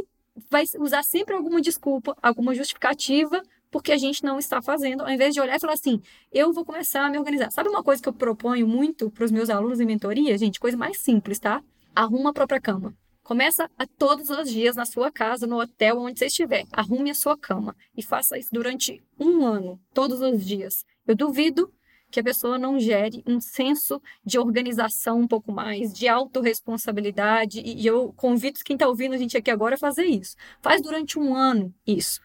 vai 0.50 0.66
usar 0.80 1.02
sempre 1.02 1.34
alguma 1.34 1.62
desculpa, 1.62 2.16
alguma 2.22 2.54
justificativa 2.54 3.42
porque 3.76 3.92
a 3.92 3.98
gente 3.98 4.24
não 4.24 4.40
está 4.40 4.62
fazendo, 4.62 5.02
ao 5.02 5.10
invés 5.10 5.34
de 5.34 5.42
olhar 5.42 5.58
e 5.58 5.60
falar 5.60 5.74
assim, 5.74 6.02
eu 6.32 6.54
vou 6.54 6.64
começar 6.64 7.06
a 7.06 7.10
me 7.10 7.18
organizar. 7.18 7.52
Sabe 7.52 7.68
uma 7.68 7.84
coisa 7.84 8.02
que 8.02 8.08
eu 8.08 8.14
proponho 8.14 8.66
muito 8.66 9.12
para 9.12 9.26
os 9.26 9.32
meus 9.32 9.50
alunos 9.50 9.82
em 9.82 9.86
mentoria, 9.86 10.38
gente? 10.38 10.62
Coisa 10.62 10.78
mais 10.78 10.98
simples, 11.00 11.40
tá? 11.40 11.62
Arruma 11.96 12.32
a 12.32 12.34
própria 12.34 12.60
cama. 12.60 12.94
Começa 13.24 13.70
a 13.78 13.88
todos 13.88 14.30
os 14.30 14.52
dias 14.52 14.76
na 14.76 14.86
sua 14.86 15.10
casa, 15.12 15.48
no 15.48 15.60
hotel, 15.60 15.98
onde 15.98 16.20
você 16.20 16.26
estiver. 16.26 16.66
Arrume 16.72 17.10
a 17.10 17.16
sua 17.16 17.38
cama 17.38 17.76
e 17.98 18.04
faça 18.04 18.38
isso 18.38 18.50
durante 18.52 19.02
um 19.20 19.46
ano, 19.46 19.80
todos 19.94 20.22
os 20.22 20.46
dias. 20.46 20.86
Eu 21.08 21.16
duvido 21.16 21.74
que 22.12 22.20
a 22.20 22.24
pessoa 22.24 22.58
não 22.60 22.80
gere 22.80 23.24
um 23.26 23.40
senso 23.40 24.02
de 24.24 24.38
organização 24.38 25.20
um 25.20 25.28
pouco 25.28 25.52
mais, 25.52 25.94
de 25.94 26.08
autorresponsabilidade. 26.08 27.62
E 27.62 27.86
eu 27.86 28.14
convido 28.14 28.60
quem 28.64 28.76
está 28.76 28.88
ouvindo 28.88 29.16
a 29.16 29.18
gente 29.18 29.38
aqui 29.38 29.50
agora 29.50 29.76
a 29.76 29.80
fazer 29.80 30.06
isso. 30.06 30.36
Faz 30.62 30.82
durante 30.82 31.18
um 31.18 31.34
ano 31.34 31.74
isso. 31.88 32.22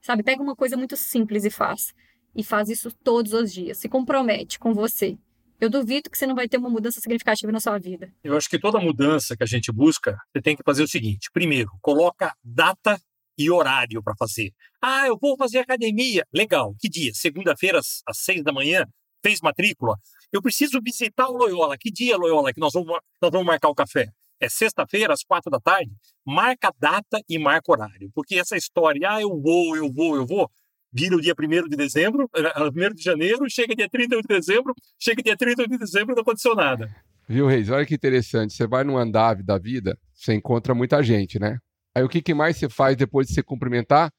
Sabe? 0.00 0.22
Pega 0.22 0.42
uma 0.42 0.56
coisa 0.56 0.76
muito 0.76 0.96
simples 0.96 1.44
e 1.44 1.50
faz. 1.50 1.94
E 2.34 2.42
faz 2.42 2.68
isso 2.68 2.90
todos 3.04 3.32
os 3.32 3.52
dias. 3.52 3.78
Se 3.78 3.88
compromete 3.88 4.58
com 4.58 4.72
você 4.74 5.16
eu 5.60 5.70
duvido 5.70 6.10
que 6.10 6.18
você 6.18 6.26
não 6.26 6.34
vai 6.34 6.48
ter 6.48 6.58
uma 6.58 6.70
mudança 6.70 7.00
significativa 7.00 7.52
na 7.52 7.60
sua 7.60 7.78
vida. 7.78 8.12
Eu 8.22 8.36
acho 8.36 8.48
que 8.48 8.58
toda 8.58 8.80
mudança 8.80 9.36
que 9.36 9.42
a 9.42 9.46
gente 9.46 9.70
busca, 9.70 10.18
você 10.32 10.42
tem 10.42 10.56
que 10.56 10.62
fazer 10.64 10.82
o 10.82 10.88
seguinte: 10.88 11.30
primeiro, 11.32 11.70
coloca 11.80 12.34
data 12.42 13.00
e 13.38 13.50
horário 13.50 14.02
para 14.02 14.14
fazer. 14.16 14.52
Ah, 14.80 15.06
eu 15.06 15.16
vou 15.18 15.36
fazer 15.36 15.58
academia. 15.58 16.26
Legal. 16.32 16.74
Que 16.78 16.88
dia? 16.88 17.12
Segunda-feira, 17.14 17.78
às 17.78 18.18
seis 18.18 18.42
da 18.42 18.52
manhã? 18.52 18.86
Fez 19.24 19.40
matrícula? 19.40 19.96
Eu 20.32 20.42
preciso 20.42 20.80
visitar 20.82 21.28
o 21.28 21.36
Loyola. 21.36 21.76
Que 21.78 21.90
dia, 21.90 22.16
Loyola, 22.16 22.52
que 22.52 22.60
nós 22.60 22.72
vamos, 22.72 22.98
nós 23.20 23.30
vamos 23.30 23.46
marcar 23.46 23.68
o 23.68 23.74
café? 23.74 24.08
É 24.40 24.48
sexta-feira, 24.48 25.12
às 25.12 25.22
quatro 25.22 25.50
da 25.50 25.60
tarde? 25.60 25.92
Marca 26.26 26.72
data 26.78 27.22
e 27.28 27.38
marca 27.38 27.70
horário. 27.70 28.10
Porque 28.12 28.34
essa 28.34 28.56
história, 28.56 29.08
ah, 29.08 29.20
eu 29.20 29.40
vou, 29.40 29.76
eu 29.76 29.92
vou, 29.92 30.16
eu 30.16 30.26
vou, 30.26 30.50
vira 30.92 31.16
o 31.16 31.20
dia 31.20 31.34
1 31.38 31.68
de 31.68 31.76
dezembro, 31.76 32.28
1 32.34 32.82
eh, 32.82 32.90
de 32.94 33.02
janeiro, 33.02 33.46
chega 33.48 33.74
dia 33.74 33.88
31 33.88 34.20
de 34.20 34.28
dezembro, 34.28 34.74
chega 34.98 35.22
dia 35.22 35.36
31 35.36 35.68
de 35.68 35.78
dezembro, 35.78 36.14
não 36.14 36.22
aconteceu 36.22 36.54
nada. 36.54 36.94
Viu, 37.28 37.46
Reis? 37.46 37.70
Olha 37.70 37.86
que 37.86 37.94
interessante. 37.94 38.52
Você 38.52 38.66
vai 38.66 38.84
no 38.84 38.98
andave 38.98 39.42
da 39.42 39.56
vida, 39.58 39.98
você 40.12 40.34
encontra 40.34 40.74
muita 40.74 41.02
gente, 41.02 41.38
né? 41.38 41.58
Aí 41.94 42.02
o 42.02 42.08
que, 42.08 42.20
que 42.20 42.34
mais 42.34 42.56
você 42.56 42.68
faz 42.68 42.96
depois 42.96 43.26
de 43.26 43.34
se 43.34 43.42
cumprimentar? 43.42 44.10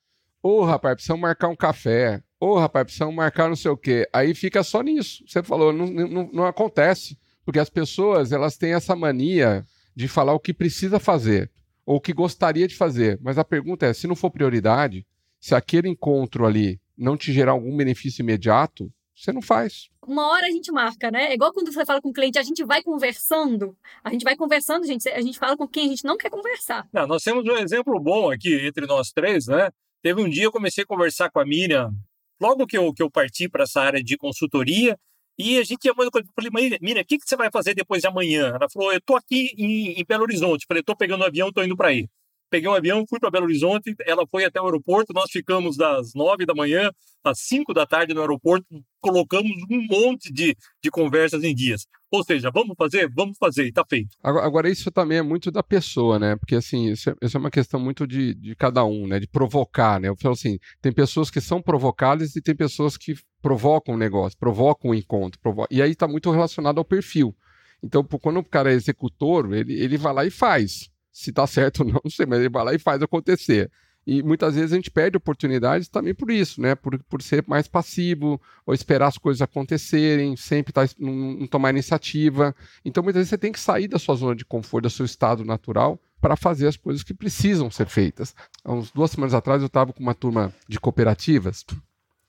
Ô, 0.41 0.59
oh, 0.59 0.65
rapaz, 0.65 0.95
precisamos 0.95 1.21
marcar 1.21 1.47
um 1.47 1.55
café. 1.55 2.21
Ô, 2.39 2.47
oh, 2.47 2.59
rapaz, 2.59 2.85
precisamos 2.85 3.15
marcar 3.15 3.47
não 3.47 3.55
sei 3.55 3.71
o 3.71 3.77
quê. 3.77 4.07
Aí 4.11 4.33
fica 4.33 4.63
só 4.63 4.81
nisso. 4.81 5.23
Você 5.27 5.41
falou, 5.41 5.71
não, 5.71 5.87
não, 5.87 6.29
não 6.33 6.45
acontece. 6.45 7.17
Porque 7.45 7.59
as 7.59 7.69
pessoas, 7.69 8.31
elas 8.31 8.57
têm 8.57 8.73
essa 8.73 8.95
mania 8.95 9.65
de 9.95 10.07
falar 10.07 10.33
o 10.33 10.39
que 10.39 10.53
precisa 10.53 10.99
fazer 10.99 11.51
ou 11.85 11.97
o 11.97 12.01
que 12.01 12.13
gostaria 12.13 12.67
de 12.67 12.75
fazer. 12.75 13.19
Mas 13.21 13.37
a 13.37 13.43
pergunta 13.43 13.85
é, 13.85 13.93
se 13.93 14.07
não 14.07 14.15
for 14.15 14.31
prioridade, 14.31 15.05
se 15.43 15.53
aquele 15.53 15.89
encontro 15.89 16.45
ali 16.45 16.79
não 16.97 17.17
te 17.17 17.33
gerar 17.33 17.51
algum 17.51 17.75
benefício 17.75 18.21
imediato, 18.21 18.89
você 19.13 19.29
não 19.33 19.41
faz. 19.41 19.89
Uma 20.07 20.31
hora 20.31 20.47
a 20.47 20.49
gente 20.49 20.71
marca, 20.71 21.11
né? 21.11 21.31
É 21.31 21.33
igual 21.33 21.51
quando 21.51 21.69
você 21.69 21.85
fala 21.85 22.01
com 22.01 22.11
o 22.11 22.13
cliente, 22.13 22.39
a 22.39 22.43
gente 22.43 22.63
vai 22.63 22.81
conversando, 22.81 23.75
a 24.01 24.09
gente 24.09 24.23
vai 24.23 24.37
conversando, 24.37 24.87
gente, 24.87 25.09
a 25.09 25.19
gente 25.19 25.37
fala 25.37 25.57
com 25.57 25.67
quem 25.67 25.87
a 25.87 25.89
gente 25.89 26.05
não 26.05 26.15
quer 26.15 26.29
conversar. 26.29 26.87
Não, 26.93 27.05
nós 27.05 27.23
temos 27.23 27.43
um 27.43 27.57
exemplo 27.57 27.99
bom 27.99 28.31
aqui 28.31 28.65
entre 28.65 28.85
nós 28.85 29.11
três, 29.11 29.47
né? 29.47 29.69
Teve 30.01 30.21
um 30.21 30.29
dia 30.29 30.45
eu 30.45 30.51
comecei 30.51 30.85
a 30.85 30.87
conversar 30.87 31.29
com 31.29 31.41
a 31.41 31.45
Miriam, 31.45 31.91
logo 32.39 32.65
que 32.65 32.77
eu, 32.77 32.93
que 32.93 33.03
eu 33.03 33.11
parti 33.11 33.49
para 33.49 33.63
essa 33.63 33.81
área 33.81 34.01
de 34.01 34.15
consultoria, 34.15 34.97
e 35.37 35.57
a 35.57 35.63
gente 35.65 35.83
ia 35.83 35.93
muito 35.93 36.09
coisa. 36.09 36.25
Eu 36.25 36.33
falei, 36.33 36.79
Miriam, 36.81 37.01
o 37.01 37.05
que, 37.05 37.17
que 37.17 37.27
você 37.27 37.35
vai 37.35 37.51
fazer 37.51 37.75
depois 37.75 38.01
de 38.01 38.07
amanhã? 38.07 38.53
Ela 38.55 38.69
falou, 38.69 38.93
eu 38.93 39.01
tô 39.01 39.17
aqui 39.17 39.53
em, 39.57 39.99
em 39.99 40.05
Belo 40.07 40.23
Horizonte. 40.23 40.61
Eu 40.61 40.67
falei, 40.69 40.81
tô 40.81 40.95
pegando 40.95 41.19
o 41.19 41.23
um 41.25 41.27
avião, 41.27 41.51
tô 41.51 41.61
indo 41.61 41.75
para 41.75 41.89
aí 41.89 42.07
peguei 42.53 42.69
um 42.69 42.75
avião, 42.75 43.03
fui 43.09 43.19
para 43.19 43.31
Belo 43.31 43.45
Horizonte, 43.45 43.95
ela 44.05 44.27
foi 44.29 44.45
até 44.45 44.61
o 44.61 44.65
aeroporto, 44.65 45.11
nós 45.11 45.31
ficamos 45.31 45.75
das 45.75 46.13
nove 46.13 46.45
da 46.45 46.53
manhã 46.53 46.91
às 47.23 47.39
cinco 47.39 47.73
da 47.73 47.83
tarde 47.83 48.13
no 48.13 48.21
aeroporto, 48.21 48.67
colocamos 49.01 49.51
um 49.71 49.87
monte 49.89 50.31
de, 50.31 50.55
de 50.83 50.91
conversas 50.91 51.43
em 51.43 51.55
dias. 51.55 51.87
Ou 52.11 52.23
seja, 52.23 52.51
vamos 52.53 52.75
fazer? 52.77 53.09
Vamos 53.11 53.39
fazer, 53.39 53.63
e 53.65 53.69
está 53.69 53.83
feito. 53.89 54.09
Agora, 54.21 54.45
agora, 54.45 54.69
isso 54.69 54.91
também 54.91 55.17
é 55.17 55.23
muito 55.23 55.49
da 55.49 55.63
pessoa, 55.63 56.19
né? 56.19 56.35
Porque, 56.35 56.53
assim, 56.53 56.91
isso 56.91 57.09
é, 57.09 57.15
isso 57.23 57.35
é 57.35 57.39
uma 57.39 57.49
questão 57.49 57.79
muito 57.79 58.05
de, 58.05 58.35
de 58.35 58.55
cada 58.55 58.85
um, 58.85 59.07
né? 59.07 59.19
De 59.19 59.27
provocar, 59.27 59.99
né? 59.99 60.09
Eu 60.09 60.15
falo 60.15 60.33
assim, 60.33 60.59
tem 60.79 60.93
pessoas 60.93 61.31
que 61.31 61.41
são 61.41 61.59
provocadas 61.59 62.35
e 62.35 62.41
tem 62.41 62.55
pessoas 62.55 62.97
que 62.97 63.15
provocam 63.41 63.95
o 63.95 63.97
negócio, 63.97 64.37
provocam 64.37 64.91
o 64.91 64.93
encontro. 64.93 65.39
Provo... 65.41 65.65
E 65.71 65.81
aí 65.81 65.89
está 65.89 66.07
muito 66.07 66.29
relacionado 66.29 66.77
ao 66.77 66.85
perfil. 66.85 67.35
Então, 67.81 68.03
quando 68.03 68.37
o 68.37 68.47
cara 68.47 68.71
é 68.71 68.75
executor, 68.75 69.51
ele, 69.51 69.73
ele 69.73 69.97
vai 69.97 70.13
lá 70.13 70.23
e 70.23 70.29
faz. 70.29 70.92
Se 71.13 71.31
tá 71.31 71.47
certo 71.47 71.81
ou 71.81 71.85
não, 71.85 72.01
não 72.03 72.11
sei, 72.11 72.25
mas 72.25 72.39
ele 72.39 72.49
vai 72.49 72.65
lá 72.65 72.73
e 72.73 72.79
faz 72.79 73.01
acontecer. 73.01 73.71
E 74.05 74.21
muitas 74.21 74.55
vezes 74.55 74.73
a 74.73 74.75
gente 74.75 74.91
perde 74.91 75.15
oportunidades 75.15 75.87
também 75.87 76.13
por 76.13 76.29
isso, 76.29 76.59
né? 76.59 76.75
Por, 76.75 77.01
por 77.03 77.21
ser 77.21 77.45
mais 77.47 77.69
passivo, 77.69 78.41
ou 78.65 78.73
esperar 78.73 79.07
as 79.07 79.17
coisas 79.17 79.41
acontecerem, 79.41 80.35
sempre 80.35 80.73
tá, 80.73 80.85
não, 80.99 81.13
não 81.13 81.47
tomar 81.47 81.69
iniciativa. 81.69 82.53
Então 82.83 83.01
muitas 83.01 83.19
vezes 83.21 83.29
você 83.29 83.37
tem 83.37 83.51
que 83.51 83.59
sair 83.59 83.87
da 83.87 83.97
sua 83.97 84.15
zona 84.15 84.35
de 84.35 84.43
conforto, 84.43 84.83
do 84.83 84.89
seu 84.89 85.05
estado 85.05 85.45
natural, 85.45 85.97
para 86.19 86.35
fazer 86.35 86.67
as 86.67 86.75
coisas 86.75 87.03
que 87.03 87.13
precisam 87.13 87.71
ser 87.71 87.87
feitas. 87.87 88.35
Há 88.65 88.73
uns 88.73 88.91
duas 88.91 89.11
semanas 89.11 89.33
atrás 89.33 89.61
eu 89.61 89.67
estava 89.67 89.93
com 89.93 90.03
uma 90.03 90.15
turma 90.15 90.53
de 90.67 90.79
cooperativas, 90.79 91.63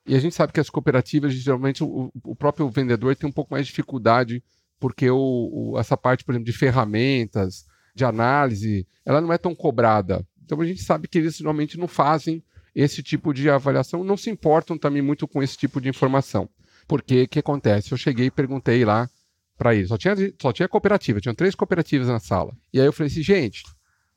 e 0.06 0.14
a 0.14 0.20
gente 0.20 0.34
sabe 0.34 0.52
que 0.52 0.60
as 0.60 0.68
cooperativas, 0.68 1.32
geralmente, 1.32 1.82
o, 1.82 2.12
o 2.22 2.36
próprio 2.36 2.68
vendedor 2.68 3.16
tem 3.16 3.28
um 3.28 3.32
pouco 3.32 3.54
mais 3.54 3.66
de 3.66 3.72
dificuldade, 3.72 4.42
porque 4.78 5.08
o, 5.10 5.72
o, 5.72 5.78
essa 5.78 5.96
parte, 5.96 6.24
por 6.24 6.32
exemplo, 6.32 6.44
de 6.44 6.52
ferramentas, 6.52 7.64
de 7.94 8.04
análise, 8.04 8.86
ela 9.04 9.20
não 9.20 9.32
é 9.32 9.38
tão 9.38 9.54
cobrada. 9.54 10.26
Então 10.44 10.60
a 10.60 10.64
gente 10.66 10.82
sabe 10.82 11.08
que 11.08 11.18
eles 11.18 11.40
normalmente 11.40 11.78
não 11.78 11.88
fazem 11.88 12.42
esse 12.74 13.02
tipo 13.02 13.32
de 13.32 13.48
avaliação, 13.48 14.02
não 14.02 14.16
se 14.16 14.30
importam 14.30 14.76
também 14.76 15.00
muito 15.00 15.28
com 15.28 15.42
esse 15.42 15.56
tipo 15.56 15.80
de 15.80 15.88
informação. 15.88 16.48
Porque 16.88 17.22
o 17.22 17.28
que 17.28 17.38
acontece? 17.38 17.92
Eu 17.92 17.98
cheguei 17.98 18.26
e 18.26 18.30
perguntei 18.30 18.84
lá 18.84 19.08
para 19.56 19.74
eles, 19.74 19.88
só 19.88 19.96
tinha, 19.96 20.14
só 20.40 20.52
tinha 20.52 20.68
cooperativa, 20.68 21.20
tinham 21.20 21.34
três 21.34 21.54
cooperativas 21.54 22.08
na 22.08 22.18
sala. 22.18 22.52
E 22.72 22.80
aí 22.80 22.86
eu 22.86 22.92
falei 22.92 23.10
assim, 23.10 23.22
gente, 23.22 23.62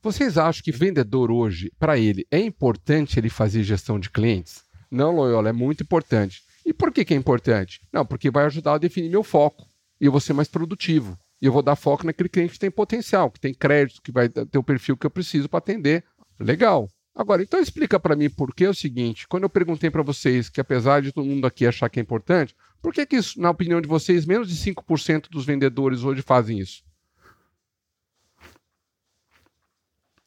vocês 0.01 0.37
acham 0.37 0.63
que 0.63 0.71
vendedor 0.71 1.29
hoje, 1.31 1.71
para 1.77 1.97
ele, 1.97 2.25
é 2.31 2.39
importante 2.39 3.19
ele 3.19 3.29
fazer 3.29 3.63
gestão 3.63 3.99
de 3.99 4.09
clientes? 4.09 4.63
Não, 4.89 5.15
Loyola, 5.15 5.49
é 5.49 5.53
muito 5.53 5.83
importante. 5.83 6.41
E 6.65 6.73
por 6.73 6.91
que, 6.91 7.05
que 7.05 7.13
é 7.13 7.17
importante? 7.17 7.81
Não, 7.93 8.05
porque 8.05 8.31
vai 8.31 8.45
ajudar 8.45 8.73
a 8.73 8.77
definir 8.77 9.09
meu 9.09 9.23
foco 9.23 9.67
e 10.01 10.05
eu 10.05 10.11
vou 10.11 10.21
ser 10.21 10.33
mais 10.33 10.47
produtivo. 10.47 11.17
E 11.41 11.45
eu 11.45 11.51
vou 11.51 11.61
dar 11.61 11.75
foco 11.75 12.05
naquele 12.05 12.29
cliente 12.29 12.53
que 12.53 12.59
tem 12.59 12.71
potencial, 12.71 13.29
que 13.29 13.39
tem 13.39 13.53
crédito, 13.53 14.01
que 14.01 14.11
vai 14.11 14.27
ter 14.27 14.57
o 14.57 14.63
perfil 14.63 14.97
que 14.97 15.05
eu 15.05 15.11
preciso 15.11 15.47
para 15.47 15.59
atender. 15.59 16.03
Legal. 16.39 16.87
Agora, 17.13 17.41
então 17.41 17.59
explica 17.59 17.99
para 17.99 18.15
mim 18.15 18.29
por 18.29 18.53
que 18.53 18.65
é 18.65 18.69
o 18.69 18.73
seguinte: 18.73 19.27
quando 19.27 19.43
eu 19.43 19.49
perguntei 19.49 19.89
para 19.89 20.03
vocês 20.03 20.49
que, 20.49 20.61
apesar 20.61 21.01
de 21.01 21.11
todo 21.11 21.25
mundo 21.25 21.47
aqui 21.47 21.65
achar 21.65 21.89
que 21.89 21.99
é 21.99 22.03
importante, 22.03 22.55
por 22.81 22.93
que, 22.93 23.05
que 23.05 23.15
isso, 23.15 23.39
na 23.41 23.49
opinião 23.49 23.81
de 23.81 23.87
vocês, 23.87 24.25
menos 24.25 24.47
de 24.47 24.55
5% 24.55 25.29
dos 25.29 25.45
vendedores 25.45 26.03
hoje 26.03 26.21
fazem 26.21 26.59
isso? 26.59 26.83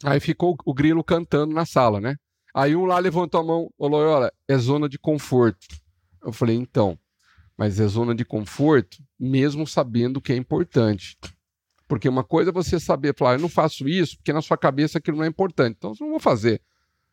Aí 0.02 0.18
ficou 0.18 0.56
o 0.64 0.74
grilo 0.74 1.04
cantando 1.04 1.54
na 1.54 1.66
sala, 1.66 2.00
né? 2.00 2.16
Aí 2.54 2.74
um 2.74 2.84
lá 2.84 2.98
levantou 2.98 3.40
a 3.40 3.44
mão, 3.44 3.70
ô 3.78 3.86
Loyola, 3.86 4.32
é 4.48 4.58
zona 4.58 4.88
de 4.88 4.98
conforto. 4.98 5.66
Eu 6.22 6.32
falei, 6.32 6.56
então, 6.56 6.98
mas 7.60 7.78
é 7.78 7.86
zona 7.86 8.14
de 8.14 8.24
conforto, 8.24 9.04
mesmo 9.18 9.66
sabendo 9.66 10.18
que 10.18 10.32
é 10.32 10.36
importante. 10.36 11.18
Porque 11.86 12.08
uma 12.08 12.24
coisa 12.24 12.48
é 12.48 12.52
você 12.54 12.80
saber 12.80 13.14
falar, 13.14 13.34
eu 13.34 13.38
não 13.38 13.50
faço 13.50 13.86
isso, 13.86 14.16
porque 14.16 14.32
na 14.32 14.40
sua 14.40 14.56
cabeça 14.56 14.96
aquilo 14.96 15.18
não 15.18 15.24
é 15.24 15.28
importante. 15.28 15.76
Então, 15.76 15.90
eu 15.90 15.96
não 16.00 16.12
vou 16.12 16.18
fazer. 16.18 16.62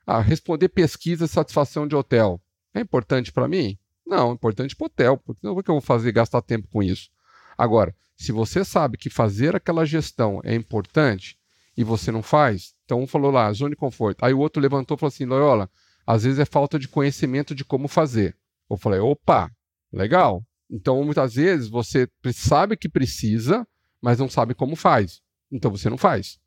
Ah, 0.05 0.21
responder 0.21 0.69
pesquisa 0.69 1.27
satisfação 1.27 1.85
de 1.85 1.97
hotel. 1.97 2.39
É 2.73 2.79
importante 2.79 3.29
para 3.29 3.45
mim? 3.45 3.77
Não, 4.05 4.31
é 4.31 4.33
importante 4.33 4.73
para 4.73 4.85
o 4.85 4.87
hotel. 4.87 5.17
Porque 5.17 5.45
não 5.45 5.59
é 5.59 5.61
que 5.61 5.69
eu 5.69 5.75
vou 5.75 5.81
fazer 5.81 6.13
gastar 6.13 6.41
tempo 6.41 6.69
com 6.69 6.81
isso. 6.81 7.09
Agora, 7.57 7.93
se 8.15 8.31
você 8.31 8.63
sabe 8.63 8.97
que 8.97 9.09
fazer 9.09 9.53
aquela 9.53 9.85
gestão 9.85 10.39
é 10.45 10.55
importante 10.55 11.37
e 11.75 11.83
você 11.83 12.09
não 12.09 12.23
faz, 12.23 12.73
então 12.85 13.01
um 13.01 13.07
falou 13.07 13.31
lá, 13.31 13.51
zona 13.51 13.71
de 13.71 13.75
conforto. 13.75 14.23
Aí 14.23 14.33
o 14.33 14.39
outro 14.39 14.61
levantou 14.61 14.95
e 14.95 14.99
falou 15.01 15.09
assim, 15.09 15.25
Loyola, 15.25 15.69
às 16.05 16.23
vezes 16.23 16.39
é 16.39 16.45
falta 16.45 16.79
de 16.79 16.87
conhecimento 16.87 17.53
de 17.53 17.65
como 17.65 17.89
fazer. 17.89 18.33
Eu 18.69 18.77
falei, 18.77 19.01
opa, 19.01 19.51
Legal. 19.97 20.43
Então, 20.69 21.03
muitas 21.03 21.35
vezes, 21.35 21.69
você 21.69 22.07
sabe 22.33 22.75
que 22.75 22.89
precisa, 22.89 23.65
mas 24.01 24.19
não 24.19 24.29
sabe 24.29 24.53
como 24.53 24.75
faz. 24.75 25.21
Então, 25.51 25.71
você 25.71 25.89
não 25.89 25.97
faz. 25.97 26.39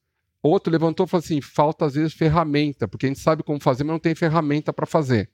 Outro 0.43 0.73
levantou 0.73 1.07
e 1.07 1.09
falou 1.09 1.25
assim: 1.25 1.41
falta 1.41 1.87
às 1.87 1.95
vezes 1.95 2.15
ferramenta, 2.15 2.89
porque 2.89 3.07
a 3.07 3.09
gente 3.09 3.21
sabe 3.21 3.43
como 3.43 3.61
fazer, 3.61 3.85
mas 3.85 3.93
não 3.93 3.99
tem 3.99 4.15
ferramenta 4.15 4.73
para 4.73 4.87
fazer. 4.87 5.31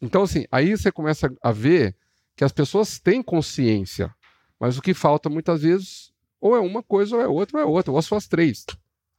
Então, 0.00 0.22
assim, 0.22 0.44
aí 0.50 0.76
você 0.76 0.92
começa 0.92 1.32
a 1.42 1.52
ver 1.52 1.96
que 2.36 2.44
as 2.44 2.52
pessoas 2.52 2.98
têm 2.98 3.22
consciência, 3.22 4.14
mas 4.60 4.78
o 4.78 4.82
que 4.82 4.94
falta 4.94 5.28
muitas 5.28 5.62
vezes 5.62 6.12
ou 6.40 6.56
é 6.56 6.60
uma 6.60 6.82
coisa, 6.82 7.16
ou 7.16 7.22
é 7.22 7.26
outra, 7.26 7.58
ou 7.58 7.62
é 7.62 7.66
outra, 7.66 7.92
ou 7.92 7.98
as 7.98 8.28
três. 8.28 8.64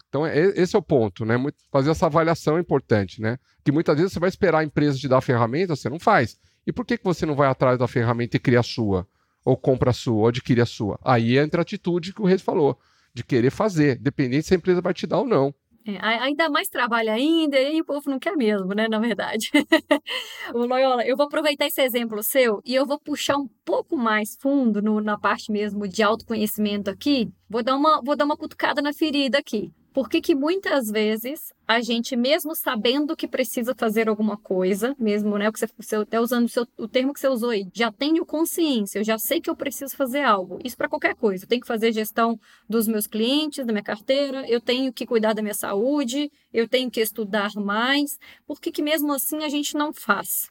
Então, 0.07 0.25
é, 0.25 0.39
esse 0.55 0.75
é 0.75 0.79
o 0.79 0.81
ponto, 0.81 1.25
né? 1.25 1.35
Fazer 1.71 1.91
essa 1.91 2.05
avaliação 2.05 2.57
é 2.57 2.61
importante, 2.61 3.21
né? 3.21 3.37
Que 3.63 3.71
muitas 3.71 3.95
vezes 3.95 4.13
você 4.13 4.19
vai 4.19 4.29
esperar 4.29 4.59
a 4.59 4.63
empresa 4.63 4.97
te 4.97 5.07
dar 5.07 5.17
a 5.17 5.21
ferramenta, 5.21 5.75
você 5.75 5.89
não 5.89 5.99
faz. 5.99 6.37
E 6.69 6.71
por 6.71 6.85
que, 6.85 6.99
que 6.99 7.03
você 7.03 7.25
não 7.25 7.33
vai 7.33 7.47
atrás 7.47 7.79
da 7.79 7.87
ferramenta 7.87 8.37
e 8.37 8.39
cria 8.39 8.59
a 8.59 8.63
sua? 8.63 9.07
Ou 9.43 9.57
compra 9.57 9.89
a 9.89 9.93
sua, 9.93 10.13
ou 10.13 10.27
adquire 10.27 10.61
a 10.61 10.67
sua? 10.67 10.99
Aí 11.03 11.35
entra 11.35 11.61
a 11.61 11.63
atitude 11.63 12.13
que 12.13 12.21
o 12.21 12.25
Reis 12.25 12.43
falou, 12.43 12.77
de 13.11 13.23
querer 13.23 13.49
fazer, 13.49 13.97
dependente 13.97 14.45
se 14.45 14.53
a 14.53 14.57
empresa 14.57 14.79
vai 14.79 14.93
te 14.93 15.07
dar 15.07 15.17
ou 15.17 15.27
não. 15.27 15.51
É, 15.83 15.97
ainda 15.97 16.47
mais 16.47 16.67
trabalho 16.67 17.11
ainda, 17.11 17.59
e 17.59 17.81
o 17.81 17.85
povo 17.85 18.07
não 18.07 18.19
quer 18.19 18.35
mesmo, 18.35 18.75
né? 18.75 18.87
Na 18.87 18.99
verdade. 18.99 19.49
Loyola, 20.53 21.03
eu 21.07 21.17
vou 21.17 21.25
aproveitar 21.25 21.65
esse 21.65 21.81
exemplo 21.81 22.21
seu 22.21 22.61
e 22.63 22.75
eu 22.75 22.85
vou 22.85 22.99
puxar 22.99 23.37
um 23.37 23.47
pouco 23.65 23.97
mais 23.97 24.37
fundo 24.39 24.79
no, 24.79 25.01
na 25.01 25.17
parte 25.17 25.51
mesmo 25.51 25.87
de 25.87 26.03
autoconhecimento 26.03 26.91
aqui. 26.91 27.31
Vou 27.49 27.63
dar, 27.63 27.75
uma, 27.75 27.99
vou 28.03 28.15
dar 28.15 28.25
uma 28.25 28.37
cutucada 28.37 28.79
na 28.79 28.93
ferida 28.93 29.39
aqui. 29.39 29.73
Por 29.93 30.07
que, 30.07 30.21
que 30.21 30.35
muitas 30.35 30.89
vezes 30.89 31.51
a 31.67 31.81
gente, 31.81 32.15
mesmo 32.15 32.55
sabendo 32.55 33.15
que 33.15 33.27
precisa 33.27 33.73
fazer 33.75 34.07
alguma 34.07 34.37
coisa, 34.37 34.95
mesmo, 34.99 35.37
né, 35.37 35.51
que 35.51 35.59
você, 35.59 35.95
até 35.95 36.19
usando 36.19 36.45
o, 36.45 36.49
seu, 36.49 36.67
o 36.77 36.87
termo 36.87 37.13
que 37.13 37.19
você 37.19 37.27
usou 37.27 37.49
aí, 37.49 37.67
já 37.73 37.91
tenho 37.91 38.25
consciência, 38.25 38.99
eu 38.99 39.03
já 39.03 39.17
sei 39.17 39.41
que 39.41 39.49
eu 39.49 39.55
preciso 39.55 39.95
fazer 39.95 40.21
algo. 40.21 40.59
Isso 40.63 40.77
para 40.77 40.87
qualquer 40.87 41.15
coisa. 41.15 41.43
Eu 41.43 41.47
tenho 41.47 41.61
que 41.61 41.67
fazer 41.67 41.91
gestão 41.91 42.39
dos 42.67 42.87
meus 42.87 43.07
clientes, 43.07 43.65
da 43.65 43.73
minha 43.73 43.83
carteira, 43.83 44.47
eu 44.47 44.61
tenho 44.61 44.93
que 44.93 45.05
cuidar 45.05 45.33
da 45.33 45.41
minha 45.41 45.53
saúde, 45.53 46.31
eu 46.53 46.67
tenho 46.67 46.89
que 46.89 47.01
estudar 47.01 47.51
mais. 47.55 48.19
Por 48.45 48.61
que, 48.61 48.71
que 48.71 48.83
mesmo 48.83 49.11
assim 49.11 49.43
a 49.43 49.49
gente 49.49 49.75
não 49.75 49.91
faz? 49.91 50.49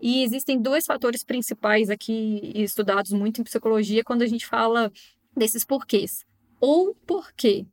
E 0.00 0.22
existem 0.24 0.60
dois 0.60 0.86
fatores 0.86 1.22
principais 1.22 1.90
aqui 1.90 2.52
estudados 2.54 3.12
muito 3.12 3.40
em 3.40 3.44
psicologia 3.44 4.02
quando 4.02 4.22
a 4.22 4.26
gente 4.26 4.46
fala 4.46 4.90
desses 5.36 5.64
porquês. 5.64 6.24
Ou 6.58 6.94
porque 7.06 7.66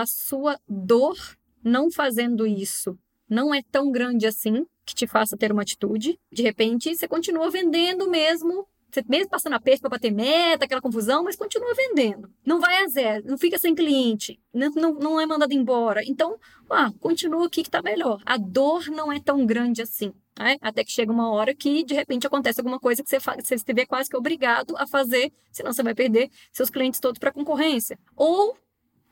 a 0.00 0.06
sua 0.06 0.58
dor 0.68 1.16
não 1.62 1.90
fazendo 1.90 2.46
isso 2.46 2.98
não 3.32 3.54
é 3.54 3.62
tão 3.62 3.90
grande 3.90 4.26
assim 4.26 4.66
que 4.84 4.94
te 4.94 5.06
faça 5.06 5.38
ter 5.38 5.50
uma 5.50 5.62
atitude. 5.62 6.18
De 6.30 6.42
repente, 6.42 6.94
você 6.94 7.08
continua 7.08 7.50
vendendo 7.50 8.10
mesmo, 8.10 8.68
você 8.90 9.02
mesmo 9.08 9.30
passando 9.30 9.54
a 9.54 9.60
perda 9.60 9.80
para 9.80 9.90
bater 9.90 10.12
meta, 10.12 10.66
aquela 10.66 10.82
confusão, 10.82 11.24
mas 11.24 11.34
continua 11.34 11.72
vendendo. 11.74 12.30
Não 12.44 12.60
vai 12.60 12.84
a 12.84 12.88
zero, 12.88 13.26
não 13.26 13.38
fica 13.38 13.58
sem 13.58 13.74
cliente, 13.74 14.38
não, 14.52 14.70
não, 14.72 14.94
não 14.94 15.20
é 15.20 15.24
mandado 15.24 15.54
embora. 15.54 16.02
Então, 16.04 16.38
ah, 16.68 16.92
continua 17.00 17.46
aqui 17.46 17.62
que 17.62 17.68
está 17.68 17.80
melhor. 17.80 18.20
A 18.26 18.36
dor 18.36 18.88
não 18.88 19.10
é 19.10 19.18
tão 19.18 19.46
grande 19.46 19.80
assim. 19.80 20.12
Né? 20.38 20.58
Até 20.60 20.84
que 20.84 20.92
chega 20.92 21.10
uma 21.10 21.30
hora 21.30 21.54
que, 21.54 21.84
de 21.84 21.94
repente, 21.94 22.26
acontece 22.26 22.60
alguma 22.60 22.78
coisa 22.78 23.02
que 23.02 23.08
você, 23.08 23.18
faz, 23.18 23.46
você 23.46 23.54
estiver 23.54 23.86
quase 23.86 24.10
que 24.10 24.16
obrigado 24.16 24.76
a 24.76 24.86
fazer, 24.86 25.32
senão 25.50 25.72
você 25.72 25.82
vai 25.82 25.94
perder 25.94 26.30
seus 26.52 26.68
clientes 26.68 27.00
todos 27.00 27.18
para 27.18 27.32
concorrência. 27.32 27.98
Ou 28.14 28.56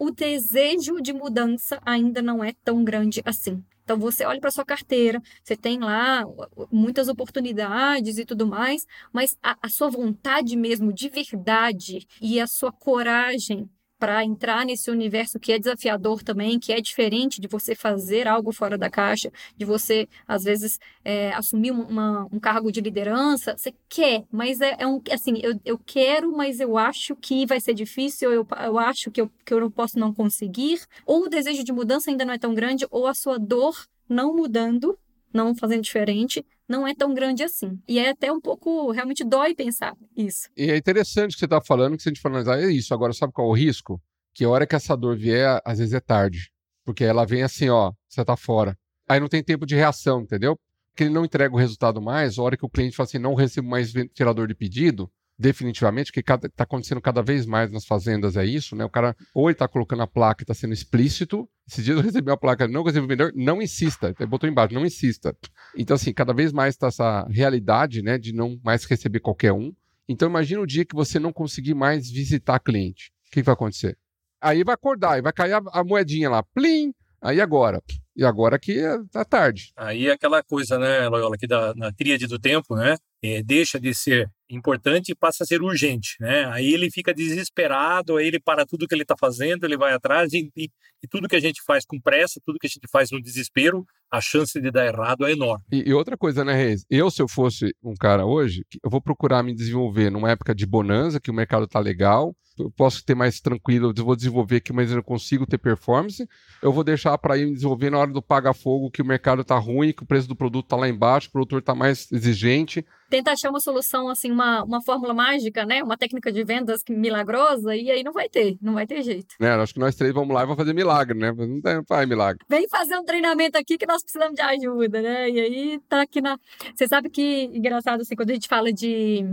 o 0.01 0.11
desejo 0.11 0.99
de 1.03 1.13
mudança 1.13 1.79
ainda 1.85 2.23
não 2.23 2.43
é 2.43 2.55
tão 2.65 2.83
grande 2.83 3.21
assim. 3.23 3.63
Então 3.85 3.99
você 3.99 4.25
olha 4.25 4.41
para 4.41 4.51
sua 4.51 4.65
carteira, 4.65 5.21
você 5.45 5.55
tem 5.55 5.79
lá 5.79 6.25
muitas 6.73 7.07
oportunidades 7.07 8.17
e 8.17 8.25
tudo 8.25 8.47
mais, 8.47 8.87
mas 9.13 9.37
a, 9.43 9.59
a 9.61 9.69
sua 9.69 9.91
vontade 9.91 10.57
mesmo 10.57 10.91
de 10.91 11.11
verdade 11.11 12.07
e 12.19 12.41
a 12.41 12.47
sua 12.47 12.73
coragem 12.73 13.69
para 14.01 14.25
entrar 14.25 14.65
nesse 14.65 14.91
universo 14.91 15.39
que 15.39 15.53
é 15.53 15.59
desafiador 15.59 16.23
também, 16.23 16.59
que 16.59 16.73
é 16.73 16.81
diferente 16.81 17.39
de 17.39 17.47
você 17.47 17.75
fazer 17.75 18.27
algo 18.27 18.51
fora 18.51 18.79
da 18.79 18.89
caixa, 18.89 19.31
de 19.55 19.67
você, 19.67 20.09
às 20.27 20.43
vezes, 20.43 20.81
é, 21.05 21.33
assumir 21.35 21.71
uma, 21.71 22.27
um 22.33 22.41
cargo 22.41 22.73
de 22.73 22.81
liderança. 22.81 23.55
Você 23.57 23.75
quer, 23.91 24.25
mas 24.33 24.63
é, 24.63 24.75
é 24.79 24.87
um. 24.87 25.03
Assim, 25.13 25.39
eu, 25.43 25.61
eu 25.67 25.79
quero, 25.79 26.33
mas 26.35 26.61
eu 26.61 26.79
acho 26.79 27.15
que 27.15 27.45
vai 27.45 27.61
ser 27.61 27.75
difícil, 27.75 28.33
eu, 28.33 28.47
eu 28.65 28.79
acho 28.79 29.11
que 29.11 29.21
eu, 29.21 29.31
que 29.45 29.53
eu 29.53 29.61
não 29.61 29.71
posso 29.71 29.99
não 29.99 30.15
conseguir. 30.15 30.81
Ou 31.05 31.25
o 31.25 31.29
desejo 31.29 31.63
de 31.63 31.73
mudança 31.73 32.11
ainda 32.11 32.25
não 32.25 32.33
é 32.33 32.39
tão 32.39 32.55
grande, 32.55 32.87
ou 32.91 33.07
a 33.07 33.13
sua 33.13 33.39
dor 33.39 33.87
não 34.09 34.35
mudando, 34.35 34.99
não 35.31 35.55
fazendo 35.55 35.83
diferente, 35.83 36.45
não 36.71 36.87
é 36.87 36.95
tão 36.95 37.13
grande 37.13 37.43
assim. 37.43 37.79
E 37.89 37.99
é 37.99 38.11
até 38.11 38.33
um 38.33 38.41
pouco, 38.41 38.93
realmente 38.93 39.25
dói 39.25 39.57
pensar 39.57 39.97
isso. 40.17 40.49
E 40.57 40.71
é 40.71 40.77
interessante 40.77 41.33
que 41.33 41.41
você 41.41 41.45
está 41.45 41.61
falando, 41.61 41.97
que 41.97 42.03
se 42.03 42.09
a 42.09 42.13
gente 42.13 42.23
for 42.23 42.29
analisar, 42.29 42.61
é 42.61 42.71
isso. 42.71 42.95
Agora, 42.95 43.13
sabe 43.13 43.33
qual 43.33 43.49
é 43.49 43.51
o 43.51 43.55
risco? 43.55 44.01
Que 44.33 44.45
a 44.45 44.49
hora 44.49 44.65
que 44.65 44.77
essa 44.77 44.97
dor 44.97 45.17
vier, 45.17 45.61
às 45.65 45.79
vezes 45.79 45.93
é 45.93 45.99
tarde. 45.99 46.53
Porque 46.85 47.03
ela 47.03 47.27
vem 47.27 47.43
assim, 47.43 47.69
ó, 47.69 47.93
você 48.09 48.25
tá 48.25 48.37
fora. 48.37 48.79
Aí 49.09 49.19
não 49.19 49.29
tem 49.29 49.43
tempo 49.43 49.67
de 49.67 49.75
reação, 49.75 50.21
entendeu? 50.21 50.57
Porque 50.93 51.03
ele 51.03 51.11
não 51.13 51.25
entrega 51.25 51.53
o 51.53 51.59
resultado 51.59 52.01
mais, 52.01 52.39
a 52.39 52.43
hora 52.43 52.57
que 52.57 52.65
o 52.65 52.71
cliente 52.71 52.97
fala 52.97 53.09
assim, 53.09 53.19
não 53.19 53.35
recebo 53.35 53.69
mais 53.69 53.93
ventilador 53.93 54.47
de 54.47 54.55
pedido, 54.55 55.11
definitivamente, 55.41 56.13
que 56.13 56.21
está 56.21 56.39
acontecendo 56.59 57.01
cada 57.01 57.23
vez 57.23 57.47
mais 57.47 57.71
nas 57.73 57.87
fazendas 57.87 58.37
é 58.37 58.45
isso, 58.45 58.77
né? 58.77 58.85
O 58.85 58.91
cara 58.91 59.17
ou 59.35 59.49
ele 59.49 59.55
está 59.55 59.67
colocando 59.67 60.03
a 60.03 60.07
placa 60.07 60.43
e 60.43 60.45
está 60.45 60.53
sendo 60.53 60.75
explícito. 60.75 61.49
Esses 61.67 61.83
dias 61.83 61.97
eu 61.97 62.03
recebi 62.05 62.31
uma 62.31 62.37
placa, 62.37 62.69
não 62.69 62.83
recebi 62.83 63.07
vendedor, 63.07 63.33
não 63.35 63.63
insista. 63.63 64.15
Ele 64.19 64.29
botou 64.29 64.49
embaixo, 64.49 64.75
não 64.75 64.85
insista. 64.85 65.35
Então, 65.75 65.95
assim, 65.95 66.13
cada 66.13 66.35
vez 66.35 66.53
mais 66.53 66.75
está 66.75 66.89
essa 66.89 67.27
realidade, 67.31 68.03
né, 68.03 68.19
de 68.19 68.35
não 68.35 68.61
mais 68.63 68.85
receber 68.85 69.21
qualquer 69.21 69.53
um. 69.53 69.73
Então, 70.07 70.29
imagina 70.29 70.61
o 70.61 70.67
dia 70.67 70.85
que 70.85 70.95
você 70.95 71.19
não 71.19 71.33
conseguir 71.33 71.75
mais 71.75 72.11
visitar 72.11 72.61
cliente. 72.61 73.11
O 73.29 73.31
que 73.31 73.43
vai 73.43 73.55
acontecer? 73.55 73.97
Aí 74.43 74.63
vai 74.63 74.75
acordar, 74.75 75.19
e 75.19 75.23
vai 75.23 75.33
cair 75.33 75.53
a, 75.55 75.63
a 75.73 75.85
moedinha 75.85 76.29
lá, 76.29 76.43
plim, 76.43 76.93
aí 77.23 77.41
agora. 77.41 77.83
E 78.17 78.25
agora 78.25 78.57
aqui 78.57 78.79
é 78.79 78.99
tá 79.11 79.25
tarde. 79.25 79.73
Aí 79.77 80.09
é 80.09 80.13
aquela 80.13 80.43
coisa, 80.43 80.79
né, 80.79 81.09
Loyola, 81.09 81.37
aqui 81.37 81.47
da, 81.47 81.75
na 81.75 81.93
tríade 81.93 82.27
do 82.27 82.39
tempo, 82.39 82.75
né? 82.77 82.97
É, 83.23 83.43
deixa 83.43 83.79
de 83.79 83.95
ser 83.95 84.31
importante 84.51 85.13
e 85.13 85.15
passa 85.15 85.45
a 85.45 85.47
ser 85.47 85.63
urgente, 85.63 86.17
né? 86.21 86.47
Aí 86.47 86.73
ele 86.73 86.91
fica 86.91 87.15
desesperado, 87.15 88.17
aí 88.17 88.27
ele 88.27 88.41
para 88.41 88.67
tudo 88.67 88.87
que 88.87 88.95
ele 88.95 89.03
está 89.03 89.15
fazendo, 89.19 89.65
ele 89.65 89.77
vai 89.77 89.93
atrás 89.93 90.33
e, 90.33 90.51
e, 90.57 90.69
e, 91.03 91.09
tudo 91.09 91.29
que 91.29 91.37
a 91.37 91.41
gente 91.41 91.63
faz 91.65 91.85
com 91.85 92.01
pressa, 92.01 92.41
tudo 92.45 92.59
que 92.59 92.67
a 92.67 92.71
gente 92.71 92.89
faz 92.91 93.11
no 93.11 93.23
desespero, 93.23 93.85
a 94.11 94.21
chance 94.21 94.61
de 94.61 94.71
dar 94.71 94.87
errado 94.87 95.27
é 95.27 95.33
enorme. 95.33 95.65
E, 95.71 95.89
e 95.89 95.95
outra 95.95 96.17
coisa, 96.17 96.45
né, 96.45 96.55
Reis? 96.55 96.85
Eu, 96.91 97.11
se 97.11 97.23
eu 97.23 97.29
fosse 97.29 97.75
um 97.83 97.95
cara 97.95 98.27
hoje, 98.27 98.65
eu 98.83 98.91
vou 98.91 99.01
procurar 99.01 99.43
me 99.43 99.55
desenvolver 99.55 100.11
numa 100.11 100.31
época 100.31 100.55
de 100.55 100.67
bonança, 100.67 101.21
que 101.21 101.31
o 101.31 101.35
mercado 101.35 101.65
está 101.65 101.79
legal, 101.79 102.35
eu 102.65 102.71
posso 102.71 103.05
ter 103.05 103.15
mais 103.15 103.41
tranquilo, 103.41 103.93
eu 103.97 104.05
vou 104.05 104.17
desenvolver 104.17 104.57
aqui, 104.57 104.73
mas 104.73 104.91
eu 104.91 104.97
não 104.97 105.03
consigo 105.03 105.47
ter 105.47 105.59
performance. 105.59 106.29
Eu 106.63 106.73
vou 106.73 106.85
deixar 106.85 107.17
para 107.19 107.37
ir 107.37 107.53
desenvolver 107.53 107.91
na 107.91 107.99
hora 107.99 108.11
do 108.11 108.23
paga-fogo, 108.23 108.91
que 108.91 109.03
o 109.03 109.05
mercado 109.05 109.43
está 109.43 109.59
ruim, 109.59 109.93
que 109.93 110.03
o 110.03 110.07
preço 110.07 110.29
do 110.29 110.37
produto 110.37 110.67
está 110.67 110.77
lá 110.77 110.89
embaixo, 110.89 111.29
o 111.29 111.33
produtor 111.33 111.61
está 111.61 111.75
mais 111.75 112.11
exigente 112.13 112.85
tenta 113.11 113.33
achar 113.33 113.51
uma 113.51 113.61
solução, 113.61 114.09
assim, 114.09 114.31
uma, 114.31 114.63
uma 114.63 114.81
fórmula 114.81 115.13
mágica, 115.13 115.67
né? 115.67 115.83
Uma 115.83 115.99
técnica 115.99 116.31
de 116.31 116.45
vendas 116.45 116.83
milagrosa, 116.89 117.75
e 117.75 117.91
aí 117.91 118.03
não 118.03 118.13
vai 118.13 118.29
ter, 118.29 118.57
não 118.63 118.75
vai 118.75 118.87
ter 118.87 119.03
jeito. 119.03 119.35
É, 119.41 119.49
acho 119.51 119.75
que 119.75 119.81
nós 119.81 119.97
três 119.97 120.15
vamos 120.15 120.33
lá 120.33 120.43
e 120.43 120.45
vamos 120.45 120.57
fazer 120.57 120.73
milagre, 120.73 121.19
né? 121.19 121.33
Não 121.33 121.61
tem, 121.61 121.85
faz 121.87 122.09
milagre. 122.09 122.45
Vem 122.49 122.69
fazer 122.69 122.97
um 122.97 123.05
treinamento 123.05 123.59
aqui 123.59 123.77
que 123.77 123.87
nós 123.87 124.03
precisamos 124.03 124.37
de 124.37 124.41
ajuda, 124.41 125.03
né? 125.03 125.29
E 125.29 125.41
aí 125.41 125.81
tá 125.89 126.03
aqui 126.03 126.21
na. 126.21 126.39
Você 126.75 126.87
sabe 126.87 127.11
que, 127.11 127.51
engraçado, 127.53 128.01
assim, 128.01 128.15
quando 128.15 128.31
a 128.31 128.35
gente 128.35 128.49
fala 128.49 128.73
de 128.73 129.25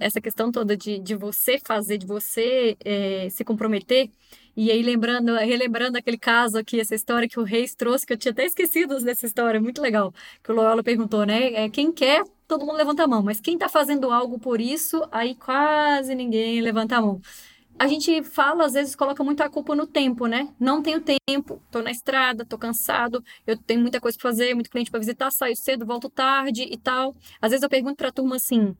essa 0.00 0.20
questão 0.20 0.50
toda 0.50 0.76
de, 0.76 0.98
de 0.98 1.14
você 1.14 1.58
fazer, 1.58 1.98
de 1.98 2.06
você 2.06 2.76
é, 2.84 3.28
se 3.30 3.44
comprometer. 3.44 4.08
E 4.56 4.70
aí, 4.70 4.82
lembrando, 4.82 5.34
relembrando 5.36 5.98
aquele 5.98 6.16
caso 6.16 6.56
aqui, 6.58 6.80
essa 6.80 6.94
história 6.94 7.28
que 7.28 7.38
o 7.38 7.42
Reis 7.42 7.74
trouxe, 7.74 8.06
que 8.06 8.14
eu 8.14 8.16
tinha 8.16 8.32
até 8.32 8.46
esquecido 8.46 8.98
dessa 9.04 9.26
história, 9.26 9.60
muito 9.60 9.82
legal. 9.82 10.14
Que 10.42 10.50
o 10.50 10.54
Loyola 10.54 10.82
perguntou, 10.82 11.26
né? 11.26 11.52
É, 11.52 11.68
quem 11.68 11.92
quer, 11.92 12.24
todo 12.48 12.64
mundo 12.64 12.76
levanta 12.76 13.04
a 13.04 13.06
mão, 13.06 13.22
mas 13.22 13.38
quem 13.38 13.54
está 13.54 13.68
fazendo 13.68 14.10
algo 14.10 14.38
por 14.38 14.58
isso, 14.58 15.06
aí 15.12 15.34
quase 15.34 16.14
ninguém 16.14 16.62
levanta 16.62 16.96
a 16.96 17.02
mão. 17.02 17.20
A 17.78 17.86
gente 17.86 18.22
fala, 18.22 18.64
às 18.64 18.72
vezes, 18.72 18.96
coloca 18.96 19.22
muito 19.22 19.42
a 19.42 19.50
culpa 19.50 19.76
no 19.76 19.86
tempo, 19.86 20.26
né? 20.26 20.48
Não 20.58 20.82
tenho 20.82 21.02
tempo, 21.02 21.62
tô 21.70 21.82
na 21.82 21.90
estrada, 21.90 22.46
tô 22.46 22.56
cansado, 22.56 23.22
eu 23.46 23.58
tenho 23.58 23.80
muita 23.82 24.00
coisa 24.00 24.16
para 24.16 24.30
fazer, 24.30 24.54
muito 24.54 24.70
cliente 24.70 24.90
para 24.90 25.00
visitar, 25.00 25.30
saio 25.30 25.54
cedo, 25.54 25.84
volto 25.84 26.08
tarde 26.08 26.62
e 26.62 26.78
tal. 26.78 27.14
Às 27.42 27.50
vezes 27.50 27.62
eu 27.62 27.68
pergunto 27.68 27.96
para 27.96 28.08
a 28.08 28.12
turma 28.12 28.36
assim: 28.36 28.74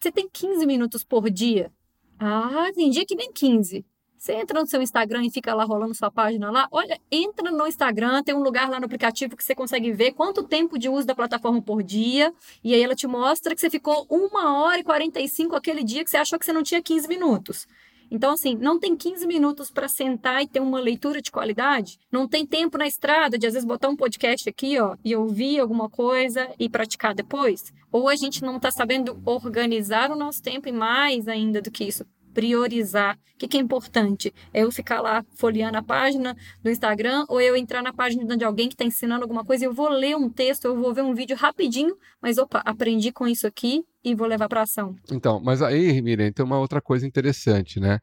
você 0.00 0.10
tem 0.10 0.28
15 0.28 0.66
minutos 0.66 1.04
por 1.04 1.30
dia? 1.30 1.72
Ah, 2.18 2.70
tem 2.74 2.90
dia 2.90 3.06
que 3.06 3.14
nem 3.14 3.32
15. 3.32 3.84
Você 4.24 4.32
entra 4.32 4.58
no 4.58 4.66
seu 4.66 4.80
Instagram 4.80 5.26
e 5.26 5.30
fica 5.30 5.54
lá 5.54 5.64
rolando 5.64 5.94
sua 5.94 6.10
página 6.10 6.50
lá. 6.50 6.66
Olha, 6.70 6.98
entra 7.12 7.50
no 7.50 7.66
Instagram, 7.66 8.22
tem 8.22 8.34
um 8.34 8.42
lugar 8.42 8.70
lá 8.70 8.80
no 8.80 8.86
aplicativo 8.86 9.36
que 9.36 9.44
você 9.44 9.54
consegue 9.54 9.92
ver 9.92 10.12
quanto 10.12 10.42
tempo 10.42 10.78
de 10.78 10.88
uso 10.88 11.06
da 11.06 11.14
plataforma 11.14 11.60
por 11.60 11.82
dia. 11.82 12.32
E 12.64 12.72
aí 12.72 12.82
ela 12.82 12.94
te 12.94 13.06
mostra 13.06 13.54
que 13.54 13.60
você 13.60 13.68
ficou 13.68 14.06
uma 14.08 14.62
hora 14.62 14.80
e 14.80 14.82
45 14.82 15.54
aquele 15.54 15.84
dia 15.84 16.02
que 16.02 16.08
você 16.08 16.16
achou 16.16 16.38
que 16.38 16.46
você 16.46 16.54
não 16.54 16.62
tinha 16.62 16.80
15 16.80 17.06
minutos. 17.06 17.66
Então, 18.10 18.32
assim, 18.32 18.54
não 18.54 18.80
tem 18.80 18.96
15 18.96 19.26
minutos 19.26 19.70
para 19.70 19.88
sentar 19.88 20.42
e 20.42 20.48
ter 20.48 20.60
uma 20.60 20.80
leitura 20.80 21.20
de 21.20 21.30
qualidade. 21.30 21.98
Não 22.10 22.26
tem 22.26 22.46
tempo 22.46 22.78
na 22.78 22.86
estrada 22.86 23.36
de, 23.36 23.46
às 23.46 23.52
vezes, 23.52 23.68
botar 23.68 23.90
um 23.90 23.96
podcast 23.96 24.48
aqui, 24.48 24.80
ó, 24.80 24.96
e 25.04 25.14
ouvir 25.14 25.60
alguma 25.60 25.90
coisa 25.90 26.48
e 26.58 26.66
praticar 26.66 27.14
depois. 27.14 27.74
Ou 27.92 28.08
a 28.08 28.16
gente 28.16 28.42
não 28.42 28.56
está 28.56 28.70
sabendo 28.70 29.20
organizar 29.26 30.10
o 30.10 30.16
nosso 30.16 30.42
tempo 30.42 30.66
e 30.66 30.72
mais 30.72 31.28
ainda 31.28 31.60
do 31.60 31.70
que 31.70 31.84
isso, 31.84 32.06
priorizar. 32.34 33.16
O 33.34 33.38
que, 33.38 33.48
que, 33.48 33.56
é 33.56 33.60
importante? 33.60 34.34
É 34.52 34.62
eu 34.62 34.70
ficar 34.70 35.00
lá 35.00 35.24
folheando 35.34 35.78
a 35.78 35.82
página 35.82 36.36
do 36.62 36.70
Instagram 36.70 37.24
ou 37.28 37.40
eu 37.40 37.56
entrar 37.56 37.82
na 37.82 37.92
página 37.92 38.36
de 38.36 38.44
alguém 38.44 38.68
que 38.68 38.74
está 38.74 38.84
ensinando 38.84 39.22
alguma 39.22 39.44
coisa 39.44 39.64
eu 39.64 39.72
vou 39.72 39.88
ler 39.88 40.16
um 40.16 40.28
texto, 40.28 40.66
eu 40.66 40.76
vou 40.76 40.92
ver 40.92 41.02
um 41.02 41.14
vídeo 41.14 41.36
rapidinho, 41.36 41.96
mas 42.20 42.38
opa, 42.38 42.60
aprendi 42.64 43.10
com 43.12 43.26
isso 43.26 43.46
aqui 43.46 43.84
e 44.04 44.14
vou 44.14 44.26
levar 44.26 44.48
para 44.48 44.62
ação. 44.62 44.94
Então, 45.10 45.40
mas 45.40 45.62
aí, 45.62 46.00
Miriam, 46.02 46.30
tem 46.32 46.44
uma 46.44 46.58
outra 46.58 46.80
coisa 46.80 47.06
interessante, 47.06 47.80
né? 47.80 47.98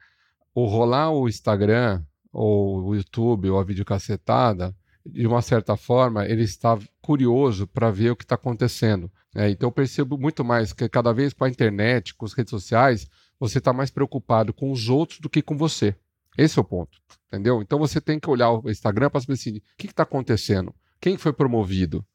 O 0.53 0.65
rolar 0.65 1.11
o 1.11 1.29
Instagram 1.29 2.01
ou 2.31 2.83
o 2.85 2.95
YouTube 2.95 3.49
ou 3.49 3.59
a 3.59 3.63
videocacetada, 3.63 4.75
de 5.05 5.25
uma 5.25 5.41
certa 5.41 5.75
forma, 5.75 6.25
ele 6.25 6.43
está 6.43 6.77
curioso 7.01 7.67
para 7.67 7.89
ver 7.89 8.11
o 8.11 8.15
que 8.15 8.23
está 8.23 8.35
acontecendo. 8.35 9.11
É, 9.35 9.49
então 9.49 9.67
eu 9.67 9.71
percebo 9.71 10.17
muito 10.17 10.43
mais 10.43 10.73
que 10.73 10.87
cada 10.89 11.13
vez 11.13 11.33
com 11.33 11.45
a 11.45 11.49
internet, 11.49 12.13
com 12.13 12.25
as 12.25 12.33
redes 12.33 12.51
sociais, 12.51 13.07
você 13.41 13.57
está 13.57 13.73
mais 13.73 13.89
preocupado 13.89 14.53
com 14.53 14.71
os 14.71 14.87
outros 14.87 15.19
do 15.19 15.27
que 15.27 15.41
com 15.41 15.57
você. 15.57 15.95
Esse 16.37 16.59
é 16.59 16.61
o 16.61 16.63
ponto, 16.63 16.99
entendeu? 17.27 17.59
Então 17.59 17.79
você 17.79 17.99
tem 17.99 18.19
que 18.19 18.29
olhar 18.29 18.51
o 18.51 18.69
Instagram 18.69 19.09
para 19.09 19.19
saber 19.19 19.33
assim, 19.33 19.57
o 19.57 19.61
que 19.77 19.87
está 19.87 20.03
acontecendo? 20.03 20.73
Quem 20.99 21.17
foi 21.17 21.33
promovido? 21.33 22.05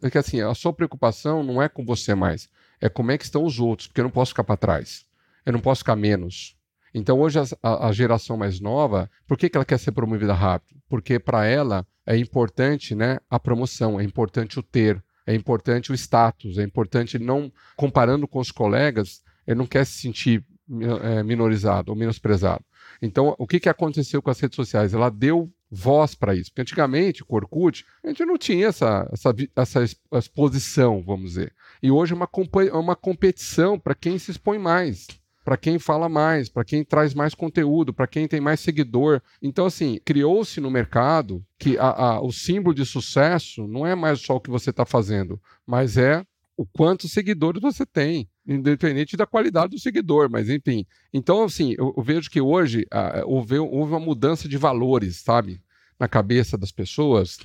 Porque 0.00 0.16
assim, 0.16 0.40
a 0.40 0.54
sua 0.54 0.72
preocupação 0.72 1.42
não 1.42 1.60
é 1.60 1.68
com 1.68 1.84
você 1.84 2.14
mais, 2.14 2.48
é 2.80 2.88
como 2.88 3.12
é 3.12 3.18
que 3.18 3.24
estão 3.24 3.44
os 3.44 3.60
outros, 3.60 3.88
porque 3.88 4.00
eu 4.00 4.04
não 4.04 4.10
posso 4.10 4.30
ficar 4.30 4.42
para 4.42 4.56
trás, 4.56 5.04
eu 5.44 5.52
não 5.52 5.60
posso 5.60 5.80
ficar 5.80 5.96
menos. 5.96 6.56
Então 6.94 7.20
hoje 7.20 7.38
a, 7.62 7.88
a, 7.88 7.92
geração 7.92 8.38
mais 8.38 8.58
nova, 8.58 9.08
por 9.26 9.36
que, 9.36 9.50
que 9.50 9.58
ela 9.58 9.66
quer 9.66 9.78
ser 9.78 9.92
promovida 9.92 10.32
rápido? 10.32 10.80
Porque 10.88 11.18
para 11.18 11.44
ela 11.44 11.86
é 12.06 12.16
importante 12.16 12.94
né, 12.94 13.18
a 13.28 13.38
promoção, 13.38 14.00
é 14.00 14.02
importante 14.02 14.58
o 14.58 14.62
ter, 14.62 15.00
é 15.26 15.34
importante 15.34 15.92
o 15.92 15.94
status, 15.94 16.56
é 16.56 16.62
importante 16.62 17.18
não 17.18 17.52
comparando 17.76 18.26
com 18.26 18.40
os 18.40 18.50
colegas, 18.50 19.22
ele 19.46 19.58
não 19.58 19.66
quer 19.66 19.84
se 19.84 20.00
sentir 20.00 20.42
é, 20.42 20.49
minorizado 21.24 21.90
ou 21.90 21.98
menosprezado. 21.98 22.64
Então, 23.02 23.34
o 23.38 23.46
que, 23.46 23.58
que 23.58 23.68
aconteceu 23.68 24.22
com 24.22 24.30
as 24.30 24.38
redes 24.38 24.56
sociais? 24.56 24.94
Ela 24.94 25.10
deu 25.10 25.50
voz 25.70 26.14
para 26.14 26.34
isso. 26.34 26.50
Porque 26.50 26.62
antigamente, 26.62 27.22
o 27.22 27.34
Orkut, 27.34 27.84
a 28.04 28.08
gente 28.08 28.24
não 28.24 28.36
tinha 28.36 28.68
essa, 28.68 29.08
essa, 29.12 29.34
essa 29.56 29.84
exposição, 30.12 31.02
vamos 31.02 31.30
dizer. 31.30 31.52
E 31.82 31.90
hoje 31.90 32.12
é 32.12 32.16
uma, 32.16 32.28
é 32.68 32.76
uma 32.76 32.96
competição 32.96 33.78
para 33.78 33.94
quem 33.94 34.18
se 34.18 34.32
expõe 34.32 34.58
mais, 34.58 35.06
para 35.44 35.56
quem 35.56 35.78
fala 35.78 36.08
mais, 36.08 36.48
para 36.48 36.64
quem 36.64 36.84
traz 36.84 37.14
mais 37.14 37.34
conteúdo, 37.34 37.94
para 37.94 38.06
quem 38.06 38.28
tem 38.28 38.40
mais 38.40 38.60
seguidor. 38.60 39.22
Então, 39.40 39.66
assim, 39.66 39.98
criou-se 40.04 40.60
no 40.60 40.70
mercado 40.70 41.44
que 41.58 41.78
a, 41.78 41.88
a, 41.88 42.20
o 42.20 42.32
símbolo 42.32 42.74
de 42.74 42.84
sucesso 42.84 43.66
não 43.66 43.86
é 43.86 43.94
mais 43.94 44.20
só 44.20 44.36
o 44.36 44.40
que 44.40 44.50
você 44.50 44.70
está 44.70 44.84
fazendo, 44.84 45.40
mas 45.66 45.96
é 45.96 46.24
o 46.56 46.66
quanto 46.66 47.08
seguidores 47.08 47.60
você 47.60 47.86
tem 47.86 48.28
independente 48.46 49.16
da 49.16 49.26
qualidade 49.26 49.70
do 49.70 49.78
seguidor, 49.80 50.28
mas 50.30 50.48
enfim. 50.48 50.84
Então, 51.12 51.44
assim, 51.44 51.74
eu, 51.78 51.94
eu 51.96 52.02
vejo 52.02 52.30
que 52.30 52.40
hoje 52.40 52.86
uh, 52.92 53.22
houve, 53.24 53.58
houve, 53.58 53.92
uma 53.92 54.00
mudança 54.00 54.48
de 54.48 54.56
valores, 54.56 55.18
sabe, 55.18 55.62
na 55.98 56.08
cabeça 56.08 56.58
das 56.58 56.72
pessoas, 56.72 57.38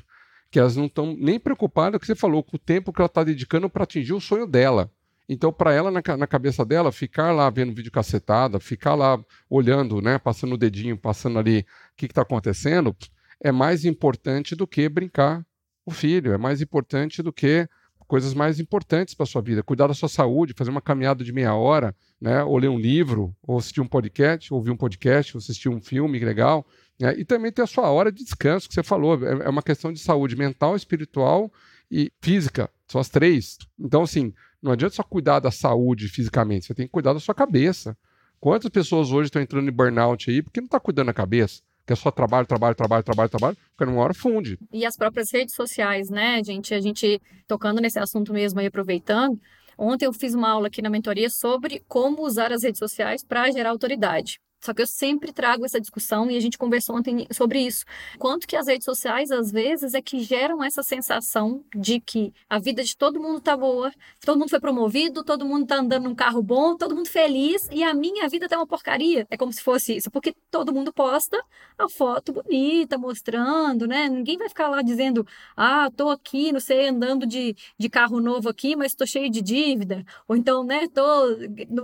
que 0.50 0.60
elas 0.60 0.76
não 0.76 0.86
estão 0.86 1.16
nem 1.16 1.40
preocupadas, 1.40 2.00
que 2.00 2.08
você 2.08 2.16
falou, 2.16 2.44
com 2.44 2.56
o 2.56 2.60
tempo 2.60 2.92
que 2.92 3.02
ela 3.02 3.08
está 3.08 3.24
dedicando 3.24 3.70
para 3.70 3.84
atingir 3.84 4.14
o 4.14 4.22
sonho 4.22 4.48
dela. 4.48 4.92
Então, 5.28 5.52
para 5.52 5.74
ela, 5.74 5.92
na, 5.92 6.02
na, 6.18 6.28
cabeça 6.28 6.64
dela, 6.64 6.92
ficar 6.92 7.32
lá 7.32 7.50
vendo 7.50 7.74
vídeo 7.74 7.92
cacetada, 7.92 8.60
ficar 8.60 8.94
lá 8.94 9.20
olhando, 9.50 10.02
né, 10.02 10.20
passando 10.20 10.54
o 10.54 10.58
dedinho, 10.58 10.98
passando 10.98 11.40
ali 11.40 11.60
o 11.60 11.66
que 11.98 12.06
está 12.06 12.22
acontecendo, 12.22 12.96
é 13.44 13.52
mais 13.52 13.86
importante 13.86 14.56
do 14.56 14.68
que 14.68 14.88
brincar 14.88 15.46
o 15.86 15.92
filho, 15.92 16.32
é 16.32 16.38
mais 16.38 16.62
importante 16.62 17.22
do 17.22 17.34
que 17.34 17.68
coisas 18.08 18.34
mais 18.34 18.60
importantes 18.60 19.14
para 19.14 19.26
sua 19.26 19.42
vida, 19.42 19.64
cuidar 19.64 19.88
da 19.88 19.94
sua 19.94 20.10
saúde, 20.10 20.54
fazer 20.56 20.70
uma 20.70 20.82
caminhada 20.82 21.24
de 21.24 21.34
meia 21.34 21.54
hora, 21.56 21.96
né, 22.22 22.44
ou 22.44 22.58
ler 22.58 22.70
um 22.70 22.80
livro, 22.80 23.36
ou 23.44 23.58
assistir 23.58 23.82
um 23.82 23.88
podcast, 23.88 24.54
ouvir 24.54 24.72
um 24.72 24.78
podcast, 24.78 25.36
ou 25.36 25.40
assistir 25.40 25.70
um 25.70 25.82
filme 25.82 26.20
legal, 26.20 26.66
né, 27.00 27.14
e 27.18 27.26
também 27.26 27.52
ter 27.52 27.64
a 27.64 27.68
sua 27.68 27.90
hora 27.90 28.12
de 28.12 28.24
descanso, 28.24 28.68
que 28.68 28.74
você 28.74 28.84
falou, 28.84 29.24
é, 29.26 29.46
é 29.46 29.50
uma 29.50 29.64
questão 29.64 29.92
de 29.92 30.00
saúde 30.00 30.36
mental, 30.36 30.76
espiritual 30.76 31.52
e 31.90 32.12
física, 32.22 32.70
são 32.88 33.02
as 33.02 33.10
três. 33.10 33.58
Então, 33.80 34.04
assim, 34.04 34.34
não 34.62 34.72
adianta 34.72 34.96
só 34.96 35.04
cuidar 35.04 35.40
da 35.40 35.52
saúde 35.52 36.08
fisicamente, 36.08 36.66
você 36.66 36.74
tem 36.74 36.86
que 36.86 36.92
cuidar 36.92 37.14
da 37.14 37.20
sua 37.20 37.36
cabeça. 37.36 37.98
Quantas 38.40 38.70
pessoas 38.70 39.12
hoje 39.12 39.28
estão 39.28 39.42
entrando 39.42 39.68
em 39.68 39.72
burnout 39.72 40.30
aí 40.30 40.42
porque 40.42 40.62
não 40.62 40.66
está 40.66 40.80
cuidando 40.80 41.08
da 41.08 41.14
cabeça? 41.14 41.62
Que 41.86 41.94
é 41.94 41.96
só 41.96 42.10
trabalho, 42.12 42.48
trabalho, 42.48 42.76
trabalho, 42.76 43.04
trabalho, 43.04 43.30
trabalho, 43.30 43.58
porque 43.76 43.92
numa 43.92 44.04
hora 44.04 44.14
funde. 44.14 44.58
E 44.72 44.86
as 44.86 44.96
próprias 44.96 45.32
redes 45.32 45.54
sociais, 45.54 46.10
né, 46.10 46.44
gente? 46.44 46.74
A 46.74 46.82
gente 46.82 47.22
tocando 47.48 47.80
nesse 47.80 48.00
assunto 48.00 48.34
mesmo 48.34 48.60
aí, 48.60 48.66
aproveitando. 48.66 49.40
Ontem 49.78 50.06
eu 50.06 50.14
fiz 50.14 50.34
uma 50.34 50.50
aula 50.50 50.68
aqui 50.68 50.82
na 50.82 50.90
mentoria 50.90 51.30
sobre 51.30 51.84
como 51.88 52.24
usar 52.24 52.52
as 52.52 52.64
redes 52.64 52.80
sociais 52.80 53.24
para 53.24 53.52
gerar 53.52 53.70
autoridade. 53.72 54.40
Só 54.66 54.74
que 54.74 54.82
eu 54.82 54.88
sempre 54.88 55.32
trago 55.32 55.64
essa 55.64 55.80
discussão 55.80 56.30
e 56.32 56.36
a 56.36 56.40
gente 56.40 56.58
conversou 56.58 56.96
ontem 56.96 57.28
sobre 57.32 57.60
isso. 57.60 57.86
Quanto 58.18 58.48
que 58.48 58.56
as 58.56 58.66
redes 58.66 58.86
sociais, 58.86 59.30
às 59.30 59.52
vezes, 59.52 59.94
é 59.94 60.02
que 60.02 60.20
geram 60.20 60.64
essa 60.64 60.82
sensação 60.82 61.64
de 61.76 62.00
que 62.00 62.34
a 62.50 62.58
vida 62.58 62.84
de 62.84 62.98
todo 62.98 63.20
mundo 63.20 63.40
tá 63.40 63.56
boa, 63.56 63.92
todo 64.22 64.40
mundo 64.40 64.50
foi 64.50 64.60
promovido, 64.60 65.24
todo 65.24 65.46
mundo 65.46 65.68
tá 65.68 65.76
andando 65.76 66.06
num 66.06 66.16
carro 66.16 66.42
bom, 66.42 66.76
todo 66.76 66.96
mundo 66.96 67.10
feliz 67.10 67.68
e 67.72 67.84
a 67.84 67.94
minha 67.94 68.28
vida 68.28 68.50
tá 68.50 68.58
uma 68.58 68.66
porcaria. 68.66 69.28
É 69.30 69.38
como 69.38 69.54
se 69.54 69.62
fosse 69.62 69.96
isso, 69.98 70.10
porque 70.10 70.34
todo 70.50 70.74
mundo 70.74 70.92
posta 70.92 71.40
a 71.78 71.88
foto 71.88 72.34
bonita, 72.34 72.98
mostrando, 72.98 73.86
né? 73.86 74.10
Ninguém 74.10 74.38
vai 74.38 74.50
ficar 74.50 74.68
lá 74.68 74.82
dizendo, 74.82 75.28
ah, 75.56 75.92
tô 75.96 76.10
aqui, 76.10 76.52
não 76.52 76.60
sei, 76.60 76.90
andando 76.90 77.28
de, 77.28 77.56
de 77.78 77.90
carro 77.90 78.20
novo 78.20 78.50
aqui, 78.50 78.76
mas 78.76 78.96
tô 78.96 79.06
cheio 79.06 79.30
de 79.30 79.42
dívida. 79.42 80.04
Ou 80.28 80.36
então, 80.36 80.64
né, 80.64 80.88
tô, 80.88 81.04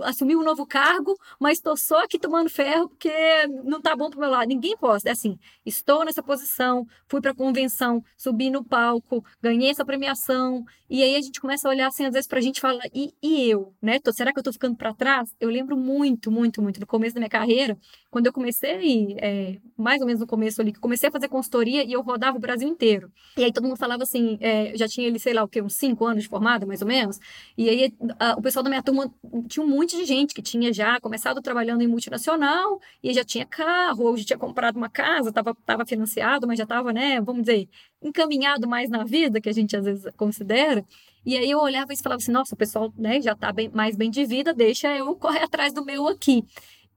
assumi 0.04 0.34
um 0.34 0.42
novo 0.42 0.66
cargo, 0.66 1.16
mas 1.38 1.60
tô 1.60 1.76
só 1.76 2.02
aqui 2.02 2.18
tomando 2.18 2.50
fé 2.50 2.71
ferro 2.72 2.88
porque 2.88 3.46
não 3.64 3.80
tá 3.80 3.94
bom 3.94 4.08
pro 4.10 4.20
meu 4.20 4.30
lado. 4.30 4.48
Ninguém 4.48 4.76
posta. 4.76 5.08
É 5.08 5.12
assim, 5.12 5.38
estou 5.64 6.04
nessa 6.04 6.22
posição, 6.22 6.86
fui 7.08 7.20
pra 7.20 7.34
convenção, 7.34 8.02
subi 8.16 8.50
no 8.50 8.64
palco, 8.64 9.24
ganhei 9.40 9.70
essa 9.70 9.84
premiação. 9.84 10.64
E 10.88 11.02
aí 11.02 11.16
a 11.16 11.20
gente 11.20 11.40
começa 11.40 11.68
a 11.68 11.70
olhar 11.70 11.86
assim, 11.86 12.04
às 12.04 12.12
vezes 12.12 12.28
pra 12.28 12.40
gente 12.40 12.60
fala, 12.60 12.80
e, 12.94 13.14
e 13.22 13.48
eu, 13.48 13.74
né? 13.80 13.98
Tô, 13.98 14.12
será 14.12 14.32
que 14.32 14.38
eu 14.38 14.42
tô 14.42 14.52
ficando 14.52 14.76
para 14.76 14.92
trás? 14.92 15.34
Eu 15.40 15.48
lembro 15.48 15.76
muito, 15.76 16.30
muito, 16.30 16.60
muito 16.60 16.78
no 16.80 16.86
começo 16.86 17.14
da 17.14 17.20
minha 17.20 17.30
carreira, 17.30 17.78
quando 18.10 18.26
eu 18.26 18.32
comecei, 18.32 19.16
é, 19.18 19.58
mais 19.76 20.00
ou 20.00 20.06
menos 20.06 20.20
no 20.20 20.26
começo 20.26 20.60
ali, 20.60 20.70
que 20.72 20.78
comecei 20.78 21.08
a 21.08 21.12
fazer 21.12 21.28
consultoria 21.28 21.82
e 21.82 21.92
eu 21.92 22.02
rodava 22.02 22.36
o 22.36 22.40
Brasil 22.40 22.68
inteiro. 22.68 23.10
E 23.38 23.44
aí 23.44 23.50
todo 23.50 23.64
mundo 23.64 23.78
falava 23.78 24.02
assim, 24.02 24.36
é, 24.40 24.76
já 24.76 24.86
tinha 24.86 25.06
ele, 25.06 25.18
sei 25.18 25.32
lá 25.32 25.42
o 25.42 25.48
quê, 25.48 25.62
uns 25.62 25.74
cinco 25.76 26.04
anos 26.04 26.24
de 26.24 26.28
formada, 26.28 26.66
mais 26.66 26.82
ou 26.82 26.88
menos. 26.88 27.18
E 27.56 27.70
aí 27.70 27.94
a, 28.18 28.34
o 28.34 28.42
pessoal 28.42 28.62
da 28.62 28.68
minha 28.68 28.82
turma 28.82 29.10
tinha 29.48 29.64
um 29.64 29.68
monte 29.68 29.96
de 29.96 30.04
gente 30.04 30.34
que 30.34 30.42
tinha 30.42 30.72
já 30.74 31.00
começado 31.00 31.40
trabalhando 31.40 31.80
em 31.80 31.88
multinacional 31.88 32.51
e 33.02 33.12
já 33.12 33.24
tinha 33.24 33.46
carro, 33.46 34.04
ou 34.04 34.16
já 34.16 34.24
tinha 34.24 34.38
comprado 34.38 34.76
uma 34.76 34.88
casa, 34.88 35.28
estava 35.28 35.54
tava 35.66 35.84
financiado, 35.86 36.46
mas 36.46 36.58
já 36.58 36.64
estava, 36.64 36.92
né, 36.92 37.20
vamos 37.20 37.42
dizer, 37.42 37.68
encaminhado 38.02 38.68
mais 38.68 38.90
na 38.90 39.04
vida, 39.04 39.40
que 39.40 39.48
a 39.48 39.52
gente 39.52 39.76
às 39.76 39.84
vezes 39.84 40.12
considera. 40.16 40.84
E 41.24 41.36
aí 41.36 41.50
eu 41.50 41.60
olhava 41.60 41.92
e 41.92 41.96
falava 41.96 42.20
assim, 42.20 42.32
nossa, 42.32 42.54
o 42.54 42.58
pessoal 42.58 42.92
né, 42.96 43.20
já 43.20 43.32
está 43.32 43.52
bem, 43.52 43.70
mais 43.72 43.96
bem 43.96 44.10
de 44.10 44.24
vida, 44.24 44.52
deixa 44.52 44.88
eu 44.96 45.14
correr 45.16 45.42
atrás 45.44 45.72
do 45.72 45.84
meu 45.84 46.08
aqui. 46.08 46.44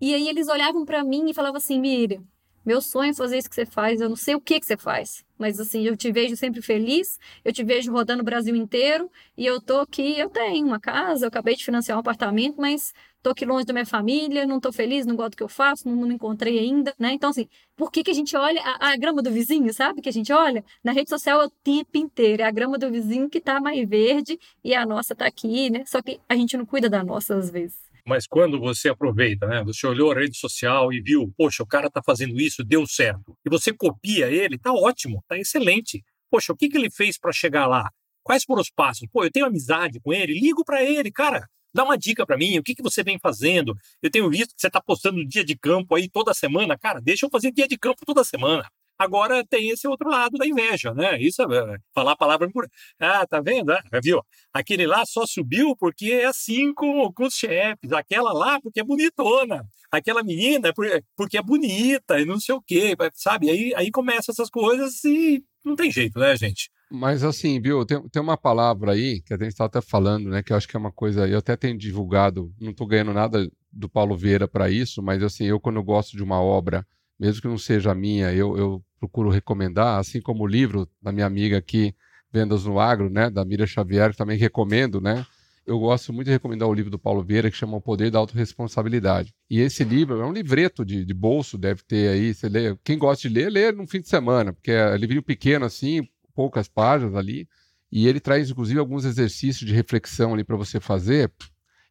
E 0.02 0.14
aí 0.14 0.28
eles 0.28 0.48
olhavam 0.48 0.86
para 0.86 1.04
mim 1.04 1.30
e 1.30 1.34
falavam 1.34 1.58
assim, 1.58 1.80
Miriam, 1.80 2.24
meu 2.66 2.82
sonho 2.82 3.12
é 3.12 3.14
fazer 3.14 3.38
isso 3.38 3.48
que 3.48 3.56
você 3.56 3.66
faz, 3.66 4.02
eu 4.02 4.10
não 4.10 4.16
sei 4.16 4.34
o 4.34 4.42
que, 4.42 4.60
que 4.60 4.66
você 4.66 4.76
faz, 4.76 5.24
mas 5.38 5.60
assim, 5.60 5.84
eu 5.84 5.96
te 5.96 6.12
vejo 6.12 6.36
sempre 6.36 6.64
feliz, 6.64 7.20
eu 7.44 7.54
te 7.54 7.64
vejo 7.64 7.92
rodando 7.92 8.24
o 8.24 8.26
Brasil 8.26 8.56
inteiro, 8.56 9.10
e 9.38 9.46
eu 9.46 9.62
tô 9.62 9.82
aqui, 9.82 10.18
eu 10.18 10.30
tenho 10.32 10.66
uma 10.66 10.80
casa, 10.80 11.26
eu 11.26 11.28
acabei 11.28 11.56
de 11.56 11.64
financiar 11.64 11.96
um 11.96 12.00
apartamento, 12.00 12.60
mas 12.60 12.92
tô 13.26 13.32
aqui 13.32 13.44
longe 13.44 13.66
da 13.66 13.74
minha 13.74 13.88
família, 13.88 14.46
não 14.46 14.60
tô 14.60 14.72
feliz, 14.72 15.04
não 15.04 15.16
gosto 15.16 15.32
do 15.32 15.38
que 15.38 15.42
eu 15.42 15.50
faço, 15.50 15.90
não, 15.90 15.96
não 15.96 16.08
me 16.08 16.14
encontrei 16.14 16.60
ainda, 16.60 16.94
né? 17.00 17.12
Então, 17.12 17.32
assim, 17.32 17.48
por 17.76 17.92
que, 17.92 18.04
que 18.04 18.12
a 18.12 18.14
gente 18.14 18.38
olha 18.38 18.62
a, 18.62 18.92
a, 18.92 18.98
grama 18.98 19.20
do 19.20 19.32
vizinho, 19.32 19.74
sabe? 19.74 20.00
Que 20.00 20.10
a 20.10 20.14
gente 20.14 20.32
olha 20.32 20.64
na 20.84 20.92
rede 20.92 21.10
social 21.10 21.42
é 21.42 21.46
o 21.46 21.50
tempo 21.50 21.98
inteiro, 21.98 22.44
é 22.44 22.46
a 22.46 22.52
grama 22.52 22.78
do 22.78 22.92
vizinho 22.92 23.28
que 23.28 23.42
tá 23.42 23.60
mais 23.60 23.90
verde 23.90 24.38
e 24.64 24.76
a 24.76 24.86
nossa 24.86 25.16
tá 25.16 25.26
aqui, 25.26 25.72
né? 25.72 25.84
Só 25.88 26.04
que 26.04 26.20
a 26.30 26.36
gente 26.36 26.56
não 26.56 26.68
cuida 26.68 26.88
da 26.88 27.04
nossa 27.04 27.36
às 27.36 27.50
vezes. 27.50 27.80
Mas 28.08 28.28
quando 28.28 28.60
você 28.60 28.90
aproveita, 28.90 29.48
né? 29.48 29.64
Você 29.64 29.88
olhou 29.88 30.12
a 30.12 30.16
rede 30.16 30.38
social 30.38 30.94
e 30.94 31.02
viu, 31.02 31.34
poxa, 31.36 31.64
o 31.64 31.68
cara 31.68 31.88
está 31.88 32.04
fazendo 32.06 32.40
isso, 32.40 32.64
deu 32.64 32.86
certo. 32.86 33.36
E 33.44 33.50
você 33.50 33.74
copia 33.74 34.30
ele, 34.30 34.60
tá 34.60 34.72
ótimo, 34.72 35.24
tá 35.28 35.36
excelente. 35.36 36.04
Poxa, 36.30 36.54
o 36.54 36.56
que, 36.56 36.70
que 36.70 36.78
ele 36.78 36.92
fez 36.92 37.18
para 37.18 37.32
chegar 37.32 37.66
lá? 37.66 37.90
Quais 38.22 38.44
foram 38.44 38.62
os 38.62 38.70
passos? 38.70 39.08
Pô, 39.12 39.24
eu 39.24 39.32
tenho 39.32 39.48
amizade 39.48 40.00
com 40.00 40.14
ele, 40.14 40.40
ligo 40.40 40.64
para 40.64 40.84
ele, 40.84 41.12
cara, 41.12 41.50
dá 41.76 41.84
uma 41.84 41.98
dica 41.98 42.26
para 42.26 42.38
mim, 42.38 42.58
o 42.58 42.64
que, 42.64 42.74
que 42.74 42.82
você 42.82 43.04
vem 43.04 43.20
fazendo? 43.20 43.76
Eu 44.02 44.10
tenho 44.10 44.30
visto 44.30 44.56
que 44.56 44.62
você 44.62 44.68
está 44.68 44.82
postando 44.82 45.26
dia 45.28 45.44
de 45.44 45.58
campo 45.58 45.94
aí 45.96 46.10
toda 46.10 46.34
semana, 46.34 46.78
cara, 46.78 47.02
deixa 47.02 47.26
eu 47.26 47.30
fazer 47.30 47.52
dia 47.52 47.68
de 47.68 47.78
campo 47.78 48.06
toda 48.06 48.24
semana. 48.24 48.66
Agora 48.98 49.46
tem 49.46 49.70
esse 49.72 49.86
outro 49.86 50.10
lado 50.10 50.38
da 50.38 50.48
inveja, 50.48 50.94
né? 50.94 51.20
Isso 51.20 51.42
é 51.42 51.78
falar 51.94 52.14
a 52.14 52.16
palavra 52.16 52.50
por. 52.50 52.66
Ah, 52.98 53.28
tá 53.28 53.42
vendo? 53.42 53.74
Ah, 53.74 53.82
viu? 54.02 54.22
Aquele 54.54 54.88
lá 54.88 55.06
só 55.06 55.26
subiu 55.26 55.76
porque 55.76 56.14
é 56.14 56.26
assim 56.28 56.74
com, 56.74 57.12
com 57.12 57.26
os 57.26 57.34
chefes. 57.34 57.92
Aquela 57.92 58.32
lá 58.32 58.58
porque 58.62 58.80
é 58.80 58.84
bonitona. 58.86 59.68
Aquela 59.92 60.24
menina 60.24 60.74
porque 61.18 61.38
é 61.38 61.42
bonita 61.42 62.22
e 62.22 62.26
não 62.26 62.40
sei 62.40 62.56
o 62.56 62.62
quê, 62.62 62.96
sabe? 63.14 63.50
Aí, 63.50 63.74
aí 63.76 63.92
começam 63.92 64.32
essas 64.32 64.50
coisas 64.50 65.04
e 65.04 65.44
não 65.66 65.76
tem 65.76 65.92
jeito, 65.92 66.18
né, 66.18 66.34
gente? 66.38 66.70
Mas 66.92 67.24
assim, 67.24 67.60
viu, 67.60 67.86
tem, 67.86 68.02
tem 68.10 68.22
uma 68.22 68.38
palavra 68.38 68.92
aí 68.94 69.22
que 69.22 69.34
a 69.34 69.38
gente 69.38 69.50
está 69.50 69.66
até 69.66 69.82
falando, 69.82 70.30
né? 70.30 70.44
Que 70.44 70.54
eu 70.54 70.58
acho 70.58 70.68
que 70.68 70.76
é 70.76 70.80
uma 70.80 70.92
coisa. 70.92 71.28
Eu 71.28 71.40
até 71.40 71.56
tenho 71.56 71.78
divulgado, 71.78 72.54
não 72.60 72.72
estou 72.72 72.88
ganhando 72.88 73.14
nada 73.14 73.50
do 73.72 73.90
Paulo 73.90 74.16
Vieira 74.16 74.48
para 74.48 74.70
isso, 74.70 75.02
mas 75.02 75.22
assim, 75.24 75.46
eu 75.46 75.60
quando 75.60 75.78
eu 75.78 75.84
gosto 75.84 76.16
de 76.16 76.24
uma 76.24 76.40
obra 76.42 76.86
mesmo 77.20 77.42
que 77.42 77.48
não 77.48 77.58
seja 77.58 77.96
minha, 77.96 78.32
eu, 78.34 78.58
eu 78.58 78.84
procuro 79.00 79.30
recomendar, 79.30 80.00
assim 80.00 80.22
como 80.22 80.44
o 80.44 80.48
livro 80.48 80.88
da 81.02 81.12
minha 81.12 81.26
amiga 81.26 81.58
aqui, 81.58 81.96
Vendas 82.32 82.66
no 82.66 82.80
Agro, 82.80 83.10
né, 83.10 83.30
da 83.30 83.46
Mira 83.46 83.66
Xavier, 83.66 84.14
também 84.14 84.38
recomendo, 84.38 85.00
né? 85.00 85.26
Eu 85.66 85.80
gosto 85.80 86.14
muito 86.14 86.28
de 86.28 86.34
recomendar 86.34 86.68
o 86.68 86.74
livro 86.74 86.92
do 86.92 87.00
Paulo 87.00 87.24
Vieira, 87.24 87.50
que 87.50 87.58
chama 87.58 87.78
O 87.78 87.82
Poder 87.82 88.12
da 88.12 88.20
Autoresponsabilidade. 88.20 89.34
E 89.50 89.60
esse 89.60 89.84
livro 89.84 90.22
é 90.22 90.26
um 90.26 90.32
livreto 90.32 90.86
de, 90.86 91.04
de 91.04 91.14
bolso, 91.14 91.58
deve 91.58 91.82
ter 91.84 92.10
aí, 92.10 92.36
você 92.36 92.48
lê, 92.48 92.78
quem 92.84 93.00
gosta 93.00 93.28
de 93.28 93.34
ler, 93.34 93.50
lê 93.50 93.72
no 93.72 93.88
fim 93.88 94.00
de 94.00 94.08
semana, 94.08 94.54
porque 94.54 94.70
é 94.70 94.96
livrinho 94.96 95.24
pequeno 95.24 95.66
assim, 95.66 96.08
poucas 96.36 96.68
páginas 96.68 97.16
ali, 97.16 97.48
e 97.92 98.08
ele 98.08 98.20
traz 98.20 98.50
inclusive 98.50 98.80
alguns 98.80 99.06
exercícios 99.06 99.68
de 99.68 99.74
reflexão 99.74 100.34
ali 100.34 100.44
para 100.44 100.58
você 100.58 100.80
fazer, 100.80 101.32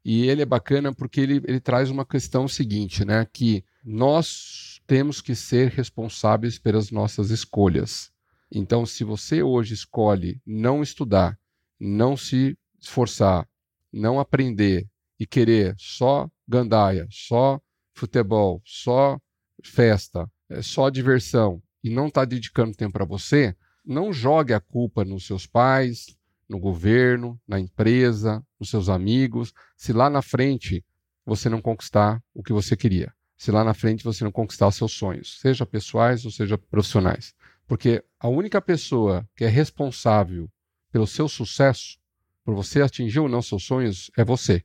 e 0.04 0.28
ele 0.28 0.42
é 0.42 0.46
bacana 0.46 0.94
porque 0.94 1.20
ele, 1.20 1.42
ele 1.46 1.58
traz 1.58 1.90
uma 1.90 2.04
questão 2.04 2.46
seguinte, 2.46 3.04
né, 3.04 3.26
que 3.32 3.64
nós 3.82 4.80
temos 4.86 5.20
que 5.22 5.34
ser 5.34 5.70
responsáveis 5.70 6.58
pelas 6.58 6.90
nossas 6.90 7.30
escolhas. 7.30 8.12
Então, 8.52 8.84
se 8.84 9.02
você 9.02 9.42
hoje 9.42 9.72
escolhe 9.72 10.40
não 10.46 10.82
estudar, 10.82 11.38
não 11.80 12.16
se 12.16 12.56
esforçar, 12.78 13.48
não 13.90 14.20
aprender 14.20 14.86
e 15.18 15.26
querer 15.26 15.74
só 15.78 16.28
gandaia, 16.46 17.06
só 17.10 17.58
futebol, 17.94 18.60
só 18.64 19.18
festa, 19.64 20.30
é 20.50 20.60
só 20.60 20.90
diversão 20.90 21.62
e 21.82 21.88
não 21.88 22.08
está 22.08 22.24
dedicando 22.24 22.76
tempo 22.76 22.92
para 22.92 23.04
você, 23.04 23.56
não 23.84 24.12
jogue 24.12 24.52
a 24.52 24.60
culpa 24.60 25.04
nos 25.04 25.26
seus 25.26 25.46
pais, 25.46 26.16
no 26.48 26.58
governo, 26.58 27.40
na 27.46 27.58
empresa, 27.58 28.44
nos 28.58 28.70
seus 28.70 28.88
amigos, 28.88 29.52
se 29.76 29.92
lá 29.92 30.08
na 30.08 30.22
frente 30.22 30.84
você 31.24 31.48
não 31.48 31.60
conquistar 31.60 32.22
o 32.34 32.42
que 32.42 32.52
você 32.52 32.76
queria 32.76 33.12
se 33.36 33.50
lá 33.50 33.64
na 33.64 33.74
frente 33.74 34.04
você 34.04 34.24
não 34.24 34.32
conquistar 34.32 34.68
os 34.68 34.76
seus 34.76 34.92
sonhos, 34.92 35.38
seja 35.40 35.66
pessoais 35.66 36.24
ou 36.24 36.30
seja 36.30 36.56
profissionais. 36.56 37.34
Porque 37.66 38.02
a 38.18 38.28
única 38.28 38.60
pessoa 38.60 39.28
que 39.36 39.44
é 39.44 39.48
responsável 39.48 40.50
pelo 40.90 41.06
seu 41.06 41.28
sucesso, 41.28 41.98
por 42.44 42.54
você 42.54 42.80
atingir 42.80 43.20
ou 43.20 43.28
não 43.28 43.42
seus 43.42 43.64
sonhos, 43.64 44.10
é 44.16 44.24
você. 44.24 44.62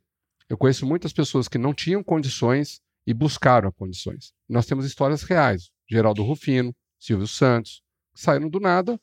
Eu 0.47 0.58
conheço 0.58 0.86
muitas 0.86 1.13
pessoas 1.13 1.47
que 1.47 1.58
não 1.58 1.73
tinham 1.73 2.03
condições 2.03 2.82
e 3.05 3.13
buscaram 3.13 3.71
condições. 3.71 4.34
Nós 4.47 4.65
temos 4.65 4.86
histórias 4.86 5.23
reais. 5.23 5.71
Geraldo 5.86 6.23
Rufino, 6.23 6.75
Silvio 6.99 7.27
Santos, 7.27 7.82
saíram 8.13 8.49
do 8.49 8.60
nada, 8.60 8.99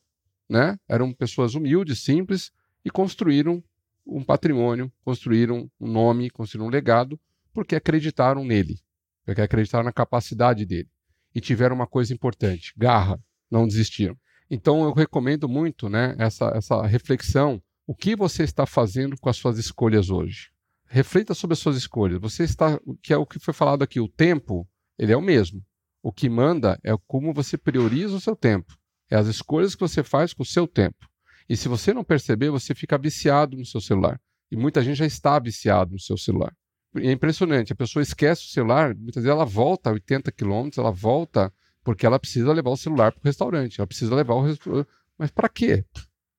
né? 0.49 0.77
Eram 0.87 1.13
pessoas 1.13 1.55
humildes, 1.55 2.03
simples 2.03 2.51
e 2.83 2.89
construíram 2.89 3.63
um 4.05 4.23
patrimônio, 4.23 4.91
construíram 5.03 5.69
um 5.79 5.87
nome, 5.87 6.29
construíram 6.29 6.67
um 6.67 6.71
legado, 6.71 7.19
porque 7.53 7.75
acreditaram 7.75 8.43
nele 8.45 8.79
porque 9.27 9.41
acreditaram 9.41 9.83
na 9.83 9.91
capacidade 9.91 10.65
dele. 10.65 10.87
E 11.35 11.41
tiveram 11.41 11.75
uma 11.75 11.85
coisa 11.85 12.13
importante: 12.13 12.73
garra, 12.77 13.19
não 13.51 13.67
desistiram. 13.67 14.17
Então 14.49 14.83
eu 14.85 14.93
recomendo 14.93 15.49
muito, 15.49 15.89
né, 15.89 16.15
essa, 16.17 16.45
essa 16.55 16.81
reflexão. 16.87 17.61
O 17.85 17.93
que 17.93 18.15
você 18.15 18.43
está 18.43 18.65
fazendo 18.65 19.17
com 19.19 19.29
as 19.29 19.35
suas 19.35 19.57
escolhas 19.57 20.09
hoje? 20.09 20.49
Reflita 20.85 21.33
sobre 21.33 21.53
as 21.53 21.59
suas 21.59 21.75
escolhas. 21.75 22.21
Você 22.21 22.43
está, 22.43 22.79
que 23.01 23.13
é 23.13 23.17
o 23.17 23.25
que 23.25 23.39
foi 23.39 23.53
falado 23.53 23.83
aqui, 23.83 23.99
o 23.99 24.07
tempo, 24.07 24.65
ele 24.97 25.11
é 25.11 25.17
o 25.17 25.21
mesmo. 25.21 25.61
O 26.01 26.11
que 26.11 26.29
manda 26.29 26.79
é 26.81 26.91
como 27.05 27.33
você 27.33 27.57
prioriza 27.57 28.15
o 28.15 28.21
seu 28.21 28.35
tempo. 28.35 28.76
É 29.09 29.15
as 29.15 29.27
escolhas 29.27 29.75
que 29.75 29.81
você 29.81 30.03
faz 30.03 30.33
com 30.33 30.43
o 30.43 30.45
seu 30.45 30.67
tempo. 30.67 31.07
E 31.49 31.55
se 31.55 31.67
você 31.67 31.93
não 31.93 32.03
perceber, 32.03 32.49
você 32.49 32.75
fica 32.75 32.97
viciado 32.97 33.55
no 33.55 33.65
seu 33.65 33.79
celular. 33.79 34.19
E 34.51 34.55
muita 34.55 34.81
gente 34.81 34.97
já 34.97 35.05
está 35.05 35.39
viciado 35.39 35.93
no 35.93 35.99
seu 35.99 36.17
celular. 36.17 36.53
E 36.95 37.07
é 37.07 37.11
impressionante, 37.11 37.73
a 37.73 37.75
pessoa 37.75 38.01
esquece 38.01 38.43
o 38.43 38.49
celular, 38.49 38.95
muitas 38.95 39.23
vezes 39.23 39.29
ela 39.29 39.45
volta 39.45 39.89
a 39.89 39.93
80 39.93 40.31
quilômetros, 40.31 40.77
ela 40.77 40.91
volta 40.91 41.53
porque 41.83 42.05
ela 42.05 42.19
precisa 42.19 42.51
levar 42.51 42.71
o 42.71 42.77
celular 42.77 43.11
para 43.11 43.21
o 43.21 43.25
restaurante, 43.25 43.79
ela 43.79 43.87
precisa 43.87 44.13
levar 44.15 44.35
o 44.35 44.85
Mas 45.17 45.31
para 45.31 45.47
quê? 45.47 45.85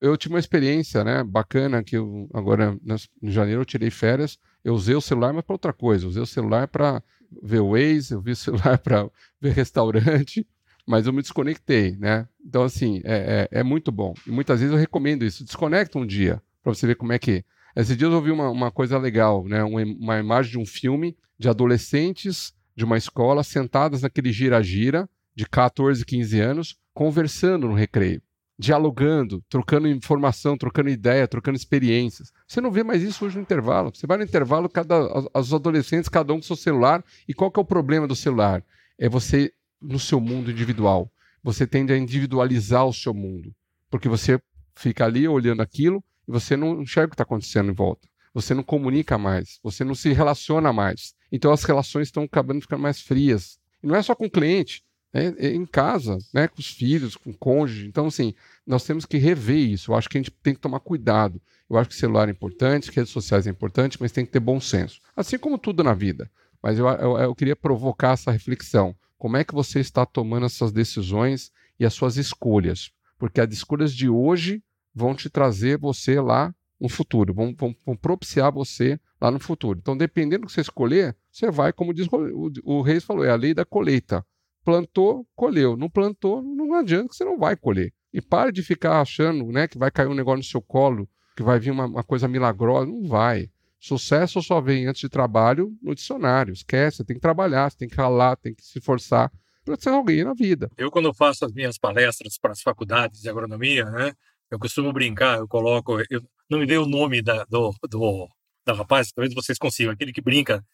Eu 0.01 0.17
tive 0.17 0.35
uma 0.35 0.41
experiência 0.41 1.03
né, 1.03 1.25
bacana 1.25 1.83
que 1.83 1.97
eu, 1.97 2.29
agora 2.33 2.79
em 3.23 3.31
janeiro 3.31 3.63
eu 3.63 3.65
tirei 3.65 3.91
férias, 3.91 4.39
eu 4.63 4.75
usei 4.75 4.95
o 4.95 5.01
celular, 5.01 5.33
mas 5.33 5.45
para 5.45 5.55
outra 5.55 5.73
coisa. 5.73 6.05
Eu 6.05 6.11
usei 6.11 6.23
o 6.23 6.27
celular 6.27 6.69
para 6.69 7.03
ver 7.43 7.61
o 7.61 7.73
Waze, 7.73 8.13
eu 8.13 8.21
vi 8.21 8.33
o 8.33 8.37
celular 8.37 8.79
para 8.79 9.11
ver 9.41 9.53
restaurante, 9.53 10.47
mas 10.89 11.07
eu 11.07 11.13
me 11.13 11.21
desconectei, 11.21 11.95
né? 11.99 12.27
Então, 12.43 12.63
assim, 12.63 13.03
é, 13.05 13.49
é, 13.53 13.61
é, 13.61 13.63
muito 13.63 13.93
bom. 13.93 14.15
E 14.27 14.31
muitas 14.31 14.61
vezes 14.61 14.73
eu 14.73 14.81
recomendo 14.81 15.23
isso. 15.23 15.45
Desconecta 15.45 15.99
um 15.99 16.07
dia, 16.07 16.43
para 16.63 16.73
você 16.73 16.87
ver 16.87 16.97
como 16.97 17.13
é 17.13 17.19
que. 17.19 17.45
Esses 17.77 17.95
dias 17.95 18.11
eu 18.11 18.23
vi 18.23 18.31
uma, 18.31 18.49
uma 18.49 18.71
coisa 18.71 18.97
legal, 18.97 19.45
né? 19.45 19.63
Uma, 19.63 19.83
uma 19.83 20.19
imagem 20.19 20.53
de 20.53 20.59
um 20.59 20.65
filme 20.65 21.15
de 21.39 21.47
adolescentes 21.47 22.55
de 22.75 22.87
uma 22.87 22.97
escola 22.97 23.45
sentadas 23.45 24.01
naquele 24.01 24.33
gira-gira 24.33 25.07
de 25.37 25.47
14, 25.47 26.05
15 26.07 26.41
anos, 26.41 26.77
conversando 26.95 27.69
no 27.69 27.75
recreio, 27.75 28.23
dialogando, 28.59 29.45
trocando 29.47 29.89
informação, 29.89 30.57
trocando 30.57 30.89
ideia, 30.89 31.29
trocando 31.29 31.57
experiências. 31.57 32.33
Você 32.47 32.63
não 32.63 32.71
vê 32.71 32.83
mais 32.83 33.03
isso 33.03 33.27
hoje 33.27 33.37
no 33.37 33.43
intervalo. 33.43 33.93
Você 33.95 34.07
vai 34.07 34.17
no 34.17 34.25
intervalo, 34.25 34.71
cada, 34.71 35.29
os 35.35 35.53
adolescentes, 35.53 36.09
cada 36.09 36.33
um 36.33 36.37
com 36.37 36.43
seu 36.43 36.57
celular. 36.57 37.05
E 37.29 37.35
qual 37.35 37.51
que 37.51 37.61
é 37.61 37.63
o 37.63 37.67
problema 37.67 38.07
do 38.07 38.17
celular? 38.17 38.65
É 38.99 39.07
você 39.09 39.53
no 39.81 39.99
seu 39.99 40.21
mundo 40.21 40.51
individual. 40.51 41.11
Você 41.43 41.67
tende 41.67 41.93
a 41.93 41.97
individualizar 41.97 42.87
o 42.87 42.93
seu 42.93 43.15
mundo, 43.15 43.55
porque 43.91 44.09
você 44.09 44.41
fica 44.75 45.05
ali 45.05 45.27
olhando 45.27 45.63
aquilo 45.63 46.03
e 46.27 46.33
você 46.33 46.57
não 46.57 46.83
enxerga 46.83 47.07
o 47.07 47.11
que 47.11 47.15
está 47.15 47.25
acontecendo 47.25 47.71
em 47.71 47.75
volta. 47.75 48.09
Você 48.35 48.55
não 48.55 48.63
comunica 48.63 49.17
mais, 49.17 49.59
você 49.63 49.85
não 49.85 49.95
se 49.95 50.13
relaciona 50.13 50.73
mais. 50.73 51.15
Então 51.33 51.53
as 51.53 51.65
relações 51.65 52.09
estão 52.09 52.25
acabando 52.25 52.61
ficando 52.61 52.83
mais 52.83 53.01
frias. 53.01 53.59
E 53.83 53.87
não 53.87 53.95
é 53.95 54.03
só 54.03 54.15
com 54.15 54.27
o 54.27 54.31
cliente, 54.31 54.85
é, 55.13 55.35
é 55.39 55.55
em 55.55 55.65
casa, 55.65 56.19
né, 56.33 56.49
com 56.49 56.61
os 56.61 56.71
filhos, 56.71 57.17
com 57.17 57.31
o 57.31 57.37
cônjuge. 57.37 57.87
Então, 57.87 58.07
assim, 58.07 58.35
nós 58.67 58.85
temos 58.85 59.05
que 59.07 59.17
rever 59.17 59.57
isso. 59.57 59.91
Eu 59.91 59.97
acho 59.97 60.09
que 60.09 60.19
a 60.19 60.21
gente 60.21 60.31
tem 60.31 60.55
que 60.55 60.61
tomar 60.61 60.81
cuidado. 60.81 61.41
Eu 61.69 61.77
acho 61.77 61.89
que 61.89 61.97
celular 61.97 62.29
é 62.29 62.33
importante, 62.33 62.91
redes 62.91 63.13
sociais 63.13 63.47
é 63.47 63.51
importante, 63.51 63.99
mas 64.01 64.13
tem 64.13 64.25
que 64.25 64.33
ter 64.33 64.41
bom 64.41 64.61
senso. 64.61 65.01
Assim 65.17 65.39
como 65.39 65.59
tudo 65.59 65.83
na 65.83 65.95
vida. 65.95 66.31
Mas 66.63 66.79
eu, 66.79 66.87
eu, 66.89 67.19
eu 67.19 67.35
queria 67.35 67.57
provocar 67.57 68.13
essa 68.13 68.31
reflexão. 68.31 68.95
Como 69.19 69.37
é 69.37 69.43
que 69.43 69.55
você 69.55 69.81
está 69.81 70.07
tomando 70.07 70.47
essas 70.47 70.71
decisões 70.71 71.51
e 71.79 71.85
as 71.85 71.93
suas 71.93 72.17
escolhas? 72.17 72.93
Porque 73.19 73.41
as 73.41 73.53
escolhas 73.53 73.93
de 73.93 74.09
hoje 74.09 74.63
vão 74.95 75.15
te 75.15 75.29
trazer 75.29 75.77
você 75.77 76.21
lá 76.21 76.55
no 76.81 76.89
futuro, 76.89 77.35
vão, 77.35 77.53
vão, 77.57 77.75
vão 77.85 77.97
propiciar 77.97 78.53
você 78.53 78.99
lá 79.21 79.31
no 79.31 79.41
futuro. 79.41 79.79
Então, 79.81 79.97
dependendo 79.97 80.43
do 80.43 80.47
que 80.47 80.53
você 80.53 80.61
escolher, 80.61 81.17
você 81.31 81.51
vai, 81.51 81.73
como 81.73 81.93
diz 81.93 82.07
o, 82.07 82.53
o 82.63 82.81
Reis 82.81 83.03
falou, 83.03 83.25
é 83.25 83.31
a 83.31 83.37
lei 83.37 83.53
da 83.53 83.65
colheita. 83.65 84.25
Plantou, 84.65 85.27
colheu. 85.35 85.77
Não 85.77 85.91
plantou, 85.91 86.41
não 86.41 86.75
adianta 86.75 87.09
que 87.09 87.17
você 87.17 87.25
não 87.25 87.39
vai 87.39 87.57
colher. 87.57 87.93
E 88.13 88.21
pare 88.21 88.53
de 88.53 88.63
ficar 88.63 89.01
achando 89.01 89.47
né, 89.47 89.67
que 89.67 89.79
vai 89.79 89.91
cair 89.91 90.09
um 90.09 90.15
negócio 90.15 90.39
no 90.39 90.45
seu 90.45 90.63
colo, 90.63 91.09
que 91.37 91.43
vai 91.43 91.59
vir 91.59 91.73
uma, 91.73 91.87
uma 91.87 92.05
coisa 92.05 92.29
milagrosa. 92.29 92.87
Não 92.87 93.03
vai. 93.05 93.51
Sucesso 93.81 94.43
só 94.43 94.61
vem 94.61 94.87
antes 94.87 95.01
de 95.01 95.09
trabalho 95.09 95.73
no 95.81 95.95
dicionário. 95.95 96.53
Esquece, 96.53 96.99
você 96.99 97.05
tem 97.05 97.17
que 97.17 97.23
trabalhar, 97.23 97.71
você 97.71 97.79
tem 97.79 97.89
que 97.89 97.97
ralar, 97.97 98.37
tem 98.37 98.55
que 98.55 98.65
se 98.65 98.81
forçar 98.81 99.31
para 99.65 99.77
ser 99.77 99.91
alguém 99.91 100.25
na 100.25 100.35
vida. 100.35 100.71
Eu, 100.77 100.91
quando 100.91 101.13
faço 101.15 101.45
as 101.45 101.53
minhas 101.53 101.79
palestras 101.79 102.39
para 102.39 102.53
as 102.53 102.61
faculdades 102.61 103.21
de 103.21 103.29
agronomia, 103.29 103.85
né, 103.85 104.13
eu 104.51 104.59
costumo 104.59 104.93
brincar, 104.93 105.39
eu 105.39 105.47
coloco. 105.47 106.01
Eu, 106.11 106.23
não 106.51 106.59
me 106.59 106.67
dei 106.67 106.79
o 106.79 106.87
nome 106.87 107.21
da, 107.23 107.45
do, 107.45 107.73
do, 107.89 108.29
da 108.65 108.73
rapaz, 108.73 109.13
talvez 109.13 109.35
vocês 109.35 109.59
consigam, 109.59 109.93
aquele 109.93 110.13
que 110.13 110.23
brinca. 110.23 110.65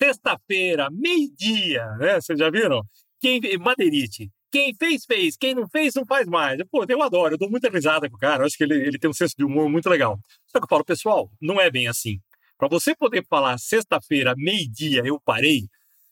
Sexta-feira, 0.00 0.88
meio-dia, 0.90 1.84
né? 1.98 2.20
Vocês 2.20 2.38
já 2.38 2.50
viram? 2.50 2.82
Quem, 3.20 3.40
Madeirite. 3.58 4.30
Quem 4.50 4.74
fez, 4.74 5.04
fez. 5.04 5.36
Quem 5.36 5.54
não 5.54 5.68
fez, 5.68 5.94
não 5.94 6.04
faz 6.06 6.26
mais. 6.26 6.58
Pô, 6.70 6.84
eu 6.88 7.02
adoro, 7.02 7.34
eu 7.34 7.38
dou 7.38 7.50
muita 7.50 7.68
risada 7.68 8.08
com 8.08 8.16
o 8.16 8.18
cara. 8.18 8.42
Eu 8.42 8.46
acho 8.46 8.56
que 8.56 8.64
ele, 8.64 8.74
ele 8.74 8.98
tem 8.98 9.10
um 9.10 9.14
senso 9.14 9.34
de 9.36 9.44
humor 9.44 9.68
muito 9.68 9.88
legal. 9.88 10.18
Só 10.46 10.58
que 10.58 10.64
eu 10.64 10.68
falo, 10.68 10.84
pessoal, 10.84 11.30
não 11.40 11.60
é 11.60 11.70
bem 11.70 11.88
assim. 11.88 12.20
Para 12.64 12.78
você 12.78 12.96
poder 12.96 13.22
falar 13.28 13.58
sexta-feira, 13.58 14.34
meio-dia, 14.38 15.02
eu 15.04 15.20
parei, 15.20 15.68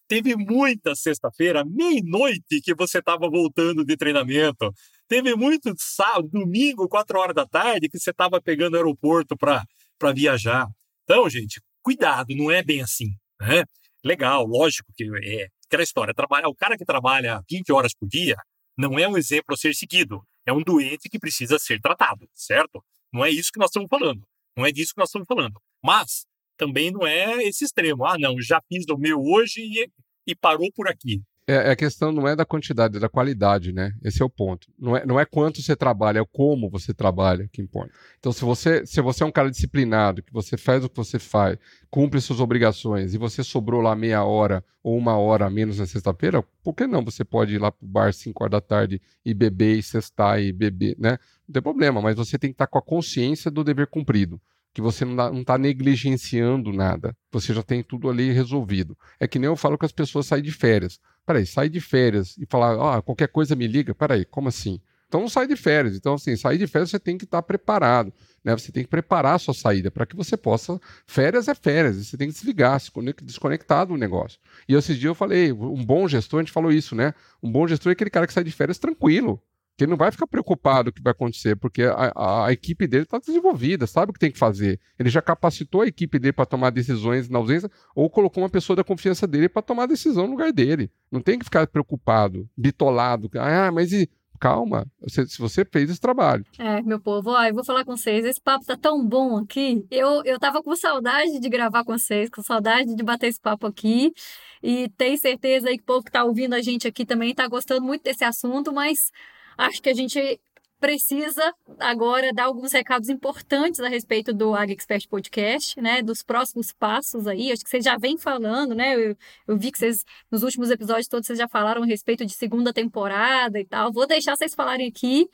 teve 0.07 0.37
muita 0.37 0.95
sexta-feira, 0.95 1.65
meia-noite, 1.65 2.61
que 2.63 2.75
você 2.75 2.99
estava 2.99 3.27
voltando 3.27 3.83
de 3.83 3.97
treinamento. 3.97 4.71
Teve 5.09 5.35
muito 5.35 5.75
sábado, 5.79 6.29
domingo, 6.29 6.87
quatro 6.91 7.19
horas 7.19 7.35
da 7.35 7.47
tarde, 7.47 7.89
que 7.89 7.99
você 7.99 8.11
estava 8.11 8.39
pegando 8.39 8.75
o 8.75 8.77
aeroporto 8.77 9.35
para 9.35 10.13
viajar. 10.15 10.69
Então, 11.05 11.27
gente, 11.31 11.59
cuidado, 11.81 12.37
não 12.37 12.51
é 12.51 12.63
bem 12.63 12.83
assim. 12.83 13.17
Né? 13.41 13.65
Legal, 14.05 14.45
lógico 14.45 14.93
que 14.95 15.05
é 15.25 15.47
aquela 15.65 15.83
história. 15.83 16.13
Trabalhar, 16.13 16.49
o 16.49 16.55
cara 16.55 16.77
que 16.77 16.85
trabalha 16.85 17.41
20 17.51 17.73
horas 17.73 17.95
por 17.95 18.07
dia 18.07 18.37
não 18.77 18.99
é 18.99 19.09
um 19.09 19.17
exemplo 19.17 19.55
a 19.55 19.57
ser 19.57 19.75
seguido. 19.75 20.23
É 20.45 20.53
um 20.53 20.63
doente 20.63 21.09
que 21.09 21.19
precisa 21.19 21.59
ser 21.59 21.81
tratado, 21.81 22.29
certo? 22.35 22.85
Não 23.11 23.25
é 23.25 23.31
isso 23.31 23.51
que 23.51 23.59
nós 23.59 23.71
estamos 23.71 23.89
falando. 23.89 24.23
Não 24.55 24.67
é 24.67 24.71
disso 24.71 24.93
que 24.93 25.01
nós 25.01 25.09
estamos 25.09 25.27
falando. 25.27 25.59
Mas 25.83 26.27
também 26.57 26.91
não 26.91 27.07
é 27.07 27.43
esse 27.45 27.65
extremo. 27.65 28.05
Ah, 28.05 28.17
não, 28.19 28.41
já 28.41 28.61
fiz 28.69 28.85
o 28.89 28.99
meu 28.99 29.21
hoje 29.21 29.61
e, 29.61 29.89
e 30.27 30.35
parou 30.35 30.71
por 30.75 30.89
aqui. 30.89 31.23
É, 31.45 31.71
a 31.73 31.77
questão 31.77 32.13
não 32.13 32.29
é 32.29 32.37
da 32.37 32.45
quantidade, 32.45 32.97
é 32.97 33.01
da 33.01 33.09
qualidade, 33.09 33.73
né? 33.73 33.93
Esse 34.05 34.23
é 34.23 34.25
o 34.25 34.31
ponto. 34.31 34.69
Não 34.79 34.97
é, 34.97 35.05
não 35.05 35.19
é 35.19 35.25
quanto 35.25 35.61
você 35.61 35.75
trabalha, 35.75 36.21
é 36.21 36.25
como 36.33 36.71
você 36.71 36.95
trabalha 36.95 37.49
que 37.53 37.61
importa. 37.61 37.93
Então, 38.21 38.33
se 38.33 38.45
você, 38.45 38.87
se 38.87 39.01
você 39.01 39.25
é 39.25 39.27
um 39.27 39.33
cara 39.33 39.51
disciplinado, 39.51 40.23
que 40.23 40.33
você 40.33 40.57
faz 40.57 40.85
o 40.85 40.89
que 40.89 40.97
você 40.97 41.19
faz, 41.19 41.59
cumpre 41.91 42.21
suas 42.21 42.39
obrigações, 42.39 43.13
e 43.13 43.19
você 43.19 43.43
sobrou 43.43 43.81
lá 43.81 43.97
meia 43.97 44.23
hora 44.23 44.65
ou 44.85 44.97
uma 44.97 45.17
hora 45.19 45.47
a 45.47 45.51
menos 45.51 45.81
na 45.81 45.87
sexta-feira, 45.87 46.45
por 46.63 46.75
que 46.75 46.87
não 46.87 47.05
você 47.05 47.25
pode 47.25 47.55
ir 47.57 47.59
lá 47.59 47.73
pro 47.73 47.87
bar 47.89 48.15
5 48.15 48.45
horas 48.45 48.53
da 48.53 48.61
tarde 48.61 49.03
e 49.25 49.35
beber 49.35 49.79
e 49.79 49.83
cestar 49.83 50.41
e 50.41 50.53
beber, 50.53 50.97
né? 50.97 51.19
Não 51.49 51.55
tem 51.55 51.63
problema, 51.63 52.01
mas 52.01 52.15
você 52.15 52.39
tem 52.39 52.51
que 52.51 52.55
estar 52.55 52.69
com 52.69 52.79
a 52.79 52.83
consciência 52.83 53.51
do 53.51 53.65
dever 53.65 53.89
cumprido 53.89 54.41
que 54.73 54.81
você 54.81 55.05
não 55.05 55.41
está 55.41 55.59
negligenciando 55.59 56.73
nada. 56.73 57.17
Você 57.31 57.53
já 57.53 57.63
tem 57.63 57.83
tudo 57.83 58.09
ali 58.09 58.33
resolvido. 58.33 58.97
É 59.21 59.29
que 59.29 59.39
nem 59.39 59.47
eu 59.47 59.57
falo 59.57 59.77
que 59.77 59.85
as 59.85 59.93
pessoas 59.93 60.27
saem 60.27 60.43
de 60.43 60.53
férias. 60.53 60.99
Peraí, 61.27 61.47
sai 61.47 61.69
de 61.69 61.81
férias 61.81 62.37
e 62.39 62.47
falar, 62.47 62.97
ah, 62.97 63.03
qualquer 63.03 63.29
coisa 63.29 63.55
me 63.55 63.67
liga. 63.67 63.95
Peraí, 63.95 64.25
como 64.25 64.49
assim? 64.49 64.81
Então 65.07 65.21
não 65.21 65.29
sai 65.29 65.47
de 65.47 65.57
férias. 65.57 65.95
Então, 65.95 66.15
assim, 66.15 66.35
sair 66.37 66.57
de 66.57 66.67
férias 66.67 66.91
você 66.91 66.99
tem 66.99 67.19
que 67.19 67.25
estar 67.25 67.39
tá 67.39 67.43
preparado. 67.43 68.11
Né? 68.43 68.57
Você 68.57 68.73
tem 68.73 68.83
que 68.83 68.89
preparar 68.89 69.35
a 69.35 69.39
sua 69.39 69.53
saída 69.53 69.91
para 69.91 70.07
que 70.07 70.17
você 70.17 70.39
possa. 70.39 70.81
Férias 71.07 71.49
é 71.49 71.55
férias, 71.55 71.97
você 71.97 72.17
tem 72.17 72.29
que 72.29 72.35
desligar, 72.35 72.81
se 72.81 72.91
desconectar 73.23 73.87
do 73.87 73.97
negócio. 73.99 74.41
E 74.67 74.75
esses 74.75 74.97
dias 74.97 75.11
eu 75.11 75.15
falei, 75.15 75.53
um 75.53 75.85
bom 75.85 76.09
gestor, 76.09 76.41
a 76.41 76.43
gente 76.43 76.53
falou 76.53 76.73
isso, 76.73 76.95
né? 76.95 77.13
Um 77.43 77.53
bom 77.53 77.69
gestor 77.69 77.91
é 77.91 77.93
aquele 77.93 78.09
cara 78.09 78.27
que 78.27 78.33
sai 78.33 78.43
de 78.43 78.51
férias 78.51 78.79
tranquilo 78.79 79.39
que 79.83 79.85
ele 79.85 79.91
não 79.91 79.97
vai 79.97 80.13
ficar 80.13 80.27
preocupado 80.29 80.91
o 80.91 80.93
que 80.93 81.03
vai 81.03 81.11
acontecer, 81.11 81.57
porque 81.57 81.83
a, 81.83 82.13
a, 82.15 82.47
a 82.47 82.53
equipe 82.53 82.87
dele 82.87 83.03
está 83.03 83.19
desenvolvida, 83.19 83.87
sabe 83.87 84.11
o 84.11 84.13
que 84.13 84.21
tem 84.21 84.31
que 84.31 84.39
fazer. 84.39 84.79
Ele 84.99 85.11
já 85.11 85.21
capacitou 85.21 85.81
a 85.81 85.87
equipe 85.87 86.19
dele 86.19 86.33
para 86.33 86.47
tomar 86.47 86.71
decisões 86.71 87.29
na 87.29 87.39
ausência, 87.39 87.71
ou 87.95 88.09
colocou 88.09 88.43
uma 88.43 88.51
pessoa 88.51 88.77
da 88.77 88.85
confiança 88.85 89.27
dele 89.27 89.49
para 89.49 89.63
tomar 89.63 89.87
decisão 89.87 90.27
no 90.27 90.33
lugar 90.33 90.53
dele. 90.53 90.91
Não 91.11 91.21
tem 91.21 91.39
que 91.39 91.45
ficar 91.45 91.67
preocupado, 91.67 92.49
bitolado. 92.57 93.29
Ah, 93.35 93.73
mas 93.73 93.93
e 93.93 94.09
calma, 94.39 94.87
se, 95.07 95.39
você 95.39 95.65
fez 95.65 95.89
esse 95.89 96.01
trabalho. 96.01 96.45
É, 96.59 96.83
meu 96.83 97.01
povo, 97.01 97.31
ó, 97.31 97.45
eu 97.45 97.55
vou 97.55 97.65
falar 97.65 97.85
com 97.85 97.97
vocês, 97.97 98.25
esse 98.25 98.41
papo 98.41 98.65
tá 98.65 98.77
tão 98.77 99.07
bom 99.07 99.37
aqui. 99.37 99.87
Eu, 99.89 100.23
eu 100.25 100.37
tava 100.37 100.61
com 100.63 100.75
saudade 100.75 101.39
de 101.39 101.49
gravar 101.49 101.85
com 101.85 101.97
vocês, 101.97 102.29
com 102.29 102.43
saudade 102.43 102.95
de 102.97 103.03
bater 103.05 103.29
esse 103.29 103.41
papo 103.41 103.69
aqui. 103.69 104.13
E 104.61 104.89
tenho 104.97 105.17
certeza 105.17 105.69
aí 105.69 105.77
que 105.77 105.85
o 105.85 105.87
povo 105.87 106.05
que 106.05 106.11
tá 106.11 106.25
ouvindo 106.25 106.55
a 106.55 106.61
gente 106.61 106.89
aqui 106.89 107.07
também 107.07 107.33
tá 107.33 107.47
gostando 107.47 107.83
muito 107.83 108.03
desse 108.03 108.25
assunto, 108.25 108.73
mas 108.73 109.13
acho 109.57 109.83
que 109.83 109.89
a 109.89 109.95
gente 109.95 110.41
precisa 110.83 111.55
agora 111.79 112.33
dar 112.33 112.47
alguns 112.47 112.73
recados 112.73 113.09
importantes 113.09 113.79
a 113.79 113.89
respeito 113.89 114.35
do 114.35 114.53
AgriExpert 114.53 115.07
Podcast, 115.09 115.81
né, 115.81 116.03
dos 116.03 116.25
próximos 116.25 116.73
passos 116.73 117.29
aí, 117.29 117.53
acho 117.53 117.63
que 117.63 117.71
vocês 117.71 117.85
já 117.85 117.97
vêm 117.97 118.19
falando, 118.19 118.75
né, 118.75 118.97
eu, 118.97 119.17
eu, 119.47 119.57
vi 119.57 119.71
que 119.71 119.79
vocês, 119.79 120.05
nos 120.29 120.43
últimos 120.43 120.73
episódios 120.73 121.07
todos, 121.07 121.25
vocês 121.25 121.39
já 121.39 121.47
falaram 121.47 121.85
a 121.85 121.87
respeito 121.87 122.27
de 122.27 122.33
segunda 122.33 122.73
temporada 122.73 123.61
e 123.61 123.65
tal, 123.65 123.93
vou 123.93 124.09
deixar 124.09 124.35
vocês 124.35 124.57
falarem 124.57 124.89
aqui 124.89 125.29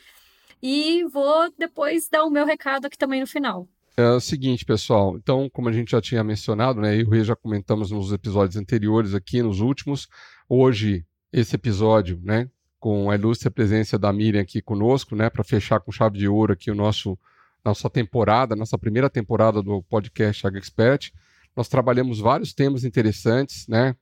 e 0.62 1.02
vou 1.04 1.50
depois 1.56 2.10
dar 2.10 2.24
o 2.24 2.30
meu 2.30 2.44
recado 2.44 2.84
aqui 2.84 2.98
também 2.98 3.22
no 3.22 3.26
final. 3.26 3.66
É 3.96 4.10
o 4.10 4.20
seguinte, 4.20 4.66
pessoal, 4.66 5.16
então, 5.16 5.48
como 5.50 5.70
a 5.70 5.72
gente 5.72 5.92
já 5.92 6.00
tinha 6.00 6.22
mencionado, 6.22 6.78
né, 6.78 6.94
eu 6.94 7.14
e 7.14 7.20
o 7.20 7.24
já 7.24 7.34
comentamos 7.34 7.90
nos 7.90 8.12
episódios 8.12 8.56
anteriores 8.56 9.14
aqui, 9.14 9.42
nos 9.42 9.60
últimos, 9.60 10.08
hoje, 10.46 11.06
esse 11.32 11.56
episódio, 11.56 12.20
né, 12.22 12.50
com 12.78 13.10
a 13.10 13.14
ilustre 13.14 13.50
presença 13.50 13.98
da 13.98 14.12
Miriam 14.12 14.40
aqui 14.40 14.62
conosco, 14.62 15.16
né, 15.16 15.28
para 15.28 15.42
fechar 15.44 15.80
com 15.80 15.92
chave 15.92 16.18
de 16.18 16.28
ouro 16.28 16.52
aqui 16.52 16.70
o 16.70 16.74
nosso 16.74 17.18
nossa 17.64 17.90
temporada, 17.90 18.56
nossa 18.56 18.78
primeira 18.78 19.10
temporada 19.10 19.62
do 19.62 19.82
podcast 19.82 20.46
Ag 20.46 20.56
Expert. 20.56 21.12
Nós 21.56 21.68
trabalhamos 21.68 22.18
vários 22.18 22.54
temas 22.54 22.84
interessantes, 22.84 23.66
né? 23.66 23.96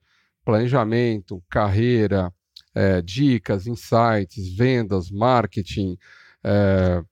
Planejamento, 0.45 1.43
carreira, 1.49 2.33
é, 2.75 3.01
dicas, 3.01 3.67
insights, 3.67 4.55
vendas, 4.55 5.11
marketing, 5.11 5.97
é, 6.45 7.03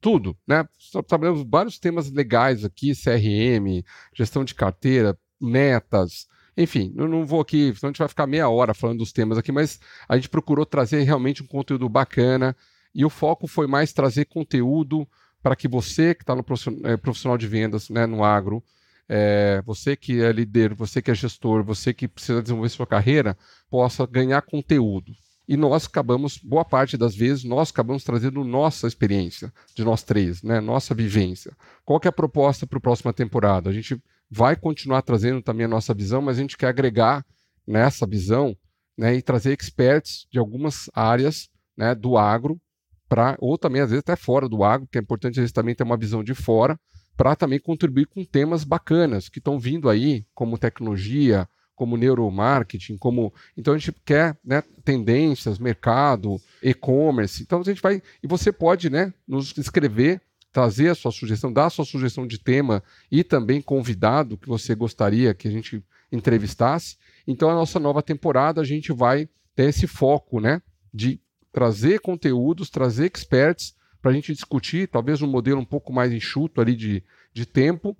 tudo, 0.00 0.36
né? 0.46 0.66
Trabalhamos 1.06 1.46
vários 1.48 1.78
temas 1.78 2.10
legais 2.10 2.64
aqui, 2.64 2.92
CRM, 2.94 3.84
gestão 4.14 4.44
de 4.44 4.54
carteira, 4.54 5.16
metas, 5.40 6.26
enfim, 6.56 6.92
eu 6.96 7.08
não 7.08 7.26
vou 7.26 7.40
aqui, 7.40 7.74
senão 7.74 7.88
a 7.88 7.92
gente 7.92 7.98
vai 7.98 8.08
ficar 8.08 8.26
meia 8.26 8.48
hora 8.48 8.74
falando 8.74 8.98
dos 8.98 9.12
temas 9.12 9.36
aqui, 9.36 9.50
mas 9.50 9.80
a 10.08 10.16
gente 10.16 10.28
procurou 10.28 10.64
trazer 10.64 11.02
realmente 11.02 11.42
um 11.42 11.46
conteúdo 11.46 11.88
bacana 11.88 12.56
e 12.94 13.04
o 13.04 13.10
foco 13.10 13.46
foi 13.46 13.66
mais 13.66 13.92
trazer 13.92 14.26
conteúdo 14.26 15.06
para 15.42 15.56
que 15.56 15.68
você 15.68 16.14
que 16.14 16.22
está 16.22 16.34
no 16.34 16.44
é, 16.84 16.96
profissional 16.96 17.36
de 17.36 17.46
vendas, 17.46 17.90
né, 17.90 18.06
no 18.06 18.24
agro, 18.24 18.62
é, 19.08 19.62
você 19.66 19.96
que 19.96 20.22
é 20.22 20.32
líder, 20.32 20.74
você 20.74 21.02
que 21.02 21.10
é 21.10 21.14
gestor, 21.14 21.62
você 21.62 21.92
que 21.92 22.08
precisa 22.08 22.40
desenvolver 22.40 22.68
sua 22.70 22.86
carreira, 22.86 23.36
possa 23.68 24.06
ganhar 24.06 24.40
conteúdo. 24.42 25.12
E 25.46 25.56
nós 25.56 25.84
acabamos, 25.86 26.38
boa 26.38 26.64
parte 26.64 26.96
das 26.96 27.14
vezes, 27.14 27.44
nós 27.44 27.70
acabamos 27.70 28.02
trazendo 28.02 28.42
nossa 28.42 28.86
experiência, 28.86 29.52
de 29.74 29.84
nós 29.84 30.02
três, 30.02 30.42
né? 30.42 30.58
nossa 30.60 30.94
vivência. 30.94 31.54
Qual 31.84 32.00
que 32.00 32.08
é 32.08 32.10
a 32.10 32.12
proposta 32.12 32.66
para 32.66 32.78
a 32.78 32.80
próxima 32.80 33.12
temporada? 33.12 33.68
A 33.68 33.72
gente 33.72 34.00
vai 34.30 34.56
continuar 34.56 35.02
trazendo 35.02 35.42
também 35.42 35.66
a 35.66 35.68
nossa 35.68 35.94
visão, 35.94 36.20
mas 36.20 36.38
a 36.38 36.40
gente 36.40 36.56
quer 36.56 36.68
agregar 36.68 37.24
nessa 37.66 38.06
visão 38.06 38.56
né, 38.96 39.14
e 39.14 39.22
trazer 39.22 39.52
experts 39.52 40.26
de 40.30 40.38
algumas 40.38 40.90
áreas 40.94 41.48
né, 41.76 41.94
do 41.94 42.16
agro, 42.16 42.60
pra, 43.08 43.36
ou 43.38 43.58
também 43.58 43.82
às 43.82 43.90
vezes 43.90 44.00
até 44.00 44.16
fora 44.16 44.48
do 44.48 44.64
agro, 44.64 44.88
que 44.90 44.98
é 44.98 45.00
importante 45.00 45.40
eles 45.40 45.52
também 45.52 45.74
ter 45.74 45.82
uma 45.82 45.96
visão 45.96 46.22
de 46.22 46.34
fora, 46.34 46.78
para 47.16 47.36
também 47.36 47.60
contribuir 47.60 48.06
com 48.06 48.24
temas 48.24 48.64
bacanas 48.64 49.28
que 49.28 49.38
estão 49.38 49.58
vindo 49.58 49.88
aí, 49.88 50.26
como 50.34 50.58
tecnologia, 50.58 51.48
como 51.74 51.96
neuromarketing, 51.96 52.96
como 52.96 53.32
então 53.56 53.74
a 53.74 53.78
gente 53.78 53.92
quer 54.04 54.36
né, 54.44 54.62
tendências, 54.84 55.58
mercado, 55.58 56.40
e-commerce. 56.62 57.42
Então 57.42 57.60
a 57.60 57.64
gente 57.64 57.82
vai 57.82 58.02
e 58.22 58.26
você 58.26 58.52
pode, 58.52 58.90
né, 58.90 59.12
nos 59.26 59.56
escrever, 59.56 60.20
trazer 60.54 60.88
a 60.88 60.94
sua 60.94 61.10
sugestão, 61.10 61.52
dar 61.52 61.66
a 61.66 61.70
sua 61.70 61.84
sugestão 61.84 62.24
de 62.24 62.38
tema 62.38 62.80
e 63.10 63.24
também 63.24 63.60
convidado 63.60 64.38
que 64.38 64.46
você 64.46 64.72
gostaria 64.72 65.34
que 65.34 65.48
a 65.48 65.50
gente 65.50 65.84
entrevistasse. 66.12 66.96
Então 67.26 67.50
a 67.50 67.54
nossa 67.54 67.80
nova 67.80 68.00
temporada 68.00 68.60
a 68.60 68.64
gente 68.64 68.92
vai 68.92 69.28
ter 69.56 69.64
esse 69.64 69.88
foco, 69.88 70.38
né, 70.38 70.62
de 70.92 71.20
trazer 71.52 71.98
conteúdos, 71.98 72.70
trazer 72.70 73.10
experts 73.12 73.74
para 74.00 74.12
a 74.12 74.14
gente 74.14 74.32
discutir, 74.32 74.86
talvez 74.86 75.20
um 75.22 75.26
modelo 75.26 75.60
um 75.60 75.64
pouco 75.64 75.92
mais 75.92 76.12
enxuto 76.12 76.60
ali 76.60 76.76
de, 76.76 77.02
de 77.32 77.44
tempo, 77.44 77.96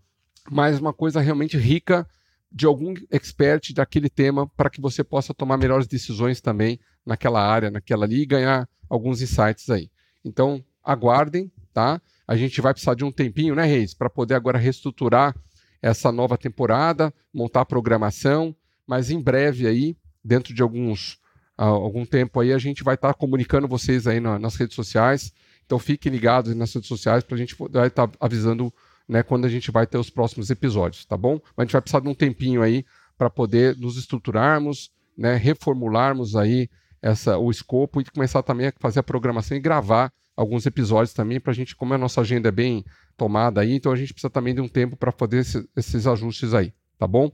mas 0.48 0.78
uma 0.78 0.92
coisa 0.92 1.20
realmente 1.20 1.58
rica 1.58 2.06
de 2.52 2.66
algum 2.66 2.94
expert 3.10 3.72
daquele 3.74 4.08
tema 4.08 4.46
para 4.46 4.70
que 4.70 4.80
você 4.80 5.02
possa 5.02 5.34
tomar 5.34 5.56
melhores 5.56 5.88
decisões 5.88 6.40
também 6.40 6.78
naquela 7.04 7.44
área, 7.44 7.68
naquela 7.68 8.04
ali 8.04 8.22
e 8.22 8.26
ganhar 8.26 8.68
alguns 8.88 9.20
insights 9.20 9.68
aí. 9.70 9.90
Então, 10.24 10.64
aguardem, 10.84 11.50
tá? 11.72 12.00
A 12.26 12.36
gente 12.36 12.60
vai 12.60 12.72
precisar 12.72 12.94
de 12.94 13.04
um 13.04 13.12
tempinho, 13.12 13.54
né, 13.54 13.64
Reis, 13.64 13.94
para 13.94 14.08
poder 14.08 14.34
agora 14.34 14.58
reestruturar 14.58 15.34
essa 15.82 16.10
nova 16.10 16.38
temporada, 16.38 17.12
montar 17.32 17.60
a 17.60 17.66
programação, 17.66 18.56
mas 18.86 19.10
em 19.10 19.20
breve 19.20 19.66
aí, 19.66 19.96
dentro 20.24 20.54
de 20.54 20.62
alguns 20.62 21.18
uh, 21.58 21.64
algum 21.64 22.04
tempo 22.04 22.40
aí, 22.40 22.52
a 22.52 22.58
gente 22.58 22.82
vai 22.82 22.94
estar 22.94 23.08
tá 23.08 23.14
comunicando 23.14 23.68
vocês 23.68 24.06
aí 24.06 24.20
na, 24.20 24.38
nas 24.38 24.56
redes 24.56 24.74
sociais. 24.74 25.32
Então 25.66 25.78
fiquem 25.78 26.10
ligados 26.12 26.54
nas 26.54 26.72
redes 26.72 26.88
sociais 26.88 27.24
para 27.24 27.34
a 27.34 27.38
gente 27.38 27.54
estar 27.54 27.90
tá 27.90 28.10
avisando 28.20 28.72
né, 29.08 29.22
quando 29.22 29.44
a 29.44 29.48
gente 29.48 29.70
vai 29.70 29.86
ter 29.86 29.98
os 29.98 30.10
próximos 30.10 30.50
episódios, 30.50 31.04
tá 31.04 31.16
bom? 31.16 31.38
Mas 31.56 31.58
a 31.58 31.62
gente 31.64 31.72
vai 31.72 31.82
precisar 31.82 32.00
de 32.00 32.08
um 32.08 32.14
tempinho 32.14 32.62
aí 32.62 32.84
para 33.16 33.30
poder 33.30 33.76
nos 33.76 33.96
estruturarmos, 33.96 34.90
né, 35.16 35.36
reformularmos 35.36 36.34
aí 36.34 36.68
essa, 37.00 37.38
o 37.38 37.50
escopo 37.50 38.00
e 38.00 38.04
começar 38.04 38.42
também 38.42 38.68
a 38.68 38.72
fazer 38.78 39.00
a 39.00 39.02
programação 39.02 39.56
e 39.56 39.60
gravar 39.60 40.10
alguns 40.36 40.66
episódios 40.66 41.12
também 41.12 41.40
para 41.40 41.52
a 41.52 41.54
gente, 41.54 41.76
como 41.76 41.94
a 41.94 41.98
nossa 41.98 42.20
agenda 42.20 42.48
é 42.48 42.52
bem 42.52 42.84
tomada 43.16 43.60
aí, 43.60 43.74
então 43.74 43.92
a 43.92 43.96
gente 43.96 44.12
precisa 44.12 44.30
também 44.30 44.54
de 44.54 44.60
um 44.60 44.68
tempo 44.68 44.96
para 44.96 45.12
fazer 45.12 45.38
esse, 45.38 45.68
esses 45.76 46.06
ajustes 46.06 46.54
aí, 46.54 46.72
tá 46.98 47.06
bom? 47.06 47.30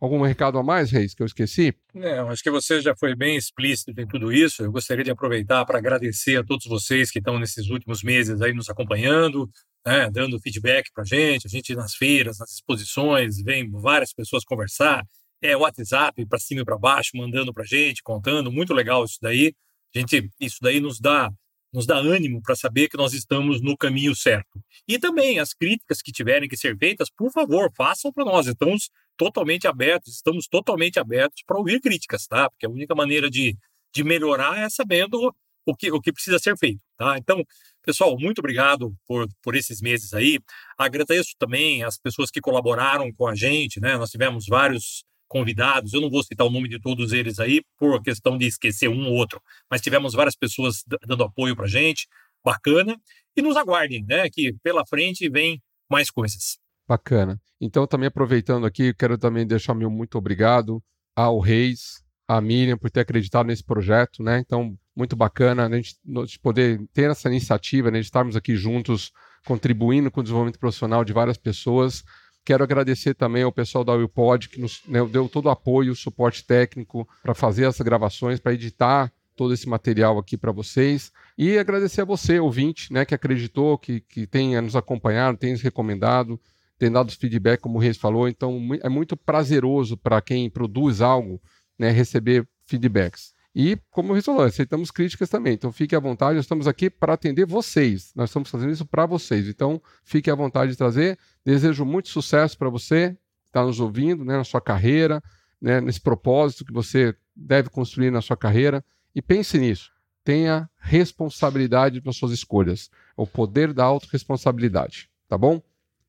Algum 0.00 0.22
recado 0.22 0.58
a 0.58 0.62
mais, 0.62 0.92
Reis, 0.92 1.12
que 1.12 1.22
eu 1.22 1.26
esqueci? 1.26 1.74
Não, 1.92 2.30
acho 2.30 2.42
que 2.42 2.50
você 2.50 2.80
já 2.80 2.94
foi 2.94 3.16
bem 3.16 3.36
explícito 3.36 3.90
em 4.00 4.06
tudo 4.06 4.32
isso. 4.32 4.62
Eu 4.62 4.70
gostaria 4.70 5.02
de 5.02 5.10
aproveitar 5.10 5.64
para 5.64 5.78
agradecer 5.78 6.36
a 6.36 6.44
todos 6.44 6.66
vocês 6.66 7.10
que 7.10 7.18
estão 7.18 7.36
nesses 7.36 7.68
últimos 7.68 8.04
meses 8.04 8.40
aí 8.40 8.52
nos 8.52 8.70
acompanhando, 8.70 9.50
né, 9.84 10.08
dando 10.08 10.38
feedback 10.40 10.92
para 10.94 11.02
a 11.02 11.06
gente, 11.06 11.48
a 11.48 11.50
gente 11.50 11.74
nas 11.74 11.94
feiras, 11.94 12.38
nas 12.38 12.52
exposições, 12.52 13.42
vem 13.42 13.68
várias 13.70 14.12
pessoas 14.12 14.44
conversar, 14.44 15.04
é 15.42 15.56
WhatsApp 15.56 16.24
para 16.26 16.38
cima 16.38 16.60
e 16.60 16.64
para 16.64 16.78
baixo, 16.78 17.10
mandando 17.14 17.52
para 17.52 17.64
a 17.64 17.66
gente, 17.66 18.00
contando, 18.00 18.52
muito 18.52 18.72
legal 18.72 19.04
isso 19.04 19.18
daí. 19.20 19.52
Gente, 19.92 20.30
isso 20.38 20.58
daí 20.60 20.78
nos 20.78 21.00
dá 21.00 21.28
nos 21.72 21.86
dá 21.86 21.96
ânimo 21.96 22.40
para 22.42 22.56
saber 22.56 22.88
que 22.88 22.96
nós 22.96 23.12
estamos 23.12 23.60
no 23.60 23.76
caminho 23.76 24.14
certo. 24.14 24.60
E 24.86 24.98
também 24.98 25.38
as 25.38 25.52
críticas 25.52 26.00
que 26.00 26.12
tiverem 26.12 26.48
que 26.48 26.56
ser 26.56 26.76
feitas, 26.76 27.08
por 27.10 27.30
favor, 27.30 27.70
façam 27.76 28.12
para 28.12 28.24
nós. 28.24 28.46
Estamos 28.46 28.90
totalmente 29.16 29.66
abertos, 29.66 30.14
estamos 30.14 30.46
totalmente 30.46 30.98
abertos 30.98 31.42
para 31.46 31.58
ouvir 31.58 31.80
críticas, 31.80 32.26
tá? 32.26 32.48
Porque 32.48 32.66
a 32.66 32.70
única 32.70 32.94
maneira 32.94 33.30
de, 33.30 33.56
de 33.94 34.04
melhorar 34.04 34.58
é 34.58 34.68
sabendo 34.70 35.34
o 35.66 35.76
que, 35.76 35.90
o 35.90 36.00
que 36.00 36.12
precisa 36.12 36.38
ser 36.38 36.56
feito, 36.56 36.80
tá? 36.96 37.18
Então, 37.18 37.44
pessoal, 37.84 38.16
muito 38.18 38.38
obrigado 38.38 38.94
por, 39.06 39.28
por 39.42 39.54
esses 39.54 39.82
meses 39.82 40.14
aí. 40.14 40.38
Agradeço 40.78 41.34
também 41.38 41.82
as 41.82 41.98
pessoas 41.98 42.30
que 42.30 42.40
colaboraram 42.40 43.12
com 43.12 43.26
a 43.26 43.34
gente, 43.34 43.80
né? 43.80 43.96
Nós 43.96 44.10
tivemos 44.10 44.46
vários 44.46 45.04
convidados, 45.28 45.92
eu 45.92 46.00
não 46.00 46.10
vou 46.10 46.22
citar 46.22 46.46
o 46.46 46.50
nome 46.50 46.68
de 46.68 46.80
todos 46.80 47.12
eles 47.12 47.38
aí 47.38 47.62
por 47.78 48.02
questão 48.02 48.38
de 48.38 48.46
esquecer 48.46 48.88
um 48.88 49.06
ou 49.06 49.14
outro, 49.14 49.40
mas 49.70 49.80
tivemos 49.80 50.14
várias 50.14 50.34
pessoas 50.34 50.82
dando 51.06 51.22
apoio 51.22 51.54
para 51.54 51.66
a 51.66 51.68
gente, 51.68 52.08
bacana, 52.44 52.96
e 53.36 53.42
nos 53.42 53.56
aguardem, 53.56 54.04
né? 54.04 54.28
Que 54.30 54.54
pela 54.62 54.84
frente 54.86 55.28
vem 55.28 55.62
mais 55.90 56.10
coisas. 56.10 56.58
Bacana. 56.88 57.40
Então, 57.60 57.86
também 57.86 58.06
aproveitando 58.06 58.64
aqui, 58.66 58.94
quero 58.94 59.18
também 59.18 59.46
deixar 59.46 59.74
meu 59.74 59.90
muito 59.90 60.16
obrigado 60.16 60.82
ao 61.14 61.38
Reis, 61.38 62.02
à 62.26 62.40
Miriam 62.40 62.78
por 62.78 62.90
ter 62.90 63.00
acreditado 63.00 63.46
nesse 63.46 63.64
projeto, 63.64 64.22
né? 64.22 64.38
Então, 64.38 64.76
muito 64.96 65.14
bacana 65.14 65.66
a 65.66 65.76
gente 65.76 65.96
poder 66.40 66.80
ter 66.92 67.10
essa 67.10 67.28
iniciativa, 67.28 67.90
né, 67.90 68.00
de 68.00 68.06
estarmos 68.06 68.36
aqui 68.36 68.56
juntos, 68.56 69.12
contribuindo 69.46 70.10
com 70.10 70.20
o 70.20 70.22
desenvolvimento 70.22 70.58
profissional 70.58 71.04
de 71.04 71.12
várias 71.12 71.38
pessoas. 71.38 72.02
Quero 72.48 72.64
agradecer 72.64 73.12
também 73.12 73.42
ao 73.42 73.52
pessoal 73.52 73.84
da 73.84 73.92
WillPod, 73.92 74.48
que 74.48 74.58
nos 74.58 74.80
né, 74.88 75.04
deu 75.04 75.28
todo 75.28 75.44
o 75.44 75.50
apoio, 75.50 75.94
suporte 75.94 76.42
técnico 76.42 77.06
para 77.22 77.34
fazer 77.34 77.66
essas 77.66 77.84
gravações, 77.84 78.40
para 78.40 78.54
editar 78.54 79.12
todo 79.36 79.52
esse 79.52 79.68
material 79.68 80.16
aqui 80.16 80.34
para 80.34 80.50
vocês. 80.50 81.12
E 81.36 81.58
agradecer 81.58 82.00
a 82.00 82.04
você, 82.06 82.40
ouvinte, 82.40 82.90
né, 82.90 83.04
que 83.04 83.14
acreditou, 83.14 83.76
que, 83.76 84.00
que 84.00 84.26
tenha 84.26 84.62
nos 84.62 84.74
acompanhado, 84.74 85.36
tenha 85.36 85.52
nos 85.52 85.60
recomendado, 85.60 86.40
tem 86.78 86.90
dado 86.90 87.12
feedback, 87.12 87.60
como 87.60 87.76
o 87.76 87.82
Reis 87.82 87.98
falou. 87.98 88.26
Então, 88.26 88.58
é 88.82 88.88
muito 88.88 89.14
prazeroso 89.14 89.98
para 89.98 90.18
quem 90.22 90.48
produz 90.48 91.02
algo 91.02 91.38
né, 91.78 91.90
receber 91.90 92.48
feedbacks. 92.64 93.34
E, 93.60 93.76
como 93.90 94.16
eu 94.16 94.22
falou, 94.22 94.42
aceitamos 94.42 94.88
críticas 94.92 95.28
também. 95.28 95.54
Então, 95.54 95.72
fique 95.72 95.96
à 95.96 95.98
vontade, 95.98 96.36
nós 96.36 96.44
estamos 96.44 96.68
aqui 96.68 96.88
para 96.88 97.14
atender 97.14 97.44
vocês. 97.44 98.12
Nós 98.14 98.30
estamos 98.30 98.48
fazendo 98.48 98.70
isso 98.70 98.86
para 98.86 99.04
vocês. 99.04 99.48
Então, 99.48 99.82
fique 100.04 100.30
à 100.30 100.34
vontade 100.36 100.70
de 100.70 100.78
trazer. 100.78 101.18
Desejo 101.44 101.84
muito 101.84 102.08
sucesso 102.08 102.56
para 102.56 102.70
você 102.70 103.18
que 103.42 103.48
está 103.48 103.64
nos 103.64 103.80
ouvindo, 103.80 104.24
né, 104.24 104.36
na 104.36 104.44
sua 104.44 104.60
carreira, 104.60 105.20
né, 105.60 105.80
nesse 105.80 106.00
propósito 106.00 106.64
que 106.64 106.72
você 106.72 107.16
deve 107.34 107.68
construir 107.68 108.12
na 108.12 108.20
sua 108.20 108.36
carreira. 108.36 108.84
E 109.12 109.20
pense 109.20 109.58
nisso. 109.58 109.90
Tenha 110.22 110.70
responsabilidade 110.78 112.00
nas 112.04 112.14
suas 112.14 112.30
escolhas. 112.30 112.88
O 113.16 113.26
poder 113.26 113.72
da 113.72 113.82
autorresponsabilidade. 113.82 115.10
Tá 115.26 115.36
bom? 115.36 115.60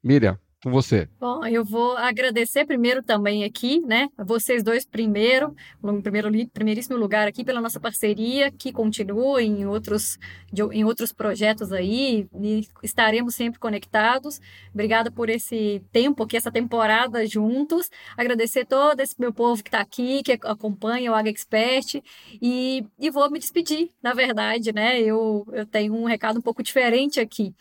Miriam, 0.04 0.38
com 0.62 0.72
você. 0.72 1.08
Bom, 1.20 1.46
eu 1.46 1.64
vou 1.64 1.96
agradecer 1.98 2.66
primeiro 2.66 3.02
também 3.02 3.44
aqui, 3.46 3.80
né? 3.80 4.10
Vocês 4.18 4.62
dois 4.62 4.86
primeiro, 4.86 5.56
no 5.82 6.02
primeiro, 6.02 6.30
primeiríssimo 6.50 6.98
lugar 6.98 7.28
aqui 7.28 7.46
pela 7.46 7.62
nossa 7.62 7.80
parceria, 7.80 8.52
que 8.52 8.72
continua 8.74 9.42
em 9.42 9.66
outros, 9.66 10.18
de, 10.52 10.62
em 10.64 10.84
outros 10.84 11.14
projetos 11.14 11.72
aí, 11.72 12.28
e 12.42 12.68
estaremos 12.84 13.36
sempre 13.36 13.60
conectados. 13.60 14.42
Obrigada 14.74 15.10
por 15.10 15.30
esse 15.30 15.82
tempo 15.92 16.24
aqui, 16.24 16.36
essa 16.36 16.52
temporada 16.52 17.26
juntos. 17.26 17.90
Agradecer 18.18 18.66
todo 18.66 19.00
esse 19.00 19.16
meu 19.18 19.34
povo 19.34 19.64
que 19.64 19.70
está 19.70 19.80
aqui, 19.80 20.22
que 20.24 20.34
acompanha 20.44 21.12
o 21.12 21.16
Aga 21.16 21.30
Expert, 21.30 22.02
e, 22.42 22.86
e 23.00 23.10
vou 23.10 23.30
me 23.32 23.40
despedir, 23.40 23.90
na 24.04 24.14
verdade, 24.14 24.74
né? 24.74 25.00
Eu, 25.00 25.46
eu 25.54 25.66
tenho 25.66 25.94
um 25.94 26.04
recado 26.04 26.40
um 26.40 26.42
pouco 26.42 26.62
diferente 26.62 27.20
aqui. 27.20 27.54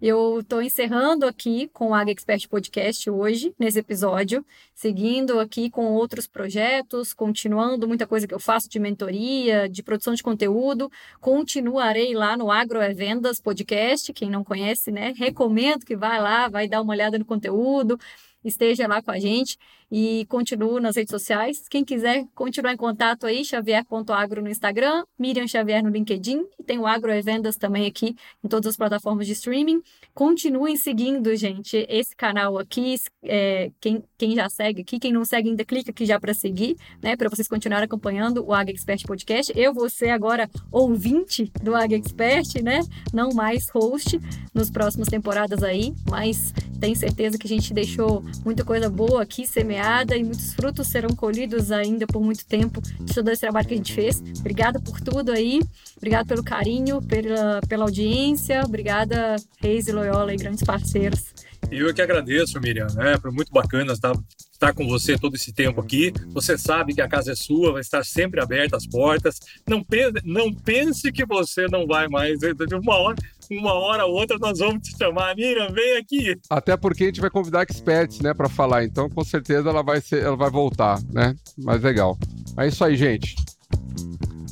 Eu 0.00 0.40
estou 0.40 0.60
encerrando 0.60 1.24
aqui 1.24 1.70
com 1.72 1.88
o 1.88 1.94
Ag 1.94 2.10
Expert 2.10 2.46
Podcast 2.50 3.08
hoje, 3.08 3.54
nesse 3.58 3.78
episódio, 3.78 4.44
seguindo 4.74 5.40
aqui 5.40 5.70
com 5.70 5.86
outros 5.86 6.26
projetos, 6.26 7.14
continuando 7.14 7.88
muita 7.88 8.06
coisa 8.06 8.26
que 8.26 8.34
eu 8.34 8.38
faço 8.38 8.68
de 8.68 8.78
mentoria, 8.78 9.66
de 9.66 9.82
produção 9.82 10.12
de 10.12 10.22
conteúdo. 10.22 10.92
Continuarei 11.18 12.14
lá 12.14 12.36
no 12.36 12.50
Agro 12.50 12.78
é 12.78 12.92
Vendas 12.92 13.40
Podcast, 13.40 14.12
quem 14.12 14.28
não 14.28 14.44
conhece, 14.44 14.92
né? 14.92 15.14
Recomendo 15.16 15.86
que 15.86 15.96
vá 15.96 16.18
lá, 16.18 16.46
vai 16.46 16.68
dar 16.68 16.82
uma 16.82 16.92
olhada 16.92 17.18
no 17.18 17.24
conteúdo, 17.24 17.98
esteja 18.44 18.86
lá 18.86 19.02
com 19.02 19.10
a 19.10 19.18
gente 19.18 19.58
e 19.90 20.26
continuo 20.28 20.80
nas 20.80 20.96
redes 20.96 21.10
sociais. 21.10 21.68
Quem 21.68 21.84
quiser 21.84 22.26
continuar 22.34 22.72
em 22.72 22.76
contato 22.76 23.26
aí, 23.26 23.44
xavier.agro 23.44 24.42
no 24.42 24.48
Instagram, 24.48 25.04
Miriam 25.18 25.46
Xavier 25.46 25.82
no 25.82 25.90
LinkedIn 25.90 26.44
e 26.58 26.62
tem 26.62 26.78
o 26.78 26.86
Agro 26.86 27.10
Vendas 27.22 27.56
também 27.56 27.86
aqui 27.86 28.16
em 28.42 28.48
todas 28.48 28.70
as 28.70 28.76
plataformas 28.76 29.26
de 29.26 29.32
streaming. 29.32 29.80
Continuem 30.12 30.76
seguindo, 30.76 31.34
gente, 31.36 31.86
esse 31.88 32.14
canal 32.16 32.58
aqui. 32.58 32.96
É, 33.22 33.70
quem, 33.80 34.02
quem 34.18 34.34
já 34.34 34.48
segue 34.48 34.82
aqui, 34.82 34.98
quem 34.98 35.12
não 35.12 35.24
segue 35.24 35.50
ainda, 35.50 35.64
clica 35.64 35.90
aqui 35.90 36.04
já 36.04 36.18
para 36.18 36.34
seguir, 36.34 36.76
né? 37.02 37.16
Para 37.16 37.28
vocês 37.28 37.48
continuarem 37.48 37.84
acompanhando 37.84 38.44
o 38.44 38.52
Ag 38.52 38.70
Expert 38.70 39.04
Podcast. 39.06 39.52
Eu 39.56 39.72
vou 39.72 39.88
ser 39.88 40.10
agora 40.10 40.50
ouvinte 40.70 41.50
do 41.62 41.74
Ag 41.74 41.94
Expert, 41.94 42.62
né? 42.62 42.80
Não 43.12 43.30
mais 43.30 43.68
host 43.70 44.20
nos 44.52 44.70
próximas 44.70 45.08
temporadas 45.08 45.62
aí, 45.62 45.94
mas 46.08 46.52
tenho 46.80 46.96
certeza 46.96 47.38
que 47.38 47.46
a 47.46 47.48
gente 47.48 47.72
deixou 47.72 48.22
muita 48.44 48.64
coisa 48.64 48.88
boa 48.88 49.22
aqui 49.22 49.46
semeada 49.46 50.16
e 50.16 50.22
muitos 50.22 50.54
frutos 50.54 50.88
serão 50.88 51.10
colhidos 51.10 51.70
ainda 51.72 52.06
por 52.06 52.22
muito 52.22 52.44
tempo 52.46 52.80
de 52.80 53.14
todo 53.14 53.28
esse 53.30 53.40
trabalho 53.40 53.66
que 53.66 53.74
a 53.74 53.76
gente 53.76 53.92
fez. 53.92 54.22
Obrigada 54.40 54.80
por 54.80 55.00
tudo 55.00 55.32
aí, 55.32 55.60
obrigada 55.96 56.26
pelo 56.26 56.44
carinho, 56.44 57.02
pela, 57.02 57.60
pela 57.68 57.84
audiência, 57.84 58.62
obrigada 58.64 59.36
Reis 59.58 59.88
e 59.88 59.92
Loyola 59.92 60.32
e 60.32 60.36
grandes 60.36 60.62
parceiros. 60.62 61.34
Eu 61.70 61.92
que 61.92 62.00
agradeço, 62.00 62.60
Miriam, 62.60 62.86
né? 62.94 63.18
Foi 63.20 63.30
muito 63.30 63.50
bacana 63.50 63.92
estar, 63.92 64.12
estar 64.52 64.72
com 64.72 64.86
você 64.86 65.18
todo 65.18 65.34
esse 65.34 65.52
tempo 65.52 65.80
aqui. 65.80 66.12
Você 66.28 66.56
sabe 66.56 66.94
que 66.94 67.00
a 67.00 67.08
casa 67.08 67.32
é 67.32 67.34
sua, 67.34 67.72
vai 67.72 67.80
estar 67.80 68.04
sempre 68.04 68.40
aberta 68.40 68.76
as 68.76 68.86
portas. 68.86 69.40
Não 69.68 69.82
pense, 69.82 70.12
não 70.24 70.52
pense 70.52 71.10
que 71.10 71.26
você 71.26 71.66
não 71.66 71.86
vai 71.86 72.08
mais. 72.08 72.38
Uma 72.72 72.96
hora, 72.96 73.16
uma 73.50 73.72
hora 73.72 74.06
ou 74.06 74.14
outra 74.14 74.38
nós 74.38 74.58
vamos 74.58 74.88
te 74.88 74.96
chamar. 74.96 75.34
Miriam, 75.36 75.68
vem 75.70 75.96
aqui. 75.96 76.38
Até 76.48 76.76
porque 76.76 77.04
a 77.04 77.06
gente 77.06 77.20
vai 77.20 77.30
convidar 77.30 77.66
experts, 77.68 78.20
né, 78.20 78.34
para 78.34 78.48
falar. 78.48 78.84
Então, 78.84 79.08
com 79.08 79.24
certeza 79.24 79.68
ela 79.68 79.82
vai 79.82 80.00
ser, 80.00 80.22
ela 80.22 80.36
vai 80.36 80.50
voltar, 80.50 81.00
né? 81.12 81.34
Mas 81.58 81.82
legal. 81.82 82.18
É 82.58 82.66
isso 82.66 82.84
aí, 82.84 82.96
gente. 82.96 83.34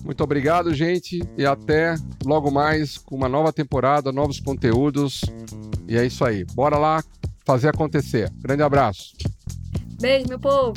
Muito 0.04 0.22
obrigado, 0.22 0.74
gente, 0.74 1.18
e 1.38 1.46
até 1.46 1.94
logo 2.24 2.50
mais 2.50 2.98
com 2.98 3.16
uma 3.16 3.28
nova 3.28 3.52
temporada, 3.52 4.12
novos 4.12 4.38
conteúdos. 4.38 5.22
E 5.88 5.96
é 5.96 6.04
isso 6.04 6.24
aí. 6.24 6.44
Bora 6.54 6.76
lá 6.76 7.02
fazer 7.46 7.68
acontecer. 7.68 8.30
Grande 8.36 8.62
abraço. 8.62 9.14
Beijo, 10.00 10.28
meu 10.28 10.38
povo. 10.38 10.74